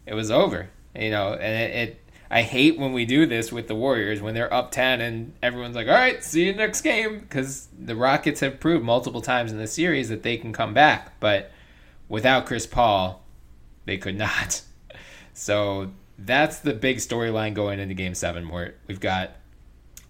it 0.07 0.13
was 0.15 0.31
over. 0.31 0.69
You 0.95 1.11
know, 1.11 1.33
and 1.33 1.41
it, 1.71 1.75
it 1.89 1.99
I 2.29 2.41
hate 2.41 2.77
when 2.77 2.93
we 2.93 3.05
do 3.05 3.25
this 3.25 3.51
with 3.51 3.67
the 3.67 3.75
Warriors 3.75 4.21
when 4.21 4.33
they're 4.33 4.53
up 4.53 4.71
10 4.71 5.01
and 5.01 5.33
everyone's 5.43 5.75
like, 5.75 5.87
"All 5.87 5.93
right, 5.93 6.23
see 6.23 6.45
you 6.45 6.53
next 6.53 6.81
game" 6.81 7.27
cuz 7.29 7.67
the 7.77 7.95
Rockets 7.95 8.39
have 8.39 8.59
proved 8.59 8.83
multiple 8.83 9.21
times 9.21 9.51
in 9.51 9.57
the 9.57 9.67
series 9.67 10.09
that 10.09 10.23
they 10.23 10.37
can 10.37 10.51
come 10.51 10.73
back, 10.73 11.19
but 11.19 11.51
without 12.09 12.45
Chris 12.45 12.65
Paul, 12.65 13.23
they 13.85 13.97
could 13.97 14.17
not. 14.17 14.61
So 15.37 15.91
that's 16.17 16.59
the 16.59 16.73
big 16.73 16.99
storyline 16.99 17.53
going 17.53 17.77
into 17.77 17.93
Game 17.93 18.15
Seven. 18.15 18.47
Where 18.47 18.75
we've 18.87 19.01
got 19.01 19.31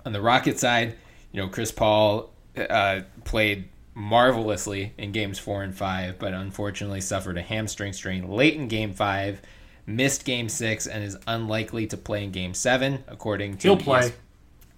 on 0.05 0.13
the 0.13 0.22
Rocket 0.22 0.59
side, 0.59 0.95
you 1.32 1.41
know, 1.41 1.47
Chris 1.47 1.72
Paul 1.72 2.30
uh, 2.55 3.01
played 3.24 3.70
marvelously 3.95 4.93
in 4.97 5.11
games 5.11 5.39
four 5.39 5.63
and 5.63 5.76
five, 5.76 6.20
but 6.20 6.34
unfortunately 6.34 7.01
suffered 7.01 7.38
a 7.38 7.41
hamstring 7.41 7.93
strain 7.93 8.30
late 8.30 8.55
in 8.55 8.68
Game 8.68 8.93
Five, 8.93 9.41
missed 9.86 10.26
Game 10.26 10.50
Six, 10.50 10.88
and 10.88 11.04
is 11.04 11.18
unlikely 11.28 11.88
to 11.88 11.98
play 11.98 12.24
in 12.24 12.32
Game 12.32 12.54
Seven, 12.54 13.04
according 13.08 13.58
to 13.58 13.68
He'll 13.68 13.78
play. 13.78 14.12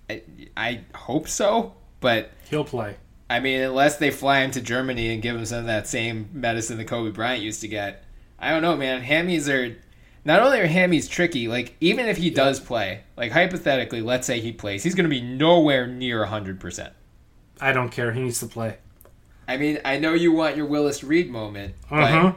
I, 0.09 0.21
I 0.55 0.81
hope 0.95 1.27
so, 1.27 1.73
but 1.99 2.31
He'll 2.49 2.63
play. 2.63 2.95
I 3.29 3.39
mean, 3.41 3.61
unless 3.61 3.97
they 3.97 4.09
fly 4.09 4.39
him 4.39 4.51
to 4.51 4.61
Germany 4.61 5.13
and 5.13 5.21
give 5.21 5.35
him 5.35 5.45
some 5.45 5.59
of 5.59 5.65
that 5.65 5.87
same 5.87 6.29
medicine 6.31 6.77
that 6.77 6.85
Kobe 6.85 7.11
Bryant 7.11 7.43
used 7.43 7.59
to 7.61 7.67
get, 7.67 8.05
I 8.39 8.51
don't 8.51 8.61
know, 8.61 8.77
man. 8.77 9.03
Hammies 9.03 9.49
are 9.53 9.75
not 10.23 10.41
only 10.41 10.59
are 10.61 10.67
hammies 10.67 11.09
tricky, 11.09 11.47
like 11.49 11.75
even 11.81 12.05
if 12.05 12.17
he 12.17 12.29
does 12.29 12.59
play, 12.61 13.01
like 13.17 13.33
hypothetically, 13.33 14.01
let's 14.01 14.25
say 14.27 14.39
he 14.39 14.53
plays, 14.53 14.83
he's 14.83 14.95
going 14.95 15.03
to 15.03 15.09
be 15.09 15.21
nowhere 15.21 15.87
near 15.87 16.25
hundred 16.25 16.59
percent. 16.61 16.93
I 17.59 17.73
don't 17.73 17.89
care. 17.89 18.13
He 18.13 18.21
needs 18.21 18.39
to 18.39 18.45
play. 18.47 18.77
I 19.47 19.57
mean, 19.57 19.79
I 19.83 19.97
know 19.97 20.13
you 20.13 20.31
want 20.31 20.55
your 20.57 20.65
Willis 20.65 21.03
Reed 21.03 21.29
moment, 21.29 21.75
but 21.89 22.11
Mhm. 22.11 22.35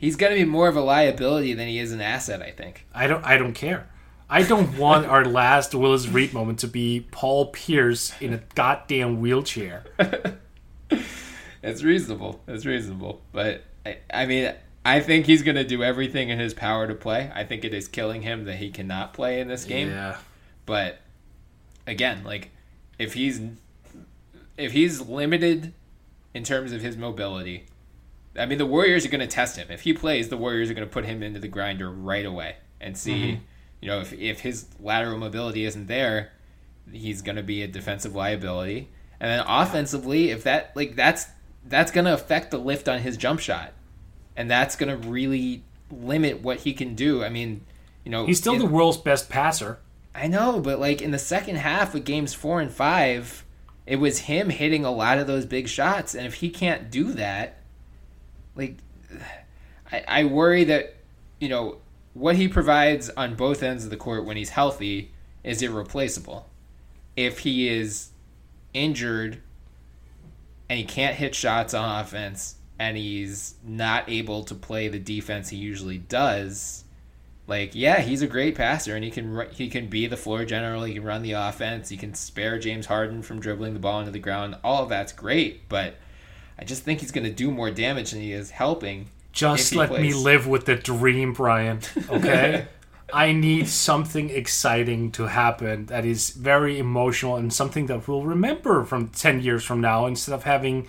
He's 0.00 0.16
going 0.16 0.32
to 0.32 0.38
be 0.38 0.48
more 0.48 0.66
of 0.66 0.74
a 0.74 0.80
liability 0.80 1.54
than 1.54 1.68
he 1.68 1.78
is 1.78 1.92
an 1.92 2.00
asset. 2.00 2.42
I 2.42 2.50
think. 2.50 2.86
I 2.92 3.06
don't. 3.06 3.24
I 3.24 3.36
don't 3.36 3.54
care. 3.54 3.88
I 4.28 4.42
don't 4.42 4.78
want 4.78 5.06
our 5.06 5.24
last 5.24 5.74
Willis 5.74 6.08
Reed 6.08 6.32
moment 6.32 6.60
to 6.60 6.68
be 6.68 7.06
Paul 7.10 7.46
Pierce 7.46 8.12
in 8.20 8.32
a 8.32 8.40
goddamn 8.54 9.20
wheelchair. 9.20 9.84
It's 11.62 11.82
reasonable. 11.82 12.40
It's 12.46 12.64
reasonable. 12.64 13.22
But 13.32 13.64
I, 13.84 13.98
I 14.12 14.26
mean, 14.26 14.52
I 14.84 15.00
think 15.00 15.26
he's 15.26 15.42
going 15.42 15.56
to 15.56 15.64
do 15.64 15.82
everything 15.82 16.30
in 16.30 16.38
his 16.38 16.54
power 16.54 16.86
to 16.86 16.94
play. 16.94 17.30
I 17.34 17.44
think 17.44 17.64
it 17.64 17.74
is 17.74 17.88
killing 17.88 18.22
him 18.22 18.44
that 18.44 18.56
he 18.56 18.70
cannot 18.70 19.12
play 19.12 19.40
in 19.40 19.48
this 19.48 19.64
game. 19.64 19.90
Yeah. 19.90 20.16
But 20.66 21.00
again, 21.86 22.24
like 22.24 22.50
if 22.98 23.14
he's 23.14 23.40
if 24.56 24.72
he's 24.72 25.00
limited 25.00 25.74
in 26.32 26.44
terms 26.44 26.72
of 26.72 26.80
his 26.80 26.96
mobility, 26.96 27.66
I 28.38 28.46
mean 28.46 28.58
the 28.58 28.66
Warriors 28.66 29.04
are 29.04 29.08
going 29.08 29.20
to 29.20 29.26
test 29.26 29.56
him. 29.56 29.68
If 29.70 29.82
he 29.82 29.92
plays, 29.92 30.28
the 30.28 30.36
Warriors 30.36 30.70
are 30.70 30.74
going 30.74 30.86
to 30.86 30.92
put 30.92 31.04
him 31.04 31.22
into 31.22 31.40
the 31.40 31.48
grinder 31.48 31.90
right 31.90 32.24
away 32.24 32.56
and 32.80 32.96
see, 32.96 33.32
mm-hmm. 33.32 33.42
you 33.80 33.88
know, 33.88 34.00
if 34.00 34.12
if 34.12 34.40
his 34.40 34.66
lateral 34.80 35.18
mobility 35.18 35.64
isn't 35.64 35.86
there, 35.86 36.32
he's 36.92 37.22
going 37.22 37.36
to 37.36 37.42
be 37.42 37.62
a 37.62 37.68
defensive 37.68 38.14
liability. 38.14 38.88
And 39.20 39.30
then 39.30 39.44
offensively, 39.46 40.30
if 40.30 40.44
that 40.44 40.72
like 40.74 40.96
that's 40.96 41.26
that's 41.64 41.90
going 41.90 42.06
to 42.06 42.14
affect 42.14 42.50
the 42.50 42.58
lift 42.58 42.88
on 42.88 43.00
his 43.00 43.16
jump 43.16 43.40
shot. 43.40 43.72
And 44.36 44.50
that's 44.50 44.76
going 44.76 44.88
to 44.88 45.08
really 45.08 45.64
limit 45.90 46.40
what 46.42 46.60
he 46.60 46.72
can 46.72 46.94
do. 46.94 47.22
I 47.22 47.28
mean, 47.28 47.64
you 48.04 48.10
know, 48.10 48.26
He's 48.26 48.38
still 48.38 48.54
in- 48.54 48.60
the 48.60 48.66
world's 48.66 48.98
best 48.98 49.28
passer. 49.28 49.78
I 50.14 50.26
know, 50.26 50.60
but 50.60 50.80
like 50.80 51.02
in 51.02 51.12
the 51.12 51.18
second 51.18 51.56
half 51.56 51.94
of 51.94 52.04
games 52.04 52.34
four 52.34 52.60
and 52.60 52.72
five, 52.72 53.44
it 53.86 53.96
was 53.96 54.20
him 54.20 54.50
hitting 54.50 54.84
a 54.84 54.90
lot 54.90 55.18
of 55.18 55.26
those 55.26 55.46
big 55.46 55.68
shots, 55.68 56.14
and 56.14 56.26
if 56.26 56.34
he 56.34 56.50
can't 56.50 56.90
do 56.90 57.12
that, 57.12 57.59
like, 58.60 58.76
I, 59.90 60.04
I 60.06 60.24
worry 60.24 60.64
that 60.64 60.94
you 61.40 61.48
know 61.48 61.78
what 62.14 62.36
he 62.36 62.48
provides 62.48 63.08
on 63.10 63.34
both 63.34 63.62
ends 63.62 63.84
of 63.84 63.90
the 63.90 63.96
court 63.96 64.24
when 64.24 64.36
he's 64.36 64.50
healthy 64.50 65.12
is 65.42 65.62
irreplaceable. 65.62 66.48
If 67.16 67.40
he 67.40 67.68
is 67.68 68.10
injured 68.74 69.40
and 70.68 70.78
he 70.78 70.84
can't 70.84 71.16
hit 71.16 71.34
shots 71.34 71.74
on 71.74 72.00
offense 72.00 72.56
and 72.78 72.96
he's 72.96 73.54
not 73.64 74.08
able 74.08 74.44
to 74.44 74.54
play 74.54 74.88
the 74.88 74.98
defense 74.98 75.48
he 75.48 75.56
usually 75.56 75.98
does, 75.98 76.84
like 77.46 77.74
yeah, 77.74 78.00
he's 78.00 78.22
a 78.22 78.26
great 78.26 78.54
passer 78.54 78.94
and 78.94 79.04
he 79.04 79.10
can 79.10 79.46
he 79.50 79.68
can 79.68 79.88
be 79.88 80.06
the 80.06 80.16
floor 80.16 80.44
general. 80.44 80.84
He 80.84 80.94
can 80.94 81.04
run 81.04 81.22
the 81.22 81.32
offense. 81.32 81.88
He 81.88 81.96
can 81.96 82.14
spare 82.14 82.58
James 82.58 82.86
Harden 82.86 83.22
from 83.22 83.40
dribbling 83.40 83.74
the 83.74 83.80
ball 83.80 84.00
into 84.00 84.12
the 84.12 84.18
ground. 84.18 84.56
All 84.62 84.82
of 84.82 84.88
that's 84.88 85.12
great, 85.12 85.68
but 85.68 85.96
I 86.60 86.64
just 86.64 86.82
think 86.84 87.00
he's 87.00 87.10
going 87.10 87.24
to 87.24 87.32
do 87.32 87.50
more 87.50 87.70
damage 87.70 88.10
than 88.10 88.20
he 88.20 88.32
is 88.32 88.50
helping. 88.50 89.08
Just 89.32 89.70
he 89.72 89.78
let 89.78 89.92
me 89.92 90.12
live 90.12 90.46
with 90.46 90.66
the 90.66 90.74
dream, 90.76 91.32
Bryan. 91.32 91.80
Okay? 92.10 92.66
I 93.12 93.32
need 93.32 93.66
something 93.66 94.30
exciting 94.30 95.10
to 95.12 95.24
happen 95.26 95.86
that 95.86 96.04
is 96.04 96.30
very 96.30 96.78
emotional 96.78 97.34
and 97.36 97.52
something 97.52 97.86
that 97.86 98.06
we'll 98.06 98.22
remember 98.24 98.84
from 98.84 99.08
10 99.08 99.40
years 99.42 99.64
from 99.64 99.80
now 99.80 100.06
instead 100.06 100.32
of 100.32 100.44
having, 100.44 100.86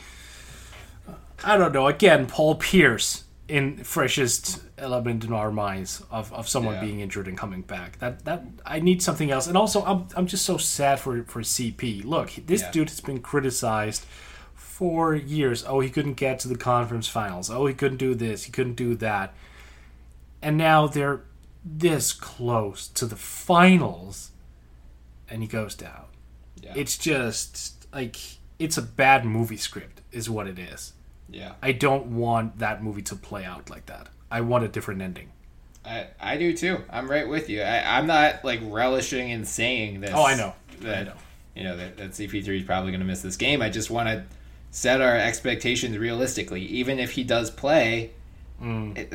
I 1.44 1.58
don't 1.58 1.74
know, 1.74 1.88
again, 1.88 2.28
Paul 2.28 2.56
Pierce 2.56 3.24
in 3.48 3.84
freshest 3.84 4.62
element 4.78 5.24
in 5.24 5.34
our 5.34 5.52
minds 5.52 6.04
of, 6.12 6.32
of 6.32 6.48
someone 6.48 6.76
Yeah. 6.76 6.82
being 6.82 7.00
injured 7.00 7.28
and 7.28 7.38
coming 7.38 7.62
back. 7.64 7.98
That 8.00 8.24
that 8.26 8.44
I 8.66 8.80
need 8.80 9.02
something 9.02 9.32
else. 9.32 9.48
And 9.48 9.58
also, 9.58 9.84
I'm, 9.84 10.08
I'm 10.16 10.28
just 10.28 10.46
so 10.46 10.58
sad 10.58 11.00
for, 11.00 11.24
for 11.24 11.42
CP. 11.42 12.06
Look, 12.06 12.32
this 12.46 12.62
Yeah. 12.62 12.72
dude 12.72 12.90
has 12.90 13.00
been 13.02 13.20
criticized 13.20 14.06
for 14.82 15.14
years. 15.14 15.64
Oh, 15.68 15.80
he 15.80 15.92
couldn't 15.92 16.16
get 16.16 16.40
to 16.40 16.48
the 16.48 16.58
conference 16.58 17.08
finals. 17.08 17.52
Oh, 17.52 17.68
he 17.68 17.74
couldn't 17.76 18.00
do 18.00 18.16
this. 18.16 18.46
He 18.46 18.52
couldn't 18.52 18.74
do 18.74 18.96
that. 18.96 19.32
And 20.42 20.58
now 20.58 20.88
they're 20.88 21.22
this 21.64 22.12
close 22.14 22.88
to 22.88 23.06
the 23.06 23.16
finals, 23.16 24.32
and 25.30 25.44
he 25.44 25.48
goes 25.48 25.76
down. 25.76 26.06
Yeah. 26.64 26.74
It's 26.76 26.98
just 26.98 27.86
like 27.94 28.18
it's 28.58 28.76
a 28.76 28.82
bad 28.82 29.24
movie 29.24 29.56
script, 29.56 30.02
is 30.12 30.32
what 30.32 30.48
it 30.48 30.58
is. 30.58 30.94
Yeah, 31.30 31.54
I 31.62 31.74
don't 31.74 32.16
want 32.16 32.58
that 32.58 32.84
movie 32.84 33.04
to 33.04 33.16
play 33.16 33.46
out 33.46 33.70
like 33.70 33.86
that. 33.86 34.10
I 34.32 34.42
want 34.42 34.64
a 34.64 34.68
different 34.68 35.04
ending. 35.04 35.30
I 35.86 36.08
I 36.20 36.38
do 36.38 36.58
too. 36.58 36.80
I'm 36.90 37.08
right 37.08 37.30
with 37.30 37.52
you. 37.52 37.62
I, 37.62 38.00
I'm 38.00 38.08
not 38.08 38.44
like 38.44 38.62
relishing 38.64 39.30
in 39.30 39.46
saying 39.46 40.02
this. 40.02 40.10
Oh, 40.12 40.26
I 40.26 40.36
know. 40.36 40.56
That, 40.80 40.98
I 40.98 41.04
know. 41.04 41.18
You 41.56 41.64
know 41.66 41.78
that, 41.78 41.98
that 41.98 42.12
CP3 42.14 42.48
is 42.62 42.64
probably 42.64 42.90
going 42.90 43.02
to 43.02 43.06
miss 43.06 43.22
this 43.22 43.36
game. 43.36 43.62
I 43.62 43.70
just 43.70 43.92
want 43.92 44.10
to 44.10 44.26
set 44.72 45.02
our 45.02 45.16
expectations 45.18 45.98
realistically. 45.98 46.62
Even 46.62 47.00
if 47.00 47.12
he 47.12 47.24
does 47.24 47.50
play, 47.52 48.12
Mm. 48.62 48.96
it, 48.98 49.12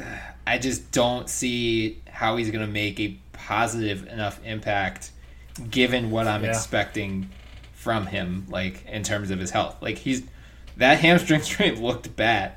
I 0.47 0.59
just 0.59 0.91
don't 0.91 1.29
see 1.31 2.03
how 2.11 2.37
he's 2.37 2.51
going 2.51 2.67
to 2.67 2.73
make 2.73 2.99
a 2.99 3.17
positive 3.33 4.07
enough 4.09 4.41
impact 4.45 5.13
given 5.71 6.11
what 6.11 6.27
I'm 6.27 6.43
Yeah. 6.43 6.51
expecting 6.51 7.29
from 7.75 8.07
him, 8.07 8.47
like 8.49 8.85
in 8.87 9.03
terms 9.05 9.31
of 9.31 9.39
his 9.39 9.51
health. 9.53 9.77
Like 9.81 9.99
he's 9.99 10.23
that 10.77 10.99
hamstring 10.99 11.43
strain 11.43 11.81
looked 11.81 12.15
bad. 12.17 12.53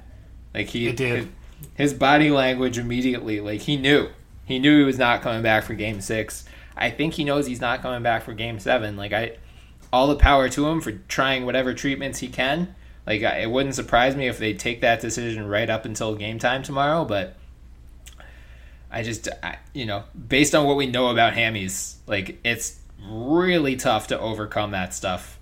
Like 0.53 0.67
he 0.69 0.87
It 0.87 0.97
did. 0.97 1.15
His, 1.17 1.27
his 1.75 1.93
body 1.93 2.31
language 2.31 2.77
immediately, 2.79 3.39
like 3.39 3.61
he 3.61 3.77
knew, 3.77 4.09
he 4.45 4.57
knew 4.57 4.79
he 4.79 4.83
was 4.83 4.97
not 4.97 5.21
coming 5.21 5.43
back 5.43 5.63
for 5.65 5.75
Game 5.75 6.01
Six. 6.01 6.43
I 6.75 6.89
think 6.89 7.13
he 7.13 7.23
knows 7.23 7.45
he's 7.45 7.61
not 7.61 7.81
coming 7.83 8.01
back 8.01 8.23
for 8.23 8.33
Game 8.33 8.59
Seven. 8.59 8.97
Like 8.97 9.13
I, 9.13 9.33
all 9.93 10.07
the 10.07 10.15
power 10.15 10.49
to 10.49 10.67
him 10.67 10.81
for 10.81 10.93
trying 11.07 11.45
whatever 11.45 11.73
treatments 11.75 12.17
he 12.19 12.27
can. 12.29 12.73
Like 13.09 13.21
it 13.21 13.49
wouldn't 13.49 13.73
surprise 13.73 14.15
me 14.15 14.27
if 14.27 14.37
they 14.37 14.53
take 14.53 14.81
that 14.81 15.01
decision 15.01 15.47
right 15.47 15.67
up 15.67 15.83
until 15.83 16.13
game 16.13 16.37
time 16.37 16.61
tomorrow. 16.61 17.05
But 17.05 17.35
I 18.91 19.01
just, 19.01 19.27
I, 19.41 19.57
you 19.73 19.87
know, 19.87 20.03
based 20.27 20.53
on 20.53 20.67
what 20.67 20.77
we 20.77 20.85
know 20.85 21.07
about 21.09 21.33
hammies, 21.33 21.95
like 22.05 22.39
it's 22.43 22.77
really 23.09 23.75
tough 23.77 24.07
to 24.07 24.19
overcome 24.19 24.71
that 24.71 24.93
stuff 24.93 25.39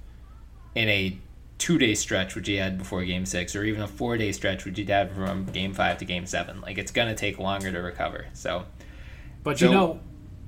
in 0.75 0.87
a 0.87 1.17
two 1.57 1.77
day 1.77 1.93
stretch, 1.93 2.35
which 2.35 2.47
he 2.47 2.55
had 2.55 2.77
before 2.77 3.03
game 3.03 3.25
six, 3.25 3.53
or 3.53 3.65
even 3.65 3.81
a 3.81 3.87
four 3.87 4.15
day 4.17 4.31
stretch, 4.31 4.63
which 4.63 4.77
he 4.77 4.85
had 4.85 5.11
from 5.11 5.45
game 5.47 5.73
five 5.73 5.97
to 5.97 6.05
game 6.05 6.25
seven. 6.25 6.61
Like 6.61 6.77
it's 6.77 6.91
going 6.91 7.09
to 7.09 7.15
take 7.15 7.37
longer 7.37 7.69
to 7.69 7.79
recover. 7.79 8.27
So, 8.31 8.63
But 9.43 9.59
So- 9.59 9.65
you 9.65 9.71
know, 9.71 9.99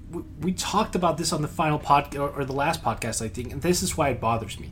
we, 0.09 0.21
we 0.39 0.53
talked 0.53 0.95
about 0.95 1.17
this 1.17 1.33
on 1.33 1.41
the 1.41 1.49
final 1.49 1.79
pod 1.79 2.15
or, 2.15 2.29
or 2.29 2.45
the 2.45 2.53
last 2.53 2.81
podcast, 2.81 3.21
I 3.21 3.27
think, 3.27 3.51
and 3.51 3.61
this 3.61 3.83
is 3.83 3.97
why 3.97 4.07
it 4.07 4.21
bothers 4.21 4.57
me. 4.57 4.71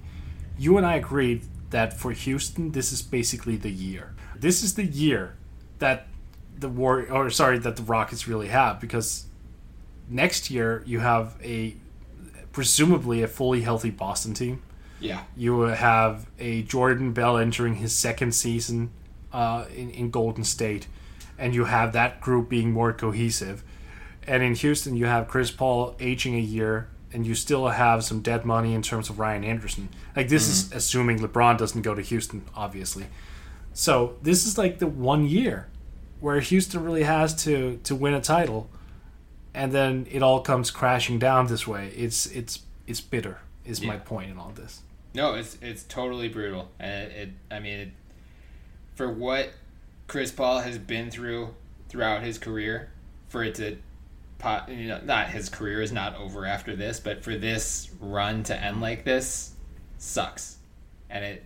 You 0.58 0.78
and 0.78 0.86
I 0.86 0.95
agreed 0.95 1.43
that 1.70 1.93
for 1.93 2.11
Houston, 2.11 2.72
this 2.72 2.91
is 2.91 3.01
basically 3.01 3.55
the 3.57 3.72
year. 3.72 4.15
This 4.36 4.63
is 4.63 4.76
the 4.76 4.86
year 4.86 5.36
that 5.80 6.07
the 6.57 6.70
war, 6.70 7.05
or 7.11 7.30
sorry, 7.30 7.59
that 7.59 7.76
the 7.76 7.84
Rockets 7.84 8.28
really 8.28 8.47
have, 8.47 8.80
because 8.80 9.26
next 10.09 10.49
year 10.49 10.84
you 10.86 10.99
have 10.99 11.36
a 11.43 11.76
presumably 12.51 13.22
a 13.22 13.28
fully 13.28 13.61
healthy 13.61 13.91
Boston 13.91 14.34
team. 14.34 14.61
yeah. 14.99 15.24
You 15.36 15.61
have 15.61 16.26
a 16.39 16.63
Jordan 16.63 17.13
Bell 17.13 17.38
entering 17.38 17.76
his 17.76 17.93
second 17.93 18.34
season 18.34 18.89
uh, 19.32 19.65
in, 19.76 19.91
in 19.91 20.09
Golden 20.09 20.43
State, 20.43 20.88
and 21.38 21.53
you 21.53 21.65
have 21.65 21.93
that 21.93 22.20
group 22.22 22.49
being 22.49 22.72
more 22.72 22.93
cohesive. 22.93 23.63
And 24.26 24.41
in 24.43 24.55
Houston, 24.55 24.95
you 24.95 25.05
have 25.05 25.28
Chris 25.28 25.51
Paul 25.51 25.95
aging 25.99 26.36
a 26.36 26.39
year, 26.39 26.89
and 27.14 27.26
you 27.26 27.36
still 27.36 27.68
have 27.68 28.03
some 28.03 28.22
dead 28.22 28.45
money 28.45 28.74
in 28.74 28.82
terms 28.82 29.10
of 29.10 29.20
Ryan 29.20 29.43
Anderson. 29.43 29.89
Like, 30.16 30.30
this 30.30 30.47
is 30.47 30.66
mm-hmm. 30.66 30.78
assuming 30.78 31.20
LeBron 31.20 31.58
doesn't 31.58 31.82
go 31.82 31.95
to 31.95 32.01
Houston, 32.01 32.43
obviously. 32.55 33.05
So, 33.74 34.18
this 34.22 34.45
is 34.45 34.58
like 34.58 34.80
the 34.80 34.88
one 34.88 35.26
year 35.26 35.68
where 36.20 36.39
Houston 36.39 36.84
really 36.84 37.03
has 37.03 37.43
to, 37.43 37.80
to 37.84 37.95
win 37.95 38.14
a 38.14 38.22
title, 38.22 38.70
and 39.53 39.72
then 39.72 40.08
it 40.12 40.22
all 40.22 40.41
comes 40.41 40.72
crashing 40.72 41.20
down 41.20 41.47
this 41.47 41.68
way. 41.68 41.93
It's, 41.95 42.26
it's, 42.28 42.60
it's 42.88 43.01
bitter, 43.01 43.39
is 43.66 43.82
my 43.82 43.97
point 43.97 44.32
in 44.32 44.38
all 44.38 44.51
this. 44.55 44.82
No, 45.18 45.34
it's 45.34 45.58
it's 45.64 45.84
totally 45.84 46.30
brutal, 46.30 46.70
and 46.80 47.12
it, 47.12 47.16
it 47.16 47.30
I 47.49 47.60
mean, 47.60 47.80
it, 47.80 47.89
for 48.93 49.12
what 49.12 49.49
Chris 50.05 50.32
Paul 50.32 50.60
has 50.60 50.78
been 50.78 51.10
through 51.10 51.55
throughout 51.89 52.22
his 52.22 52.38
career, 52.38 52.89
for 53.28 53.43
it 53.43 53.55
to 53.55 53.78
you 54.67 54.88
know, 54.88 55.01
not 55.03 55.29
his 55.29 55.49
career 55.49 55.81
is 55.81 55.91
not 55.91 56.15
over 56.15 56.45
after 56.45 56.75
this, 56.75 56.99
but 56.99 57.23
for 57.23 57.35
this 57.35 57.89
run 57.99 58.43
to 58.43 58.55
end 58.55 58.81
like 58.81 59.03
this, 59.03 59.53
sucks. 59.97 60.57
And 61.09 61.23
it, 61.23 61.43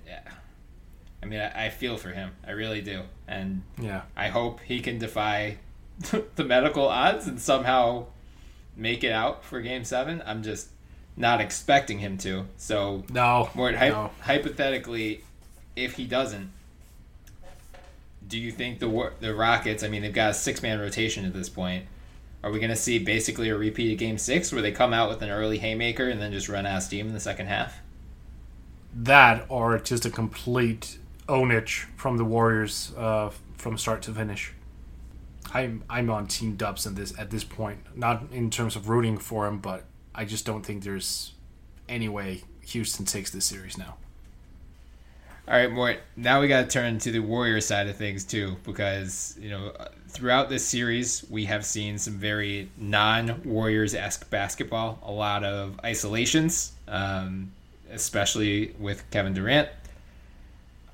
I 1.22 1.26
mean, 1.26 1.40
I, 1.40 1.66
I 1.66 1.70
feel 1.70 1.98
for 1.98 2.10
him. 2.10 2.32
I 2.46 2.52
really 2.52 2.82
do. 2.82 3.04
And 3.28 3.64
yeah, 3.80 4.02
I 4.16 4.28
hope 4.28 4.60
he 4.62 4.82
can 4.82 4.98
defy 4.98 5.58
the 6.36 6.44
medical 6.44 6.88
odds 6.88 7.28
and 7.28 7.40
somehow 7.40 8.08
make 8.76 9.04
it 9.04 9.12
out 9.12 9.44
for 9.44 9.62
Game 9.62 9.84
Seven. 9.84 10.22
I'm 10.26 10.44
just 10.44 10.70
not 11.16 11.42
expecting 11.42 12.00
him 12.00 12.18
to. 12.20 12.46
So 12.58 13.04
no, 13.10 13.50
more 13.54 13.72
no. 13.72 14.12
hypothetically, 14.22 15.24
if 15.76 15.94
he 15.94 16.06
doesn't, 16.06 16.52
do 18.28 18.40
you 18.40 18.52
think 18.52 18.80
the 18.80 19.12
the 19.20 19.34
Rockets? 19.36 19.84
I 19.84 19.88
mean, 19.88 20.02
they've 20.02 20.14
got 20.14 20.32
a 20.32 20.34
six 20.34 20.62
man 20.62 20.80
rotation 20.80 21.26
at 21.26 21.34
this 21.34 21.50
point. 21.50 21.86
Are 22.44 22.52
we 22.52 22.60
going 22.60 22.72
to 22.72 22.76
see 22.76 22.98
basically 23.00 23.50
a 23.50 23.58
repeat 23.58 23.92
of 23.92 24.00
Game 24.00 24.18
Six, 24.18 24.52
where 24.52 24.62
they 24.62 24.72
come 24.72 24.94
out 24.94 25.10
with 25.10 25.22
an 25.22 25.30
early 25.30 25.60
haymaker 25.60 26.10
and 26.10 26.22
then 26.22 26.32
just 26.32 26.50
run 26.50 26.66
out 26.66 26.78
of 26.78 26.84
steam 26.84 27.08
in 27.08 27.14
the 27.14 27.20
second 27.20 27.48
half? 27.48 27.80
That, 28.94 29.46
or 29.48 29.78
just 29.80 30.06
a 30.06 30.10
complete 30.10 30.98
ownage 31.28 31.86
from 31.96 32.18
the 32.18 32.26
Warriors 32.26 32.94
uh, 32.98 33.32
from 33.58 33.78
start 33.78 34.02
to 34.04 34.14
finish. 34.14 34.54
I'm 35.54 35.84
I'm 35.90 36.10
on 36.10 36.28
Team 36.28 36.56
Dubs 36.56 36.86
in 36.86 36.96
this 36.96 37.18
at 37.20 37.30
this 37.30 37.44
point. 37.44 37.80
Not 37.96 38.32
in 38.32 38.50
terms 38.50 38.76
of 38.76 38.90
rooting 38.90 39.18
for 39.18 39.48
him, 39.48 39.60
but 39.60 39.86
I 40.16 40.26
just 40.26 40.46
don't 40.46 40.66
think 40.66 40.84
there's 40.84 41.34
any 41.88 42.10
way 42.10 42.44
Houston 42.68 43.06
takes 43.06 43.32
this 43.32 43.46
series 43.46 43.78
now. 43.78 43.98
All 45.48 45.56
right, 45.56 45.72
more. 45.72 45.96
Now 46.16 46.40
we 46.40 46.48
got 46.48 46.62
to 46.62 46.68
turn 46.68 47.00
to 47.00 47.12
the 47.12 47.20
Warrior 47.20 47.62
side 47.62 47.88
of 47.88 47.96
things 47.96 48.24
too, 48.24 48.58
because 48.64 49.36
you 49.40 49.50
know 49.50 49.74
throughout 50.08 50.50
this 50.50 50.66
series 50.66 51.26
we 51.30 51.46
have 51.46 51.66
seen 51.66 51.98
some 51.98 52.14
very 52.14 52.70
non-Warriors 52.78 53.96
esque 53.96 54.30
basketball. 54.30 55.00
A 55.04 55.12
lot 55.12 55.44
of 55.44 55.80
isolations, 55.84 56.74
um, 56.88 57.52
especially 57.92 58.76
with 58.80 59.10
Kevin 59.10 59.34
Durant. 59.34 59.68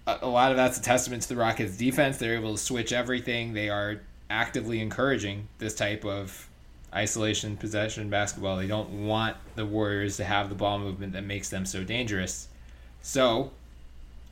A, 0.07 0.19
a 0.21 0.29
lot 0.29 0.51
of 0.51 0.57
that's 0.57 0.77
a 0.77 0.81
testament 0.81 1.23
to 1.23 1.29
the 1.29 1.35
Rockets' 1.35 1.75
defense. 1.75 2.17
They're 2.17 2.35
able 2.35 2.53
to 2.53 2.57
switch 2.57 2.93
everything. 2.93 3.53
They 3.53 3.69
are 3.69 3.99
actively 4.29 4.79
encouraging 4.79 5.49
this 5.57 5.75
type 5.75 6.05
of 6.05 6.47
isolation 6.93 7.57
possession 7.57 8.09
basketball. 8.09 8.55
They 8.55 8.67
don't 8.67 9.05
want 9.05 9.35
the 9.55 9.65
Warriors 9.65 10.15
to 10.17 10.23
have 10.23 10.47
the 10.47 10.55
ball 10.55 10.79
movement 10.79 11.13
that 11.13 11.25
makes 11.25 11.49
them 11.49 11.65
so 11.65 11.83
dangerous. 11.83 12.47
So 13.01 13.51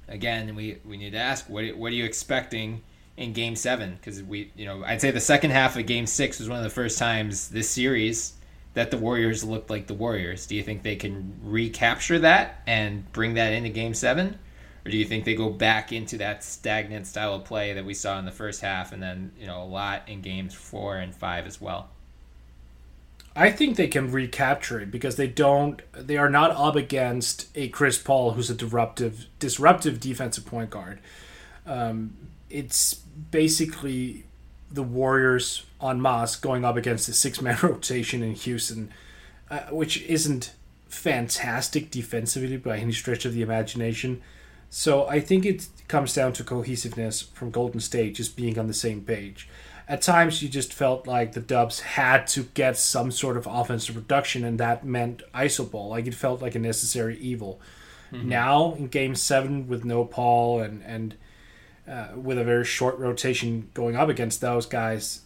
again, 0.08 0.56
we 0.56 0.80
we 0.86 0.98
need 0.98 1.12
to 1.12 1.18
ask 1.18 1.50
what 1.50 1.76
what 1.78 1.92
are 1.92 1.96
you 1.96 2.06
expecting 2.06 2.82
in 3.18 3.34
Game 3.34 3.56
Seven? 3.56 3.96
Because 3.96 4.22
we, 4.24 4.52
you 4.56 4.66
know, 4.66 4.84
I'd 4.84 5.02
say 5.02 5.12
the 5.12 5.20
second 5.20 5.52
half 5.52 5.78
of 5.78 5.86
Game 5.86 6.06
Six 6.06 6.40
was 6.40 6.50
one 6.50 6.58
of 6.58 6.64
the 6.64 6.70
first 6.70 6.98
times 6.98 7.50
this 7.50 7.70
series 7.70 8.34
that 8.74 8.92
the 8.92 8.98
Warriors 8.98 9.44
looked 9.44 9.70
like 9.70 9.88
the 9.88 9.94
Warriors. 9.94 10.48
Do 10.48 10.56
you 10.56 10.64
think 10.64 10.84
they 10.84 10.98
can 10.98 11.40
recapture 11.44 12.20
that 12.20 12.62
and 12.68 13.10
bring 13.14 13.36
that 13.36 13.54
into 13.54 13.70
Game 13.70 13.94
Seven? 13.94 14.38
Or 14.86 14.92
do 14.92 14.98
you 14.98 15.06
think 15.06 15.26
they 15.26 15.34
go 15.34 15.50
back 15.50 15.92
into 15.92 16.18
that 16.20 16.44
stagnant 16.44 17.08
style 17.08 17.34
of 17.34 17.46
play 17.46 17.74
that 17.74 17.86
we 17.86 17.96
saw 17.96 18.20
in 18.20 18.26
the 18.26 18.32
first 18.32 18.62
half 18.62 18.92
and 18.92 19.02
then, 19.02 19.32
you 19.40 19.48
know, 19.48 19.64
a 19.64 19.66
lot 19.66 20.08
in 20.08 20.22
games 20.22 20.54
four 20.54 20.98
and 20.98 21.16
five 21.16 21.48
as 21.48 21.60
well? 21.60 21.90
I 23.36 23.52
think 23.52 23.76
they 23.76 23.88
can 23.88 24.12
recapture 24.12 24.80
it 24.80 24.92
because 24.92 25.18
they 25.18 25.28
don't. 25.28 25.82
They 25.92 26.18
are 26.18 26.30
not 26.30 26.52
up 26.52 26.76
against 26.76 27.48
a 27.54 27.68
Chris 27.68 27.98
Paul 27.98 28.32
who's 28.32 28.50
a 28.50 28.56
disruptive, 28.56 29.28
disruptive 29.40 30.00
defensive 30.00 30.46
point 30.46 30.70
guard. 30.70 31.00
Um, 31.66 32.16
it's 32.50 32.96
basically 32.96 34.24
the 34.72 34.84
Warriors 34.84 35.66
on 35.82 36.02
mass 36.02 36.36
going 36.38 36.64
up 36.64 36.78
against 36.78 37.10
a 37.10 37.14
six 37.14 37.42
man 37.42 37.58
rotation 37.64 38.24
in 38.24 38.36
Houston, 38.36 38.92
uh, 39.50 39.60
which 39.70 40.02
isn't 40.04 40.54
fantastic 40.88 41.92
defensively 41.92 42.56
by 42.56 42.78
any 42.78 42.94
stretch 42.94 43.26
of 43.26 43.34
the 43.34 43.42
imagination. 43.42 44.22
So 44.70 45.08
I 45.08 45.20
think 45.20 45.46
it 45.46 45.68
comes 45.90 46.14
down 46.14 46.34
to 46.34 46.44
cohesiveness 46.44 47.22
from 47.22 47.52
Golden 47.52 47.82
State 47.82 48.16
just 48.16 48.38
being 48.38 48.58
on 48.58 48.68
the 48.68 48.74
same 48.74 49.02
page 49.02 49.50
at 49.88 50.02
times 50.02 50.42
you 50.42 50.50
just 50.50 50.74
felt 50.74 51.06
like 51.06 51.34
the 51.34 51.40
Dubs 51.40 51.80
had 51.82 52.26
to 52.28 52.44
get 52.44 52.78
some 52.78 53.12
sort 53.12 53.38
of 53.38 53.48
offensive 53.48 53.96
production, 53.96 54.44
and 54.44 54.60
that 54.60 54.86
meant 54.86 55.22
iso 55.34 55.70
ball. 55.70 55.90
Like 55.90 56.08
it 56.08 56.16
felt 56.16 56.42
like 56.42 56.56
a 56.56 56.60
necessary 56.60 57.18
evil. 57.20 57.62
Mm-hmm. 58.12 58.30
Now 58.30 58.74
in 58.74 58.88
Game 58.88 59.16
Seven 59.16 59.68
with 59.68 59.86
no 59.86 60.06
Paul 60.06 60.62
and 60.62 60.82
and 60.84 61.16
uh, 61.88 62.08
with 62.16 62.40
a 62.40 62.44
very 62.44 62.66
short 62.66 62.98
rotation 62.98 63.70
going 63.74 63.96
up 63.96 64.10
against 64.10 64.42
those 64.42 64.66
guys, 64.66 65.22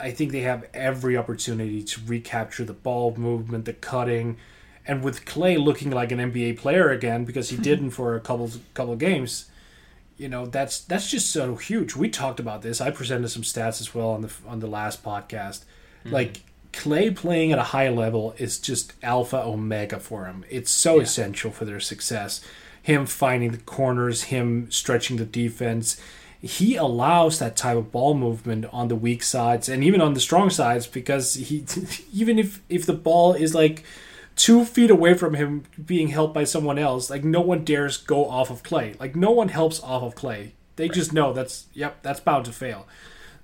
I 0.00 0.10
think 0.10 0.32
they 0.32 0.40
have 0.40 0.66
every 0.74 1.16
opportunity 1.16 1.82
to 1.84 2.00
recapture 2.04 2.64
the 2.64 2.72
ball 2.72 3.14
movement, 3.16 3.64
the 3.64 3.74
cutting, 3.74 4.38
and 4.84 5.04
with 5.04 5.24
Klay 5.24 5.62
looking 5.62 5.90
like 5.90 6.10
an 6.10 6.18
NBA 6.18 6.58
player 6.58 6.90
again 6.90 7.24
because 7.24 7.50
he 7.50 7.56
didn't 7.68 7.90
for 7.90 8.16
a 8.16 8.20
couple 8.20 8.50
couple 8.74 8.94
of 8.94 8.98
games 8.98 9.50
you 10.20 10.28
know 10.28 10.44
that's 10.44 10.80
that's 10.80 11.10
just 11.10 11.32
so 11.32 11.56
huge. 11.56 11.96
We 11.96 12.10
talked 12.10 12.40
about 12.40 12.60
this. 12.60 12.80
I 12.80 12.90
presented 12.90 13.30
some 13.30 13.42
stats 13.42 13.80
as 13.80 13.94
well 13.94 14.10
on 14.10 14.20
the 14.20 14.32
on 14.46 14.60
the 14.60 14.66
last 14.66 15.02
podcast. 15.02 15.64
Mm-hmm. 16.04 16.10
Like 16.10 16.42
Klay 16.74 17.16
playing 17.16 17.52
at 17.52 17.58
a 17.58 17.64
high 17.64 17.88
level 17.88 18.34
is 18.36 18.58
just 18.58 18.92
alpha 19.02 19.42
omega 19.42 19.98
for 19.98 20.26
him. 20.26 20.44
It's 20.50 20.70
so 20.70 20.96
yeah. 20.96 21.04
essential 21.04 21.50
for 21.50 21.64
their 21.64 21.80
success. 21.80 22.44
Him 22.82 23.06
finding 23.06 23.52
the 23.52 23.58
corners, 23.58 24.24
him 24.24 24.70
stretching 24.70 25.16
the 25.16 25.24
defense. 25.24 25.98
He 26.42 26.76
allows 26.76 27.38
that 27.38 27.56
type 27.56 27.76
of 27.76 27.90
ball 27.90 28.14
movement 28.14 28.66
on 28.72 28.88
the 28.88 28.96
weak 28.96 29.22
sides 29.22 29.68
and 29.68 29.82
even 29.82 30.02
on 30.02 30.12
the 30.12 30.20
strong 30.20 30.50
sides 30.50 30.86
because 30.86 31.34
he 31.34 31.64
even 32.12 32.38
if 32.38 32.62
if 32.68 32.84
the 32.84 32.92
ball 32.92 33.32
is 33.32 33.54
like 33.54 33.84
two 34.40 34.64
feet 34.64 34.90
away 34.90 35.12
from 35.12 35.34
him 35.34 35.64
being 35.84 36.08
helped 36.08 36.32
by 36.32 36.44
someone 36.44 36.78
else, 36.78 37.10
like 37.10 37.22
no 37.22 37.42
one 37.42 37.62
dares 37.62 37.98
go 37.98 38.26
off 38.26 38.48
of 38.48 38.62
Klay. 38.62 38.98
Like 38.98 39.14
no 39.14 39.30
one 39.30 39.48
helps 39.48 39.82
off 39.82 40.02
of 40.02 40.14
Klay. 40.14 40.52
They 40.76 40.84
right. 40.84 40.94
just 40.94 41.12
know 41.12 41.34
that's 41.34 41.66
yep, 41.74 41.98
that's 42.00 42.20
bound 42.20 42.46
to 42.46 42.52
fail. 42.52 42.88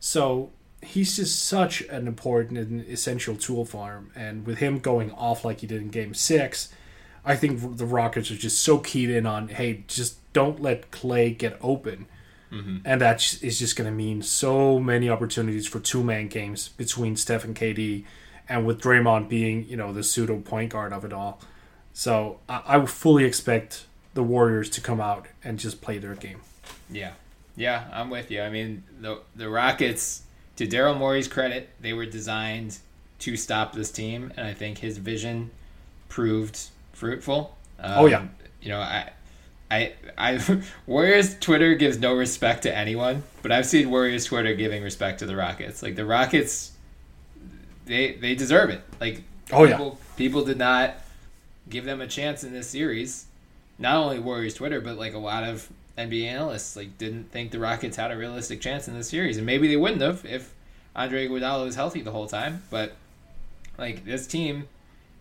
So 0.00 0.50
he's 0.80 1.16
just 1.16 1.44
such 1.44 1.82
an 1.82 2.08
important 2.08 2.56
and 2.56 2.80
essential 2.88 3.36
tool 3.36 3.66
for 3.66 3.92
him. 3.92 4.10
And 4.16 4.46
with 4.46 4.56
him 4.58 4.78
going 4.78 5.10
off 5.10 5.44
like 5.44 5.60
he 5.60 5.66
did 5.66 5.82
in 5.82 5.88
Game 5.90 6.14
Six, 6.14 6.72
I 7.26 7.36
think 7.36 7.76
the 7.76 7.84
Rockets 7.84 8.30
are 8.30 8.36
just 8.36 8.62
so 8.62 8.78
keyed 8.78 9.10
in 9.10 9.26
on 9.26 9.48
hey, 9.48 9.84
just 9.88 10.16
don't 10.32 10.62
let 10.62 10.90
Klay 10.90 11.36
get 11.36 11.58
open. 11.60 12.06
Mm-hmm. 12.50 12.78
And 12.86 13.02
that 13.02 13.42
is 13.42 13.58
just 13.58 13.76
going 13.76 13.90
to 13.90 13.94
mean 13.94 14.22
so 14.22 14.78
many 14.78 15.10
opportunities 15.10 15.66
for 15.66 15.78
two 15.78 16.02
man 16.02 16.28
games 16.28 16.70
between 16.70 17.16
Steph 17.16 17.44
and 17.44 17.54
KD 17.54 18.04
and 18.48 18.66
with 18.66 18.80
Draymond 18.80 19.28
being 19.28 19.66
you 19.68 19.76
know 19.76 19.92
the 19.92 20.02
pseudo 20.02 20.38
point 20.38 20.72
guard 20.72 20.92
of 20.92 21.04
it 21.04 21.12
all. 21.12 21.40
So 21.92 22.40
I, 22.48 22.62
I 22.66 22.86
fully 22.86 23.24
expect 23.24 23.86
the 24.14 24.22
Warriors 24.22 24.70
to 24.70 24.80
come 24.80 25.00
out 25.00 25.26
and 25.42 25.58
just 25.58 25.80
play 25.80 25.98
their 25.98 26.14
game. 26.14 26.40
Yeah, 26.90 27.12
yeah, 27.56 27.88
I'm 27.92 28.10
with 28.10 28.30
you. 28.30 28.42
I 28.42 28.50
mean 28.50 28.84
the 29.00 29.20
the 29.34 29.48
Rockets, 29.48 30.22
to 30.56 30.66
Daryl 30.66 30.96
Morey's 30.96 31.28
credit, 31.28 31.70
they 31.80 31.92
were 31.92 32.06
designed 32.06 32.78
to 33.20 33.36
stop 33.36 33.72
this 33.72 33.90
team, 33.90 34.32
and 34.36 34.46
I 34.46 34.54
think 34.54 34.78
his 34.78 34.98
vision 34.98 35.50
proved 36.08 36.58
fruitful. 36.92 37.56
Um, 37.78 37.92
oh 37.96 38.06
yeah, 38.06 38.26
you 38.60 38.68
know 38.70 38.80
I. 38.80 39.10
I, 39.68 39.94
I, 40.16 40.62
Warriors 40.86 41.36
Twitter 41.40 41.74
gives 41.74 41.98
no 41.98 42.14
respect 42.14 42.62
to 42.62 42.72
anyone, 42.72 43.24
but 43.42 43.50
I've 43.50 43.66
seen 43.66 43.90
Warriors 43.90 44.24
Twitter 44.24 44.54
giving 44.54 44.84
respect 44.84 45.18
to 45.18 45.26
the 45.26 45.34
Rockets. 45.34 45.82
Like 45.82 45.96
the 45.96 46.04
Rockets 46.04 46.70
they 47.86 48.12
they 48.12 48.34
deserve 48.34 48.70
it. 48.70 48.82
Like 49.00 49.22
oh 49.52 49.66
people, 49.66 49.98
yeah, 49.98 50.16
people 50.16 50.44
did 50.44 50.58
not 50.58 50.94
give 51.68 51.84
them 51.84 52.00
a 52.00 52.06
chance 52.06 52.44
in 52.44 52.52
this 52.52 52.68
series. 52.68 53.26
Not 53.78 53.96
only 53.96 54.18
Warriors 54.18 54.54
Twitter, 54.54 54.80
but 54.80 54.98
like 54.98 55.14
a 55.14 55.18
lot 55.18 55.44
of 55.44 55.68
NBA 55.96 56.24
analysts 56.24 56.76
like 56.76 56.98
didn't 56.98 57.30
think 57.30 57.50
the 57.50 57.58
Rockets 57.58 57.96
had 57.96 58.10
a 58.10 58.16
realistic 58.16 58.60
chance 58.60 58.88
in 58.88 58.94
this 58.94 59.08
series, 59.08 59.36
and 59.36 59.46
maybe 59.46 59.68
they 59.68 59.76
wouldn't 59.76 60.02
have 60.02 60.24
if 60.24 60.52
Andre 60.94 61.28
Iguodala 61.28 61.64
was 61.64 61.74
healthy 61.74 62.02
the 62.02 62.12
whole 62.12 62.26
time. 62.26 62.62
But 62.70 62.92
like 63.78 64.04
this 64.04 64.26
team 64.26 64.68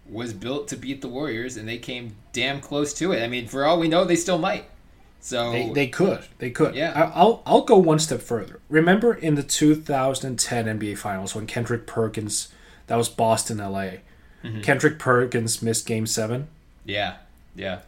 was 0.09 0.33
built 0.33 0.67
to 0.69 0.75
beat 0.75 1.01
the 1.01 1.07
Warriors, 1.07 1.57
and 1.57 1.67
they 1.67 1.77
came 1.77 2.15
damn 2.33 2.61
close 2.61 2.93
to 2.95 3.11
it. 3.11 3.23
I 3.23 3.27
mean, 3.27 3.47
for 3.47 3.65
all 3.65 3.79
we 3.79 3.87
know, 3.87 4.03
they 4.05 4.15
still 4.15 4.37
might. 4.37 4.65
So 5.19 5.51
they, 5.51 5.69
they 5.71 5.87
could, 5.87 6.23
they 6.37 6.51
could. 6.51 6.75
Yeah, 6.75 7.11
I'll 7.15 7.41
I'll 7.45 7.63
go 7.63 7.77
one 7.77 7.97
step 7.99 8.21
further. 8.21 8.59
Remember 8.69 9.13
in 9.13 9.35
the 9.35 9.43
2010 9.43 10.65
NBA 10.65 10.97
Finals 10.99 11.33
when 11.33 11.47
Kendrick 11.47 11.87
Perkins 11.87 12.49
that 12.87 12.95
was 12.95 13.09
Boston, 13.09 13.57
LA. 13.57 13.99
Mm-hmm. 14.43 14.61
Kendrick 14.61 14.99
Perkins 14.99 15.61
missed 15.61 15.85
Game 15.85 16.05
Seven. 16.05 16.47
Yeah, 16.85 17.17
yeah. 17.55 17.79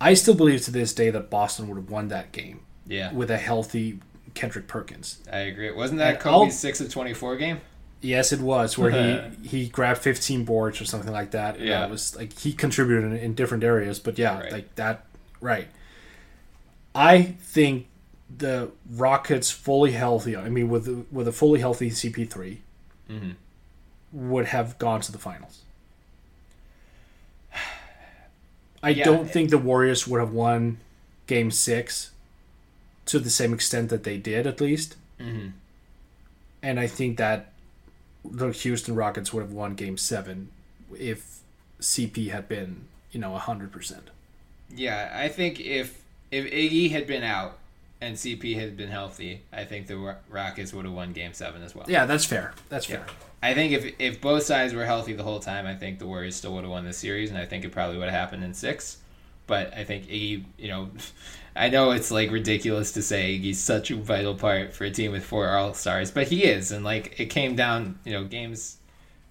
I 0.00 0.14
still 0.14 0.34
believe 0.34 0.62
to 0.62 0.70
this 0.70 0.94
day 0.94 1.10
that 1.10 1.28
Boston 1.28 1.68
would 1.68 1.76
have 1.76 1.90
won 1.90 2.08
that 2.08 2.32
game. 2.32 2.60
Yeah, 2.86 3.12
with 3.12 3.30
a 3.30 3.36
healthy 3.36 4.00
Kendrick 4.34 4.66
Perkins. 4.66 5.18
I 5.30 5.40
agree. 5.40 5.70
Wasn't 5.70 5.98
that 5.98 6.14
and 6.14 6.20
Kobe's 6.20 6.52
I'll, 6.54 6.58
six 6.58 6.80
of 6.80 6.90
twenty 6.90 7.12
four 7.12 7.36
game? 7.36 7.60
Yes, 8.00 8.32
it 8.32 8.40
was 8.40 8.78
where 8.78 8.90
he 8.90 9.36
he 9.46 9.68
grabbed 9.68 10.00
fifteen 10.00 10.44
boards 10.44 10.80
or 10.80 10.86
something 10.86 11.12
like 11.12 11.32
that. 11.32 11.60
Yeah, 11.60 11.84
it 11.84 11.90
was 11.90 12.16
like 12.16 12.38
he 12.38 12.52
contributed 12.52 13.12
in, 13.12 13.18
in 13.18 13.34
different 13.34 13.62
areas, 13.62 13.98
but 13.98 14.18
yeah, 14.18 14.40
right. 14.40 14.52
like 14.52 14.74
that. 14.76 15.04
Right. 15.40 15.68
I 16.94 17.22
think 17.22 17.86
the 18.34 18.70
Rockets 18.90 19.50
fully 19.50 19.92
healthy. 19.92 20.34
I 20.36 20.48
mean, 20.48 20.70
with 20.70 21.06
with 21.12 21.28
a 21.28 21.32
fully 21.32 21.60
healthy 21.60 21.90
CP3, 21.90 22.56
mm-hmm 23.08 23.30
would 24.12 24.46
have 24.46 24.78
gone 24.78 25.00
to 25.02 25.12
the 25.12 25.18
finals. 25.18 25.62
I 28.82 28.90
Yeah. 28.90 29.04
don't 29.04 29.30
think 29.30 29.50
the 29.50 29.58
Warriors 29.58 30.06
would 30.06 30.20
have 30.20 30.32
won 30.32 30.78
game 31.26 31.50
six 31.50 32.10
to 33.06 33.18
the 33.18 33.30
same 33.30 33.52
extent 33.52 33.90
that 33.90 34.04
they 34.04 34.16
did, 34.18 34.46
at 34.46 34.60
least. 34.60 34.96
Mm-hmm. 35.20 35.48
And 36.62 36.78
I 36.80 36.86
think 36.86 37.16
that 37.18 37.52
the 38.24 38.48
Houston 38.50 38.94
Rockets 38.94 39.32
would 39.32 39.40
have 39.42 39.52
won 39.52 39.74
game 39.74 39.96
seven 39.96 40.50
if 40.98 41.40
CP 41.80 42.30
had 42.30 42.48
been, 42.48 42.86
you 43.12 43.20
know, 43.20 43.34
100%. 43.36 44.00
Yeah, 44.74 45.10
I 45.14 45.28
think 45.28 45.60
if 45.60 46.00
if 46.30 46.44
Iggy 46.46 46.90
had 46.92 47.06
been 47.06 47.24
out 47.24 47.58
and 48.00 48.16
CP 48.16 48.58
had 48.58 48.76
been 48.76 48.88
healthy, 48.88 49.42
I 49.52 49.64
think 49.64 49.86
the 49.86 49.96
Ro- 49.96 50.16
Rockets 50.28 50.72
would 50.72 50.84
have 50.84 50.94
won 50.94 51.12
Game 51.12 51.32
Seven 51.32 51.62
as 51.62 51.74
well. 51.74 51.86
Yeah, 51.88 52.06
that's 52.06 52.24
fair. 52.24 52.54
That's 52.68 52.86
fair. 52.86 53.04
I 53.42 53.54
think 53.54 53.72
if 53.72 53.94
if 53.98 54.20
both 54.20 54.42
sides 54.42 54.74
were 54.74 54.84
healthy 54.84 55.12
the 55.12 55.22
whole 55.22 55.40
time, 55.40 55.66
I 55.66 55.74
think 55.74 55.98
the 55.98 56.06
Warriors 56.06 56.36
still 56.36 56.54
would 56.54 56.64
have 56.64 56.70
won 56.70 56.84
the 56.84 56.92
series, 56.92 57.30
and 57.30 57.38
I 57.38 57.46
think 57.46 57.64
it 57.64 57.72
probably 57.72 57.98
would 57.98 58.08
have 58.08 58.18
happened 58.18 58.44
in 58.44 58.54
six. 58.54 58.98
But 59.46 59.74
I 59.76 59.84
think 59.84 60.06
Iggy, 60.06 60.44
you 60.58 60.68
know, 60.68 60.90
I 61.56 61.68
know 61.68 61.90
it's 61.90 62.10
like 62.10 62.30
ridiculous 62.30 62.92
to 62.92 63.02
say 63.02 63.38
Iggy's 63.38 63.58
such 63.58 63.90
a 63.90 63.96
vital 63.96 64.34
part 64.34 64.72
for 64.74 64.84
a 64.84 64.90
team 64.90 65.12
with 65.12 65.24
four 65.24 65.48
All 65.48 65.74
Stars, 65.74 66.10
but 66.10 66.28
he 66.28 66.44
is, 66.44 66.72
and 66.72 66.84
like 66.84 67.18
it 67.18 67.26
came 67.26 67.56
down, 67.56 67.98
you 68.04 68.12
know, 68.12 68.24
games 68.24 68.76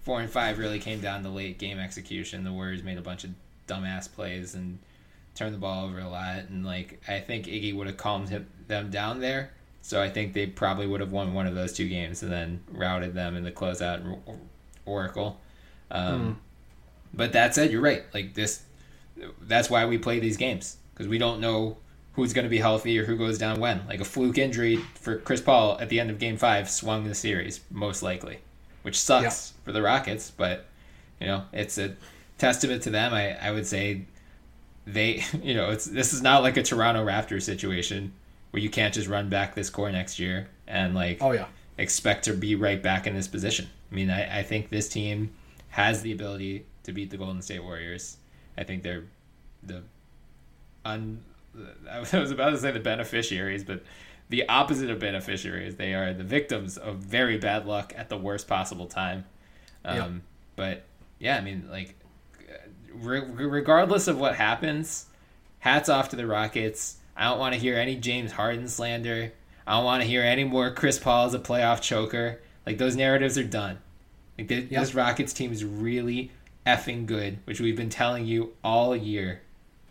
four 0.01 0.21
and 0.21 0.29
five 0.29 0.57
really 0.57 0.79
came 0.79 0.99
down 1.01 1.23
to 1.23 1.29
late 1.29 1.59
game 1.59 1.79
execution. 1.79 2.43
The 2.43 2.51
Warriors 2.51 2.83
made 2.83 2.97
a 2.97 3.01
bunch 3.01 3.23
of 3.23 3.31
dumbass 3.67 4.11
plays 4.11 4.55
and 4.55 4.79
turned 5.39 5.55
the 5.55 5.59
ball 5.59 5.85
over 5.85 5.99
a 5.99 6.07
lot, 6.09 6.39
and 6.49 6.65
like 6.65 7.01
I 7.07 7.19
think 7.19 7.45
Iggy 7.45 7.73
would 7.73 7.87
have 7.87 7.97
calmed 7.97 8.29
him, 8.29 8.47
them 8.67 8.91
down 8.91 9.21
there. 9.21 9.51
So 9.81 10.01
I 10.01 10.09
think 10.09 10.33
they 10.33 10.45
probably 10.45 10.85
would 10.85 10.99
have 10.99 11.13
won 11.13 11.33
one 11.33 11.47
of 11.47 11.55
those 11.55 11.71
two 11.73 11.87
games 11.87 12.21
and 12.21 12.31
then 12.31 12.61
routed 12.69 13.13
them 13.13 13.37
in 13.37 13.43
the 13.45 13.51
closeout 13.51 14.19
Oracle. 14.85 15.39
Um, 15.89 16.41
But 17.13 17.31
that 17.31 17.55
said, 17.55 17.71
you're 17.71 17.81
right. 17.81 18.03
Like 18.13 18.33
this, 18.33 18.61
that's 19.41 19.69
why 19.69 19.85
we 19.85 19.97
play 19.97 20.19
these 20.19 20.37
games 20.37 20.77
because 20.93 21.07
we 21.07 21.17
don't 21.17 21.39
know 21.39 21.77
who's 22.13 22.33
going 22.33 22.43
to 22.43 22.49
be 22.49 22.59
healthy 22.59 22.99
or 22.99 23.05
who 23.05 23.15
goes 23.15 23.37
down 23.37 23.59
when. 23.59 23.87
Like 23.87 24.01
a 24.01 24.05
fluke 24.05 24.37
injury 24.37 24.77
for 24.95 25.17
Chris 25.17 25.41
Paul 25.41 25.79
at 25.79 25.89
the 25.89 25.99
end 25.99 26.11
of 26.11 26.19
Game 26.19 26.37
Five 26.37 26.69
swung 26.69 27.05
the 27.05 27.15
series 27.15 27.61
most 27.71 28.03
likely, 28.03 28.39
which 28.81 28.99
sucks 28.99 29.53
for 29.63 29.71
the 29.71 29.81
Rockets. 29.81 30.31
But 30.31 30.65
you 31.21 31.27
know, 31.27 31.43
it's 31.53 31.77
a 31.77 31.95
testament 32.37 32.83
to 32.83 32.89
them. 32.89 33.13
I 33.13 33.37
I 33.47 33.51
would 33.51 33.65
say 33.65 34.05
they 34.93 35.23
you 35.43 35.53
know 35.53 35.69
it's 35.69 35.85
this 35.85 36.13
is 36.13 36.21
not 36.21 36.43
like 36.43 36.57
a 36.57 36.63
Toronto 36.63 37.05
Raptors 37.05 37.43
situation 37.43 38.13
where 38.51 38.61
you 38.61 38.69
can't 38.69 38.93
just 38.93 39.07
run 39.07 39.29
back 39.29 39.53
this 39.55 39.69
core 39.69 39.91
next 39.91 40.19
year 40.19 40.47
and 40.67 40.95
like 40.95 41.19
Oh, 41.21 41.31
yeah. 41.31 41.45
expect 41.77 42.25
to 42.25 42.33
be 42.33 42.55
right 42.55 42.81
back 42.81 43.05
in 43.07 43.13
this 43.13 43.27
position. 43.27 43.67
I 43.91 43.95
mean, 43.95 44.09
I, 44.09 44.39
I 44.39 44.43
think 44.43 44.69
this 44.69 44.89
team 44.89 45.31
has 45.69 46.01
the 46.01 46.11
ability 46.11 46.65
to 46.83 46.91
beat 46.91 47.09
the 47.11 47.17
Golden 47.17 47.41
State 47.41 47.63
Warriors. 47.63 48.17
I 48.57 48.63
think 48.63 48.81
they're 48.83 49.03
the 49.63 49.83
un. 50.85 51.23
I 51.91 51.99
was 52.19 52.31
about 52.31 52.51
to 52.51 52.57
say 52.57 52.71
the 52.71 52.79
beneficiaries, 52.79 53.63
but 53.63 53.83
the 54.29 54.47
opposite 54.49 54.89
of 54.89 54.99
beneficiaries. 54.99 55.75
They 55.75 55.93
are 55.93 56.13
the 56.13 56.23
victims 56.23 56.77
of 56.77 56.97
very 56.97 57.37
bad 57.37 57.65
luck 57.65 57.93
at 57.97 58.09
the 58.09 58.17
worst 58.17 58.47
possible 58.47 58.85
time. 58.87 59.25
Um, 59.85 59.95
Yeah. 59.97 60.09
But 60.55 60.83
yeah, 61.19 61.37
I 61.37 61.41
mean, 61.41 61.67
like, 61.71 61.95
re- 63.01 63.19
regardless 63.45 64.07
of 64.07 64.19
what 64.19 64.35
happens, 64.35 65.05
hats 65.59 65.89
off 65.89 66.09
to 66.09 66.15
the 66.15 66.27
Rockets. 66.27 66.97
I 67.15 67.25
don't 67.25 67.39
want 67.39 67.53
to 67.53 67.59
hear 67.59 67.75
any 67.75 67.95
James 67.95 68.31
Harden 68.31 68.67
slander. 68.67 69.31
I 69.67 69.75
don't 69.75 69.85
want 69.85 70.01
to 70.01 70.07
hear 70.07 70.23
any 70.23 70.43
more 70.43 70.71
Chris 70.71 70.97
Paul 70.97 71.25
as 71.27 71.33
a 71.33 71.39
playoff 71.39 71.81
choker. 71.81 72.39
Like 72.65 72.77
those 72.77 72.95
narratives 72.95 73.37
are 73.37 73.43
done. 73.43 73.79
Like 74.37 74.49
Yeah. 74.49 74.79
this 74.79 74.95
Rockets 74.95 75.33
team 75.33 75.51
is 75.51 75.65
really 75.65 76.31
effing 76.65 77.05
good, 77.05 77.39
which 77.45 77.59
we've 77.59 77.75
been 77.75 77.89
telling 77.89 78.25
you 78.25 78.53
all 78.63 78.95
year. 78.95 79.41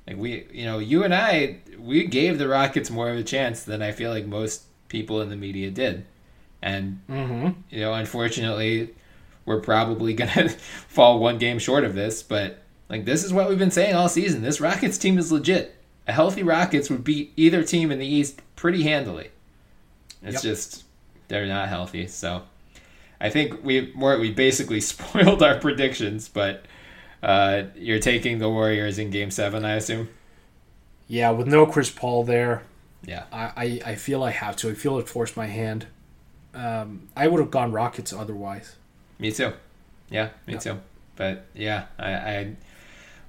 Like 0.06 0.16
we, 0.16 0.46
you 0.52 0.64
know, 0.64 0.78
you 0.78 1.04
and 1.04 1.14
I, 1.14 1.58
we 1.78 2.06
gave 2.06 2.38
the 2.38 2.48
Rockets 2.48 2.90
more 2.90 3.10
of 3.10 3.18
a 3.18 3.22
chance 3.22 3.62
than 3.64 3.82
I 3.82 3.92
feel 3.92 4.10
like 4.10 4.24
most 4.26 4.62
people 4.88 5.20
in 5.20 5.28
the 5.28 5.36
media 5.36 5.70
did, 5.70 6.06
and 6.62 7.00
Mm-hmm. 7.10 7.60
you 7.68 7.80
know, 7.82 7.92
unfortunately, 7.92 8.94
we're 9.44 9.60
probably 9.60 10.14
gonna 10.14 10.48
fall 10.88 11.18
one 11.18 11.36
game 11.38 11.58
short 11.58 11.84
of 11.84 11.94
this. 11.94 12.22
But 12.22 12.62
like 12.88 13.04
this 13.04 13.24
is 13.24 13.32
what 13.32 13.48
we've 13.48 13.58
been 13.58 13.70
saying 13.70 13.94
all 13.94 14.08
season. 14.08 14.42
This 14.42 14.60
Rockets 14.60 14.98
team 14.98 15.18
is 15.18 15.30
legit. 15.32 15.74
A 16.06 16.12
healthy 16.12 16.42
Rockets 16.42 16.88
would 16.90 17.04
beat 17.04 17.32
either 17.36 17.62
team 17.62 17.90
in 17.90 17.98
the 17.98 18.06
East 18.06 18.40
pretty 18.56 18.82
handily. 18.82 19.30
It's 20.22 20.34
Yep. 20.34 20.42
just 20.42 20.84
they're 21.28 21.46
not 21.46 21.68
healthy. 21.68 22.06
So 22.06 22.42
I 23.20 23.28
think 23.30 23.62
we 23.64 23.92
more 23.94 24.18
we 24.18 24.32
basically 24.32 24.80
spoiled 24.92 25.42
our 25.42 25.58
predictions. 25.58 26.28
But 26.28 26.64
uh, 27.22 27.64
you're 27.76 27.98
taking 27.98 28.38
the 28.38 28.48
Warriors 28.48 28.98
in 28.98 29.10
Game 29.10 29.30
Seven, 29.30 29.64
I 29.64 29.74
assume. 29.74 30.08
Yeah, 31.08 31.30
with 31.30 31.46
no 31.46 31.66
Chris 31.66 31.90
Paul 31.90 32.22
there, 32.24 32.62
Yeah. 33.04 33.24
I, 33.32 33.52
I, 33.56 33.80
I 33.92 33.94
feel 33.94 34.22
I 34.22 34.30
have 34.30 34.56
to. 34.56 34.70
I 34.70 34.74
feel 34.74 34.98
it 34.98 35.08
forced 35.08 35.36
my 35.36 35.46
hand. 35.46 35.86
Um, 36.54 37.08
I 37.16 37.28
would 37.28 37.40
have 37.40 37.50
gone 37.50 37.72
Rockets 37.72 38.12
otherwise. 38.12 38.76
Me 39.18 39.32
too. 39.32 39.52
Yeah, 40.10 40.28
me 40.46 40.54
Yeah. 40.54 40.58
too. 40.58 40.78
But 41.16 41.46
yeah, 41.54 41.86
I, 41.98 42.12
I 42.12 42.56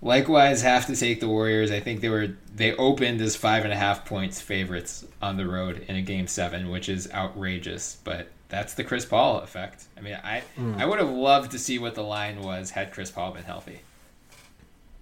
likewise 0.02 0.62
have 0.62 0.86
to 0.88 0.96
take 0.96 1.20
the 1.20 1.28
Warriors. 1.30 1.72
I 1.72 1.80
think 1.80 2.02
they 2.02 2.10
were 2.10 2.30
they 2.56 2.76
opened 2.76 3.22
as 3.22 3.36
five 3.36 3.64
and 3.64 3.74
a 3.74 3.78
half 3.78 4.06
points 4.06 4.42
favorites 4.42 5.06
on 5.22 5.38
the 5.38 5.48
road 5.48 5.86
in 5.88 5.96
a 5.96 6.02
game 6.02 6.28
seven, 6.28 6.70
which 6.70 6.90
is 6.90 7.12
outrageous. 7.12 7.98
But 8.04 8.30
that's 8.50 8.74
the 8.74 8.84
Chris 8.84 9.06
Paul 9.06 9.40
effect. 9.40 9.86
I 9.98 10.02
mean, 10.02 10.18
I 10.24 10.44
I 10.78 10.86
would 10.86 11.00
have 11.00 11.10
loved 11.10 11.52
to 11.52 11.60
see 11.60 11.80
what 11.80 11.96
the 11.96 12.04
line 12.04 12.42
was 12.42 12.72
had 12.72 12.92
Chris 12.92 13.12
Paul 13.12 13.32
been 13.32 13.44
healthy. 13.44 13.82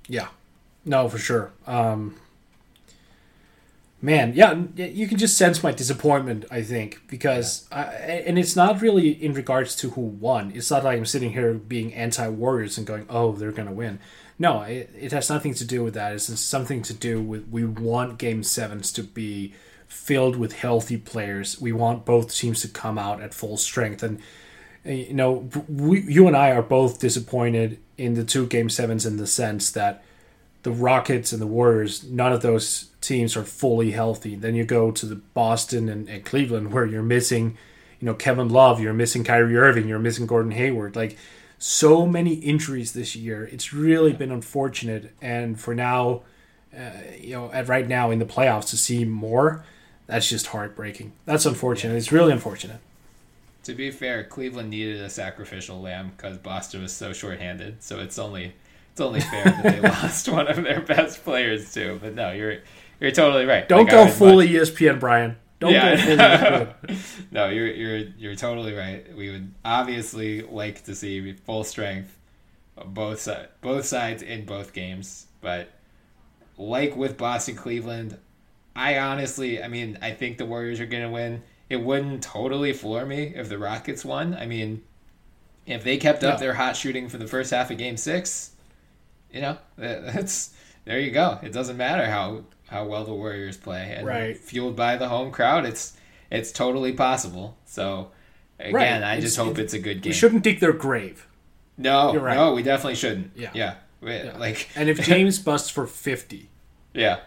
Yeah, 0.08 0.30
no, 0.86 1.10
for 1.10 1.18
sure. 1.18 1.52
Um, 1.66 2.16
man, 4.02 4.34
yeah, 4.34 4.64
you 4.76 5.08
can 5.08 5.18
just 5.18 5.38
sense 5.38 5.62
my 5.62 5.72
disappointment. 5.72 6.46
I 6.50 6.62
think 6.62 7.02
because, 7.08 7.68
I, 7.72 7.84
and 7.84 8.40
it's 8.40 8.56
not 8.56 8.82
really 8.82 9.10
in 9.10 9.34
regards 9.34 9.76
to 9.78 9.92
who 9.92 10.02
won. 10.02 10.52
It's 10.56 10.72
not 10.72 10.84
like 10.84 10.98
I'm 10.98 11.06
sitting 11.06 11.34
here 11.34 11.54
being 11.54 11.94
anti-Warriors 11.94 12.78
and 12.78 12.88
going, 12.88 13.06
"Oh, 13.10 13.34
they're 13.34 13.52
gonna 13.52 13.74
win." 13.74 14.00
No, 14.40 14.62
it, 14.62 14.92
it 14.98 15.12
has 15.12 15.30
nothing 15.30 15.54
to 15.56 15.66
do 15.66 15.84
with 15.84 15.96
that. 15.96 16.14
It's 16.14 16.40
something 16.40 16.82
to 16.84 16.94
do 16.94 17.22
with 17.22 17.48
we 17.50 17.66
want 17.66 18.20
Game 18.20 18.44
Sevens 18.44 18.92
to 18.94 19.04
be 19.04 19.54
filled 19.88 20.36
with 20.36 20.54
healthy 20.54 20.98
players. 20.98 21.60
We 21.60 21.72
want 21.72 22.06
both 22.06 22.34
teams 22.36 22.62
to 22.62 22.68
come 22.68 22.98
out 22.98 23.22
at 23.22 23.34
full 23.34 23.58
strength 23.58 24.04
and 24.04 24.22
uh, 24.88 24.92
you 24.92 25.14
know, 25.14 25.50
we, 25.68 26.02
you 26.02 26.28
and 26.28 26.38
I 26.38 26.52
are 26.52 26.62
both 26.62 27.00
disappointed 27.00 27.80
in 27.98 28.14
the 28.14 28.24
two 28.24 28.46
game 28.48 28.70
sevens 28.70 29.06
in 29.06 29.18
the 29.18 29.28
sense 29.28 29.72
that 29.72 30.04
the 30.64 30.72
Rockets 30.72 31.32
and 31.32 31.42
the 31.42 31.48
Warriors, 31.48 32.04
none 32.04 32.32
of 32.32 32.42
those 32.42 32.90
teams 33.02 33.36
are 33.36 33.44
fully 33.44 33.92
healthy. 33.92 34.36
Then 34.36 34.56
you 34.56 34.66
go 34.66 34.92
to 34.92 35.06
the 35.06 35.16
Boston 35.16 35.90
and, 35.90 36.08
and 36.10 36.26
Cleveland 36.26 36.74
where 36.74 36.86
you're 36.86 37.04
missing, 37.04 37.58
you 38.00 38.06
know, 38.06 38.14
Kevin 38.14 38.50
Love, 38.50 38.80
you're 38.80 38.94
missing 38.94 39.24
Kyrie 39.24 39.58
Irving, 39.58 39.88
you're 39.88 40.00
missing 40.00 40.28
Gordon 40.28 40.52
Hayward. 40.52 40.96
Like 40.96 41.18
so 41.60 42.06
many 42.06 42.36
injuries 42.36 42.94
this 42.94 43.16
year. 43.16 43.46
It's 43.52 43.74
really 43.74 44.14
been 44.14 44.32
unfortunate. 44.32 45.14
And 45.22 45.60
for 45.60 45.74
now, 45.74 46.22
uh, 46.78 46.80
you 47.20 47.34
know, 47.34 47.52
at 47.52 47.68
right 47.68 47.88
now 47.88 48.12
in 48.12 48.20
the 48.20 48.26
playoffs 48.26 48.70
to 48.70 48.78
see 48.78 49.06
more, 49.06 49.66
that's 50.06 50.30
just 50.30 50.48
heartbreaking. 50.48 51.14
That's 51.26 51.46
unfortunate. 51.46 51.96
It's 51.96 52.12
really 52.12 52.32
unfortunate. 52.32 52.80
To 53.64 53.74
be 53.74 53.92
fair, 53.92 54.24
Cleveland 54.24 54.70
needed 54.70 55.02
a 55.02 55.10
sacrificial 55.10 55.82
lamb 55.82 56.14
because 56.16 56.38
Boston 56.38 56.82
was 56.84 56.94
so 56.94 57.12
shorthanded. 57.12 57.84
So 57.84 58.00
it's 58.00 58.18
only 58.18 58.54
it's 58.92 59.02
only 59.02 59.20
fair 59.20 59.44
that 59.44 59.64
they 59.64 59.80
lost 59.90 60.30
one 60.30 60.48
of 60.48 60.64
their 60.64 60.80
best 60.82 61.24
players 61.24 61.74
too. 61.74 62.00
But 62.02 62.14
no, 62.16 62.32
you're 62.32 62.60
you're 63.02 63.12
totally 63.12 63.46
right. 63.46 63.68
Don't 63.68 63.84
Like, 63.86 63.92
go 63.92 64.08
fully 64.08 64.46
much- 64.48 64.70
ESPN, 64.70 65.00
Bryan. 65.00 65.36
Don't 65.60 65.74
Yeah, 65.74 65.80
go 65.80 65.98
full 65.98 66.20
I 66.20 66.38
know. 66.38 66.68
ESPN. 66.88 67.06
no, 67.32 67.50
you're 67.50 67.68
you're 67.68 67.98
you're 68.18 68.36
totally 68.36 68.74
right. 68.74 69.06
We 69.16 69.30
would 69.32 69.54
obviously 69.66 70.42
like 70.44 70.84
to 70.86 70.96
see 70.96 71.34
full 71.34 71.64
strength, 71.64 72.18
both 72.86 73.20
side, 73.20 73.50
both 73.62 73.86
sides 73.86 74.24
in 74.24 74.46
both 74.46 74.74
games. 74.74 75.28
But 75.42 75.70
like 76.58 76.96
with 76.96 77.18
Boston, 77.18 77.56
Cleveland, 77.56 78.18
I 78.76 79.00
honestly, 79.00 79.62
I 79.64 79.68
mean, 79.68 79.98
I 80.02 80.12
think 80.12 80.38
the 80.38 80.46
Warriors 80.46 80.80
are 80.80 80.86
gonna 80.86 81.12
win. 81.12 81.44
It 81.70 81.78
wouldn't 81.78 82.24
totally 82.24 82.74
floor 82.74 83.06
me 83.06 83.34
if 83.36 83.50
the 83.50 83.58
Rockets 83.58 84.06
won. 84.06 84.36
I 84.36 84.46
mean, 84.46 84.84
if 85.66 85.84
they 85.84 85.98
kept 85.98 86.24
up 86.24 86.40
their 86.40 86.54
hot 86.56 86.76
shooting 86.78 87.10
for 87.10 87.18
the 87.18 87.28
first 87.28 87.52
half 87.52 87.72
of 87.72 87.78
Game 87.78 87.98
Six, 87.98 88.52
you 89.32 89.42
know, 89.42 89.58
that's 89.78 90.54
there 90.86 91.00
you 91.00 91.12
go. 91.12 91.40
It 91.44 91.54
doesn't 91.54 91.78
matter 91.78 92.06
how 92.10 92.44
how 92.68 92.86
well 92.86 93.04
the 93.06 93.14
Warriors 93.14 93.58
play, 93.58 93.94
and 93.98 94.06
Right. 94.06 94.38
fueled 94.38 94.76
by 94.76 94.96
the 94.98 95.08
home 95.10 95.32
crowd, 95.32 95.66
it's 95.66 95.94
it's 96.30 96.52
totally 96.52 96.92
possible. 96.92 97.58
So 97.66 98.12
again, 98.60 98.74
Right. 98.74 99.04
I 99.04 99.20
just 99.22 99.36
It's- 99.38 99.48
hope 99.48 99.58
it's 99.58 99.74
a 99.74 99.80
good 99.80 100.02
game. 100.02 100.10
We 100.12 100.14
shouldn't 100.14 100.44
dig 100.44 100.60
their 100.60 100.74
grave. 100.74 101.26
no, 101.78 102.12
You're 102.12 102.22
right. 102.22 102.36
no, 102.36 102.54
we 102.54 102.64
definitely 102.64 102.96
shouldn't. 102.96 103.32
Yeah. 103.36 103.52
yeah, 103.54 103.76
We- 104.02 104.24
like 104.32 104.68
And 104.76 104.90
if 104.90 105.00
James 105.06 105.40
busts 105.40 105.70
for 105.70 105.88
50, 105.88 106.50
yeah. 106.94 107.20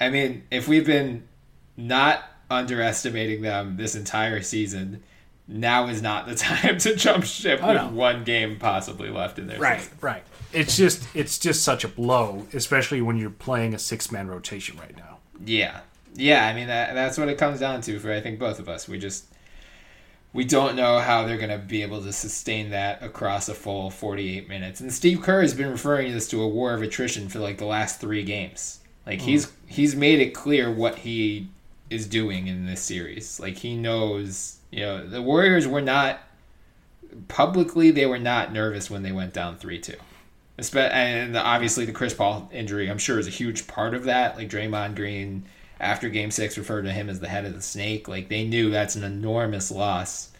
I 0.00 0.08
mean, 0.08 0.44
if 0.50 0.66
we've 0.68 0.86
been 0.86 1.24
not 1.76 2.24
underestimating 2.50 3.42
them 3.42 3.76
this 3.76 3.94
entire 3.94 4.40
season, 4.40 5.02
now 5.50 5.88
is 5.88 6.00
not 6.00 6.26
the 6.26 6.34
time 6.36 6.78
to 6.78 6.94
jump 6.94 7.24
ship 7.24 7.60
Oh, 7.62 7.72
with 7.72 7.92
one 7.92 8.24
game 8.24 8.56
possibly 8.58 9.10
left 9.10 9.38
in 9.38 9.46
their 9.48 9.58
Right, 9.58 9.80
season. 9.80 9.98
right. 10.00 10.22
It's 10.52 10.76
just 10.76 11.06
it's 11.14 11.38
just 11.38 11.62
such 11.62 11.84
a 11.84 11.88
blow, 11.88 12.46
especially 12.52 13.00
when 13.02 13.16
you're 13.18 13.30
playing 13.30 13.74
a 13.74 13.78
six 13.78 14.10
man 14.10 14.28
rotation 14.28 14.76
right 14.78 14.96
now. 14.96 15.18
Yeah, 15.44 15.80
yeah. 16.14 16.46
I 16.46 16.54
mean, 16.54 16.66
that, 16.66 16.94
that's 16.94 17.18
what 17.18 17.28
it 17.28 17.38
comes 17.38 17.60
down 17.60 17.80
to 17.82 17.98
for 18.00 18.12
I 18.12 18.20
think 18.20 18.38
both 18.38 18.58
of 18.58 18.68
us. 18.68 18.88
We 18.88 18.98
just 18.98 19.26
we 20.32 20.44
don't 20.44 20.76
know 20.76 20.98
how 20.98 21.24
they're 21.24 21.36
going 21.36 21.50
to 21.50 21.58
be 21.58 21.82
able 21.82 22.02
to 22.02 22.12
sustain 22.12 22.70
that 22.70 23.02
across 23.02 23.48
a 23.48 23.54
full 23.54 23.90
48 23.90 24.48
minutes. 24.48 24.80
And 24.80 24.92
Steve 24.92 25.22
Kerr 25.22 25.42
has 25.42 25.54
been 25.54 25.70
referring 25.70 26.08
to 26.08 26.12
this 26.12 26.28
to 26.28 26.40
a 26.42 26.48
war 26.48 26.72
of 26.72 26.82
attrition 26.82 27.28
for 27.28 27.40
like 27.40 27.58
the 27.58 27.64
last 27.66 28.00
three 28.00 28.22
games. 28.22 28.80
Like 29.06 29.20
hmm. 29.20 29.26
he's 29.26 29.52
he's 29.66 29.94
made 29.96 30.20
it 30.20 30.30
clear 30.34 30.70
what 30.72 30.98
he 30.98 31.48
is 31.90 32.06
doing 32.06 32.46
in 32.46 32.66
this 32.66 32.80
series. 32.80 33.38
Like 33.40 33.58
he 33.58 33.76
knows, 33.76 34.58
you 34.70 34.80
know, 34.80 35.06
the 35.06 35.20
Warriors 35.20 35.66
were 35.66 35.82
not 35.82 36.20
publicly 37.28 37.90
they 37.90 38.06
were 38.06 38.18
not 38.18 38.52
nervous 38.52 38.88
when 38.88 39.02
they 39.02 39.12
went 39.12 39.34
down 39.34 39.56
3-2. 39.58 39.96
And 40.74 41.36
obviously 41.36 41.84
the 41.84 41.92
Chris 41.92 42.14
Paul 42.14 42.48
injury, 42.52 42.90
I'm 42.90 42.98
sure, 42.98 43.18
is 43.18 43.26
a 43.26 43.30
huge 43.30 43.66
part 43.66 43.94
of 43.94 44.04
that. 44.04 44.36
Like 44.36 44.48
Draymond 44.50 44.94
Green, 44.94 45.44
after 45.80 46.08
Game 46.08 46.30
Six, 46.30 46.58
referred 46.58 46.82
to 46.82 46.92
him 46.92 47.08
as 47.08 47.20
the 47.20 47.28
head 47.28 47.46
of 47.46 47.54
the 47.54 47.62
snake. 47.62 48.08
Like 48.08 48.28
they 48.28 48.46
knew 48.46 48.70
that's 48.70 48.94
an 48.94 49.04
enormous 49.04 49.70
loss, 49.70 50.30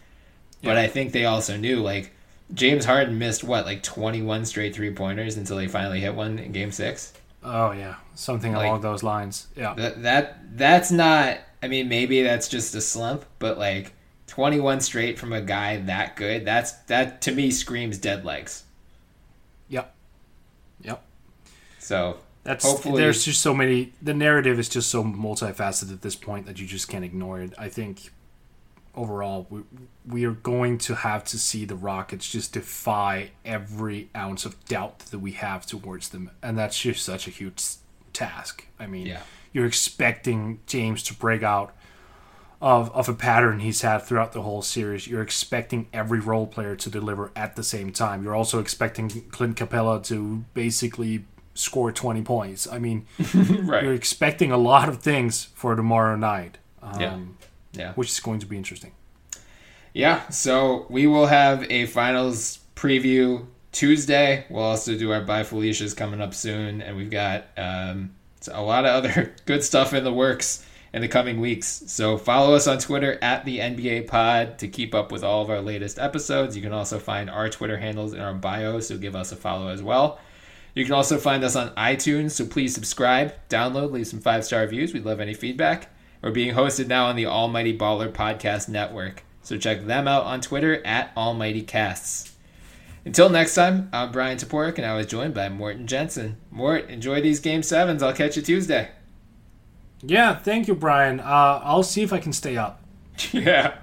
but 0.61 0.77
I 0.77 0.87
think 0.87 1.11
they 1.11 1.25
also 1.25 1.57
knew 1.57 1.81
like 1.81 2.11
James 2.53 2.85
Harden 2.85 3.17
missed 3.17 3.43
what 3.43 3.65
like 3.65 3.81
21 3.81 4.45
straight 4.45 4.75
three 4.75 4.93
pointers 4.93 5.37
until 5.37 5.57
he 5.57 5.67
finally 5.67 6.01
hit 6.01 6.13
one 6.13 6.37
in 6.37 6.51
Game 6.51 6.71
Six. 6.71 7.13
Oh 7.43 7.71
yeah, 7.71 7.95
something 8.15 8.53
Like- 8.53 8.67
along 8.67 8.81
those 8.81 9.03
lines. 9.03 9.47
Yeah, 9.55 9.73
That 9.75 10.03
that 10.03 10.57
that's 10.57 10.91
not. 10.91 11.39
I 11.63 11.67
mean, 11.67 11.89
maybe 11.89 12.21
that's 12.23 12.47
just 12.47 12.73
a 12.75 12.81
slump, 12.81 13.25
but 13.39 13.57
like 13.57 13.93
21 14.27 14.81
straight 14.81 15.19
from 15.19 15.33
a 15.33 15.41
guy 15.41 15.77
that 15.77 16.15
good, 16.15 16.45
that's 16.45 16.71
that 16.87 17.21
to 17.23 17.31
me 17.31 17.51
screams 17.51 17.97
dead 17.97 18.25
legs. 18.25 18.63
yep, 19.69 19.93
yep. 20.81 21.03
So 21.79 22.17
That's 22.43 22.65
Hopefully- 22.65 22.99
there's 22.99 23.23
just 23.23 23.39
so 23.41 23.53
many. 23.53 23.93
The 24.01 24.15
narrative 24.15 24.57
is 24.57 24.67
just 24.67 24.89
so 24.89 25.03
multifaceted 25.03 25.93
at 25.93 26.01
this 26.01 26.15
point 26.15 26.47
that 26.47 26.59
you 26.59 26.65
just 26.65 26.87
can't 26.87 27.05
ignore 27.05 27.39
it. 27.39 27.53
I 27.57 27.69
think 27.69 28.11
overall 28.95 29.47
we 29.49 29.61
we 30.05 30.25
are 30.25 30.31
going 30.31 30.77
to 30.79 30.95
have 30.95 31.23
to 31.25 31.37
see 31.37 31.65
the 31.65 31.75
Rockets 31.75 32.29
just 32.29 32.53
defy 32.53 33.31
every 33.45 34.09
ounce 34.15 34.45
of 34.45 34.63
doubt 34.65 34.99
that 35.11 35.19
we 35.19 35.31
have 35.33 35.65
towards 35.65 36.09
them, 36.09 36.31
and 36.41 36.57
that's 36.57 36.79
just 36.79 37.03
such 37.05 37.27
a 37.27 37.31
huge 37.31 37.63
task. 38.13 38.65
I 38.79 38.87
mean, 38.87 39.05
Yeah. 39.07 39.21
you're 39.53 39.65
expecting 39.67 40.59
James 40.65 41.03
to 41.03 41.13
break 41.13 41.43
out 41.43 41.73
of, 42.61 42.91
of 42.95 43.07
a 43.09 43.13
pattern 43.13 43.59
he's 43.59 43.81
had 43.81 43.99
throughout 44.03 44.33
the 44.33 44.41
whole 44.43 44.61
series. 44.61 45.07
You're 45.07 45.21
expecting 45.23 45.87
every 45.93 46.19
role 46.19 46.45
player 46.47 46.75
to 46.75 46.89
deliver 46.89 47.31
at 47.35 47.55
the 47.55 47.63
same 47.63 47.91
time. 47.91 48.23
You're 48.23 48.35
also 48.35 48.59
expecting 48.59 49.09
Clint 49.31 49.55
Capela 49.57 50.03
to 50.07 50.43
basically 50.53 51.25
score 51.53 51.91
20 51.91 52.21
points. 52.21 52.67
I 52.71 52.77
mean, 52.79 53.05
right, 53.63 53.83
you're 53.83 53.93
expecting 53.93 54.51
a 54.51 54.57
lot 54.57 54.89
of 54.89 54.99
things 55.01 55.45
for 55.55 55.75
tomorrow 55.75 56.15
night, 56.15 56.57
um, 56.83 56.99
Yeah. 57.01 57.17
Yeah. 57.73 57.93
which 57.93 58.09
is 58.09 58.19
going 58.19 58.39
to 58.39 58.45
be 58.45 58.57
interesting. 58.57 58.91
Yeah, 59.93 60.27
so 60.29 60.85
we 60.89 61.07
will 61.07 61.25
have 61.25 61.69
a 61.69 61.85
finals 61.85 62.59
preview 62.75 63.45
Tuesday. 63.71 64.45
We'll 64.49 64.63
also 64.63 64.97
do 64.97 65.11
our 65.11 65.21
Bye 65.21 65.43
Felicia's 65.43 65.93
coming 65.93 66.21
up 66.21 66.33
soon, 66.33 66.81
and 66.81 66.95
we've 66.95 67.11
got 67.11 67.45
um, 67.57 68.11
a 68.49 68.61
lot 68.61 68.85
of 68.85 68.91
other 68.91 69.35
good 69.45 69.63
stuff 69.63 69.93
in 69.93 70.03
the 70.03 70.13
works 70.13 70.65
in 70.93 71.01
the 71.01 71.07
coming 71.07 71.39
weeks. 71.39 71.83
So 71.87 72.17
follow 72.17 72.53
us 72.53 72.67
on 72.67 72.77
Twitter 72.77 73.17
at 73.21 73.45
the 73.45 73.59
NBA 73.59 74.07
Pod 74.07 74.59
to 74.59 74.67
keep 74.67 74.93
up 74.93 75.11
with 75.11 75.23
all 75.23 75.41
of 75.41 75.49
our 75.49 75.61
latest 75.61 75.99
episodes. 75.99 76.55
You 76.55 76.61
can 76.61 76.73
also 76.73 76.99
find 76.99 77.29
our 77.29 77.49
Twitter 77.49 77.77
handles 77.77 78.13
in 78.13 78.19
our 78.19 78.33
bio, 78.33 78.79
so 78.79 78.97
give 78.97 79.15
us 79.15 79.31
a 79.31 79.35
follow 79.35 79.69
as 79.69 79.81
well. 79.81 80.19
You 80.73 80.85
can 80.85 80.93
also 80.93 81.17
find 81.17 81.43
us 81.43 81.55
on 81.55 81.69
iTunes, 81.75 82.31
so 82.31 82.45
please 82.45 82.73
subscribe, 82.73 83.33
download, 83.49 83.91
leave 83.91 84.07
some 84.07 84.21
five 84.21 84.45
star 84.45 84.61
reviews. 84.61 84.93
We'd 84.93 85.05
love 85.05 85.19
any 85.19 85.33
feedback. 85.33 85.93
We're 86.21 86.29
being 86.29 86.53
hosted 86.53 86.85
now 86.85 87.07
on 87.07 87.15
the 87.15 87.25
Almighty 87.25 87.75
Baller 87.75 88.11
Podcast 88.11 88.69
Network, 88.69 89.23
so 89.41 89.57
check 89.57 89.85
them 89.85 90.07
out 90.07 90.23
on 90.25 90.39
Twitter 90.39 90.85
at 90.85 91.11
Almighty 91.17 91.63
Casts. 91.63 92.35
Until 93.03 93.27
next 93.27 93.55
time, 93.55 93.89
I'm 93.91 94.11
Bryan 94.11 94.37
Toporek, 94.37 94.77
and 94.77 94.85
I 94.85 94.95
was 94.95 95.07
joined 95.07 95.33
by 95.33 95.49
Morten 95.49 95.87
Jensen. 95.87 96.37
Mort, 96.51 96.87
enjoy 96.91 97.21
these 97.21 97.39
Game 97.39 97.63
Sevens. 97.63 98.03
I'll 98.03 98.13
catch 98.13 98.35
you 98.35 98.43
Tuesday. 98.43 98.89
Yeah, 100.03 100.35
thank 100.35 100.67
you, 100.67 100.75
Bryan. 100.75 101.19
Uh, 101.19 101.59
I'll 101.63 101.81
see 101.81 102.03
if 102.03 102.13
I 102.13 102.19
can 102.19 102.33
stay 102.33 102.55
up. 102.55 102.83
yeah. 103.31 103.77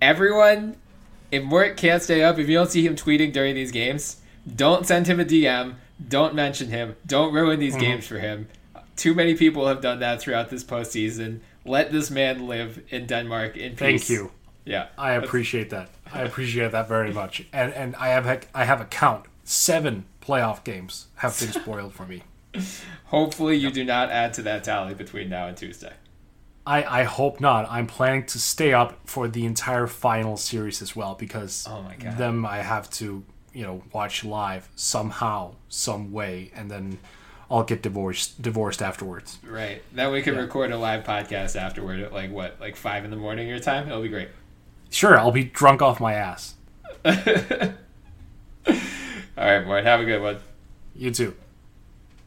Everyone, 0.00 0.76
if 1.32 1.42
Mort 1.42 1.76
can't 1.76 2.00
stay 2.00 2.22
up, 2.22 2.38
if 2.38 2.48
you 2.48 2.54
don't 2.54 2.70
see 2.70 2.86
him 2.86 2.94
tweeting 2.94 3.32
during 3.32 3.56
these 3.56 3.72
games, 3.72 4.20
don't 4.54 4.86
send 4.86 5.08
him 5.08 5.18
a 5.18 5.24
DM. 5.24 5.74
Don't 6.08 6.36
mention 6.36 6.68
him. 6.68 6.94
Don't 7.04 7.34
ruin 7.34 7.58
these 7.58 7.74
games 7.74 8.06
for 8.06 8.20
him. 8.20 8.46
Too 8.98 9.14
many 9.14 9.34
people 9.34 9.66
have 9.68 9.80
done 9.80 10.00
that 10.00 10.20
throughout 10.20 10.50
this 10.50 10.64
postseason. 10.64 11.40
Let 11.64 11.92
this 11.92 12.10
man 12.10 12.46
live 12.46 12.82
in 12.90 13.06
Denmark 13.06 13.56
in 13.56 13.70
peace. 13.70 13.78
Thank 13.78 14.08
you. 14.10 14.32
Yeah. 14.64 14.88
I 14.98 15.12
appreciate 15.12 15.70
that. 15.70 15.88
I 16.12 16.22
appreciate 16.22 16.72
that 16.72 16.88
very 16.88 17.12
much. 17.12 17.46
And 17.52 17.72
and 17.72 17.96
I 17.96 18.08
have 18.08 18.26
a, 18.26 18.40
I 18.54 18.64
have 18.64 18.80
a 18.80 18.84
count. 18.84 19.24
Seven 19.44 20.04
playoff 20.20 20.62
games 20.64 21.06
have 21.16 21.38
been 21.40 21.52
spoiled 21.52 21.94
for 21.94 22.06
me. 22.06 22.22
Hopefully, 23.06 23.56
you 23.56 23.70
do 23.70 23.84
not 23.84 24.10
add 24.10 24.34
to 24.34 24.42
that 24.42 24.64
tally 24.64 24.94
between 24.94 25.28
now 25.30 25.46
and 25.46 25.56
Tuesday. 25.56 25.92
I, 26.66 27.00
I 27.00 27.04
hope 27.04 27.40
not. 27.40 27.66
I'm 27.70 27.86
planning 27.86 28.26
to 28.26 28.38
stay 28.38 28.74
up 28.74 28.98
for 29.06 29.26
the 29.26 29.46
entire 29.46 29.86
final 29.86 30.36
series 30.36 30.82
as 30.82 30.94
well 30.94 31.14
because 31.14 31.66
Oh 31.70 31.80
my 31.82 31.94
God. 31.96 32.18
them 32.18 32.44
I 32.44 32.58
have 32.58 32.90
to 33.00 33.24
you 33.54 33.62
know 33.62 33.82
watch 33.92 34.22
live 34.24 34.68
somehow, 34.76 35.54
some 35.68 36.12
way, 36.12 36.50
and 36.54 36.70
then 36.70 36.98
I'll 37.50 37.64
get 37.64 37.82
divorced 37.82 38.42
divorced 38.42 38.82
afterwards. 38.82 39.38
Right. 39.42 39.82
Then 39.92 40.12
we 40.12 40.22
can 40.22 40.36
record 40.36 40.70
a 40.70 40.78
live 40.78 41.04
podcast 41.04 41.56
afterward 41.56 42.00
at 42.00 42.12
like 42.12 42.30
what, 42.30 42.60
like 42.60 42.76
five 42.76 43.04
in 43.04 43.10
the 43.10 43.16
morning 43.16 43.48
your 43.48 43.58
time. 43.58 43.88
It'll 43.88 44.02
be 44.02 44.08
great. 44.08 44.28
Sure, 44.90 45.18
I'll 45.18 45.32
be 45.32 45.44
drunk 45.44 45.82
off 45.82 46.00
my 46.00 46.14
ass. 46.14 46.54
All 47.04 47.14
right, 49.36 49.66
Mort. 49.66 49.84
Have 49.84 50.00
a 50.00 50.04
good 50.04 50.20
one. 50.20 50.38
You 50.94 51.10
too. 51.10 51.34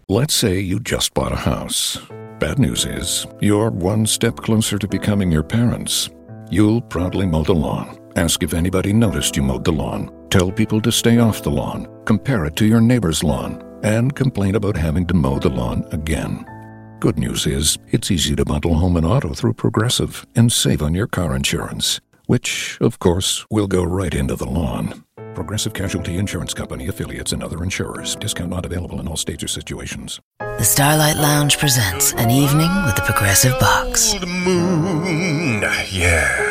Let's 0.09 0.33
say 0.33 0.59
you 0.59 0.79
just 0.79 1.13
bought 1.13 1.31
a 1.31 1.37
house. 1.37 1.97
Bad 2.39 2.59
news 2.59 2.85
is, 2.85 3.27
you're 3.39 3.69
one 3.69 4.05
step 4.05 4.37
closer 4.37 4.77
to 4.77 4.87
becoming 4.87 5.31
your 5.31 5.43
parents. 5.43 6.09
You'll 6.49 6.81
proudly 6.81 7.25
mow 7.25 7.43
the 7.43 7.53
lawn. 7.53 7.97
Ask 8.15 8.43
if 8.43 8.53
anybody 8.53 8.91
noticed 8.91 9.35
you 9.37 9.43
mowed 9.43 9.63
the 9.63 9.71
lawn. 9.71 10.11
Tell 10.29 10.51
people 10.51 10.81
to 10.81 10.91
stay 10.91 11.17
off 11.17 11.43
the 11.43 11.49
lawn. 11.49 11.87
Compare 12.05 12.45
it 12.45 12.55
to 12.57 12.65
your 12.65 12.81
neighbor's 12.81 13.23
lawn. 13.23 13.63
And 13.83 14.15
complain 14.15 14.55
about 14.55 14.77
having 14.77 15.07
to 15.07 15.13
mow 15.13 15.39
the 15.39 15.49
lawn 15.49 15.85
again. 15.91 16.45
Good 16.99 17.17
news 17.17 17.47
is, 17.47 17.79
it's 17.87 18.11
easy 18.11 18.35
to 18.35 18.45
bundle 18.45 18.75
home 18.75 18.95
and 18.95 19.05
auto 19.05 19.33
through 19.33 19.53
Progressive 19.53 20.25
and 20.35 20.51
save 20.51 20.83
on 20.83 20.93
your 20.93 21.07
car 21.07 21.35
insurance, 21.35 21.99
which, 22.27 22.77
of 22.79 22.99
course, 22.99 23.45
will 23.49 23.67
go 23.67 23.83
right 23.83 24.13
into 24.13 24.35
the 24.35 24.45
lawn. 24.45 25.03
Progressive 25.33 25.73
Casualty 25.73 26.17
Insurance 26.17 26.53
Company 26.53 26.87
affiliates 26.87 27.31
and 27.31 27.41
other 27.41 27.63
insurers. 27.63 28.15
Discount 28.17 28.51
not 28.51 28.65
available 28.65 28.99
in 28.99 29.07
all 29.07 29.17
states 29.17 29.43
or 29.43 29.47
situations. 29.47 30.19
The 30.39 30.63
Starlight 30.63 31.15
Lounge 31.15 31.57
presents 31.57 32.13
an 32.13 32.29
evening 32.29 32.69
with 32.85 32.95
the 32.95 33.01
Progressive 33.03 33.57
Box. 33.59 34.13
Old 34.13 34.27
moon. 34.27 35.61
Yeah. 35.89 36.50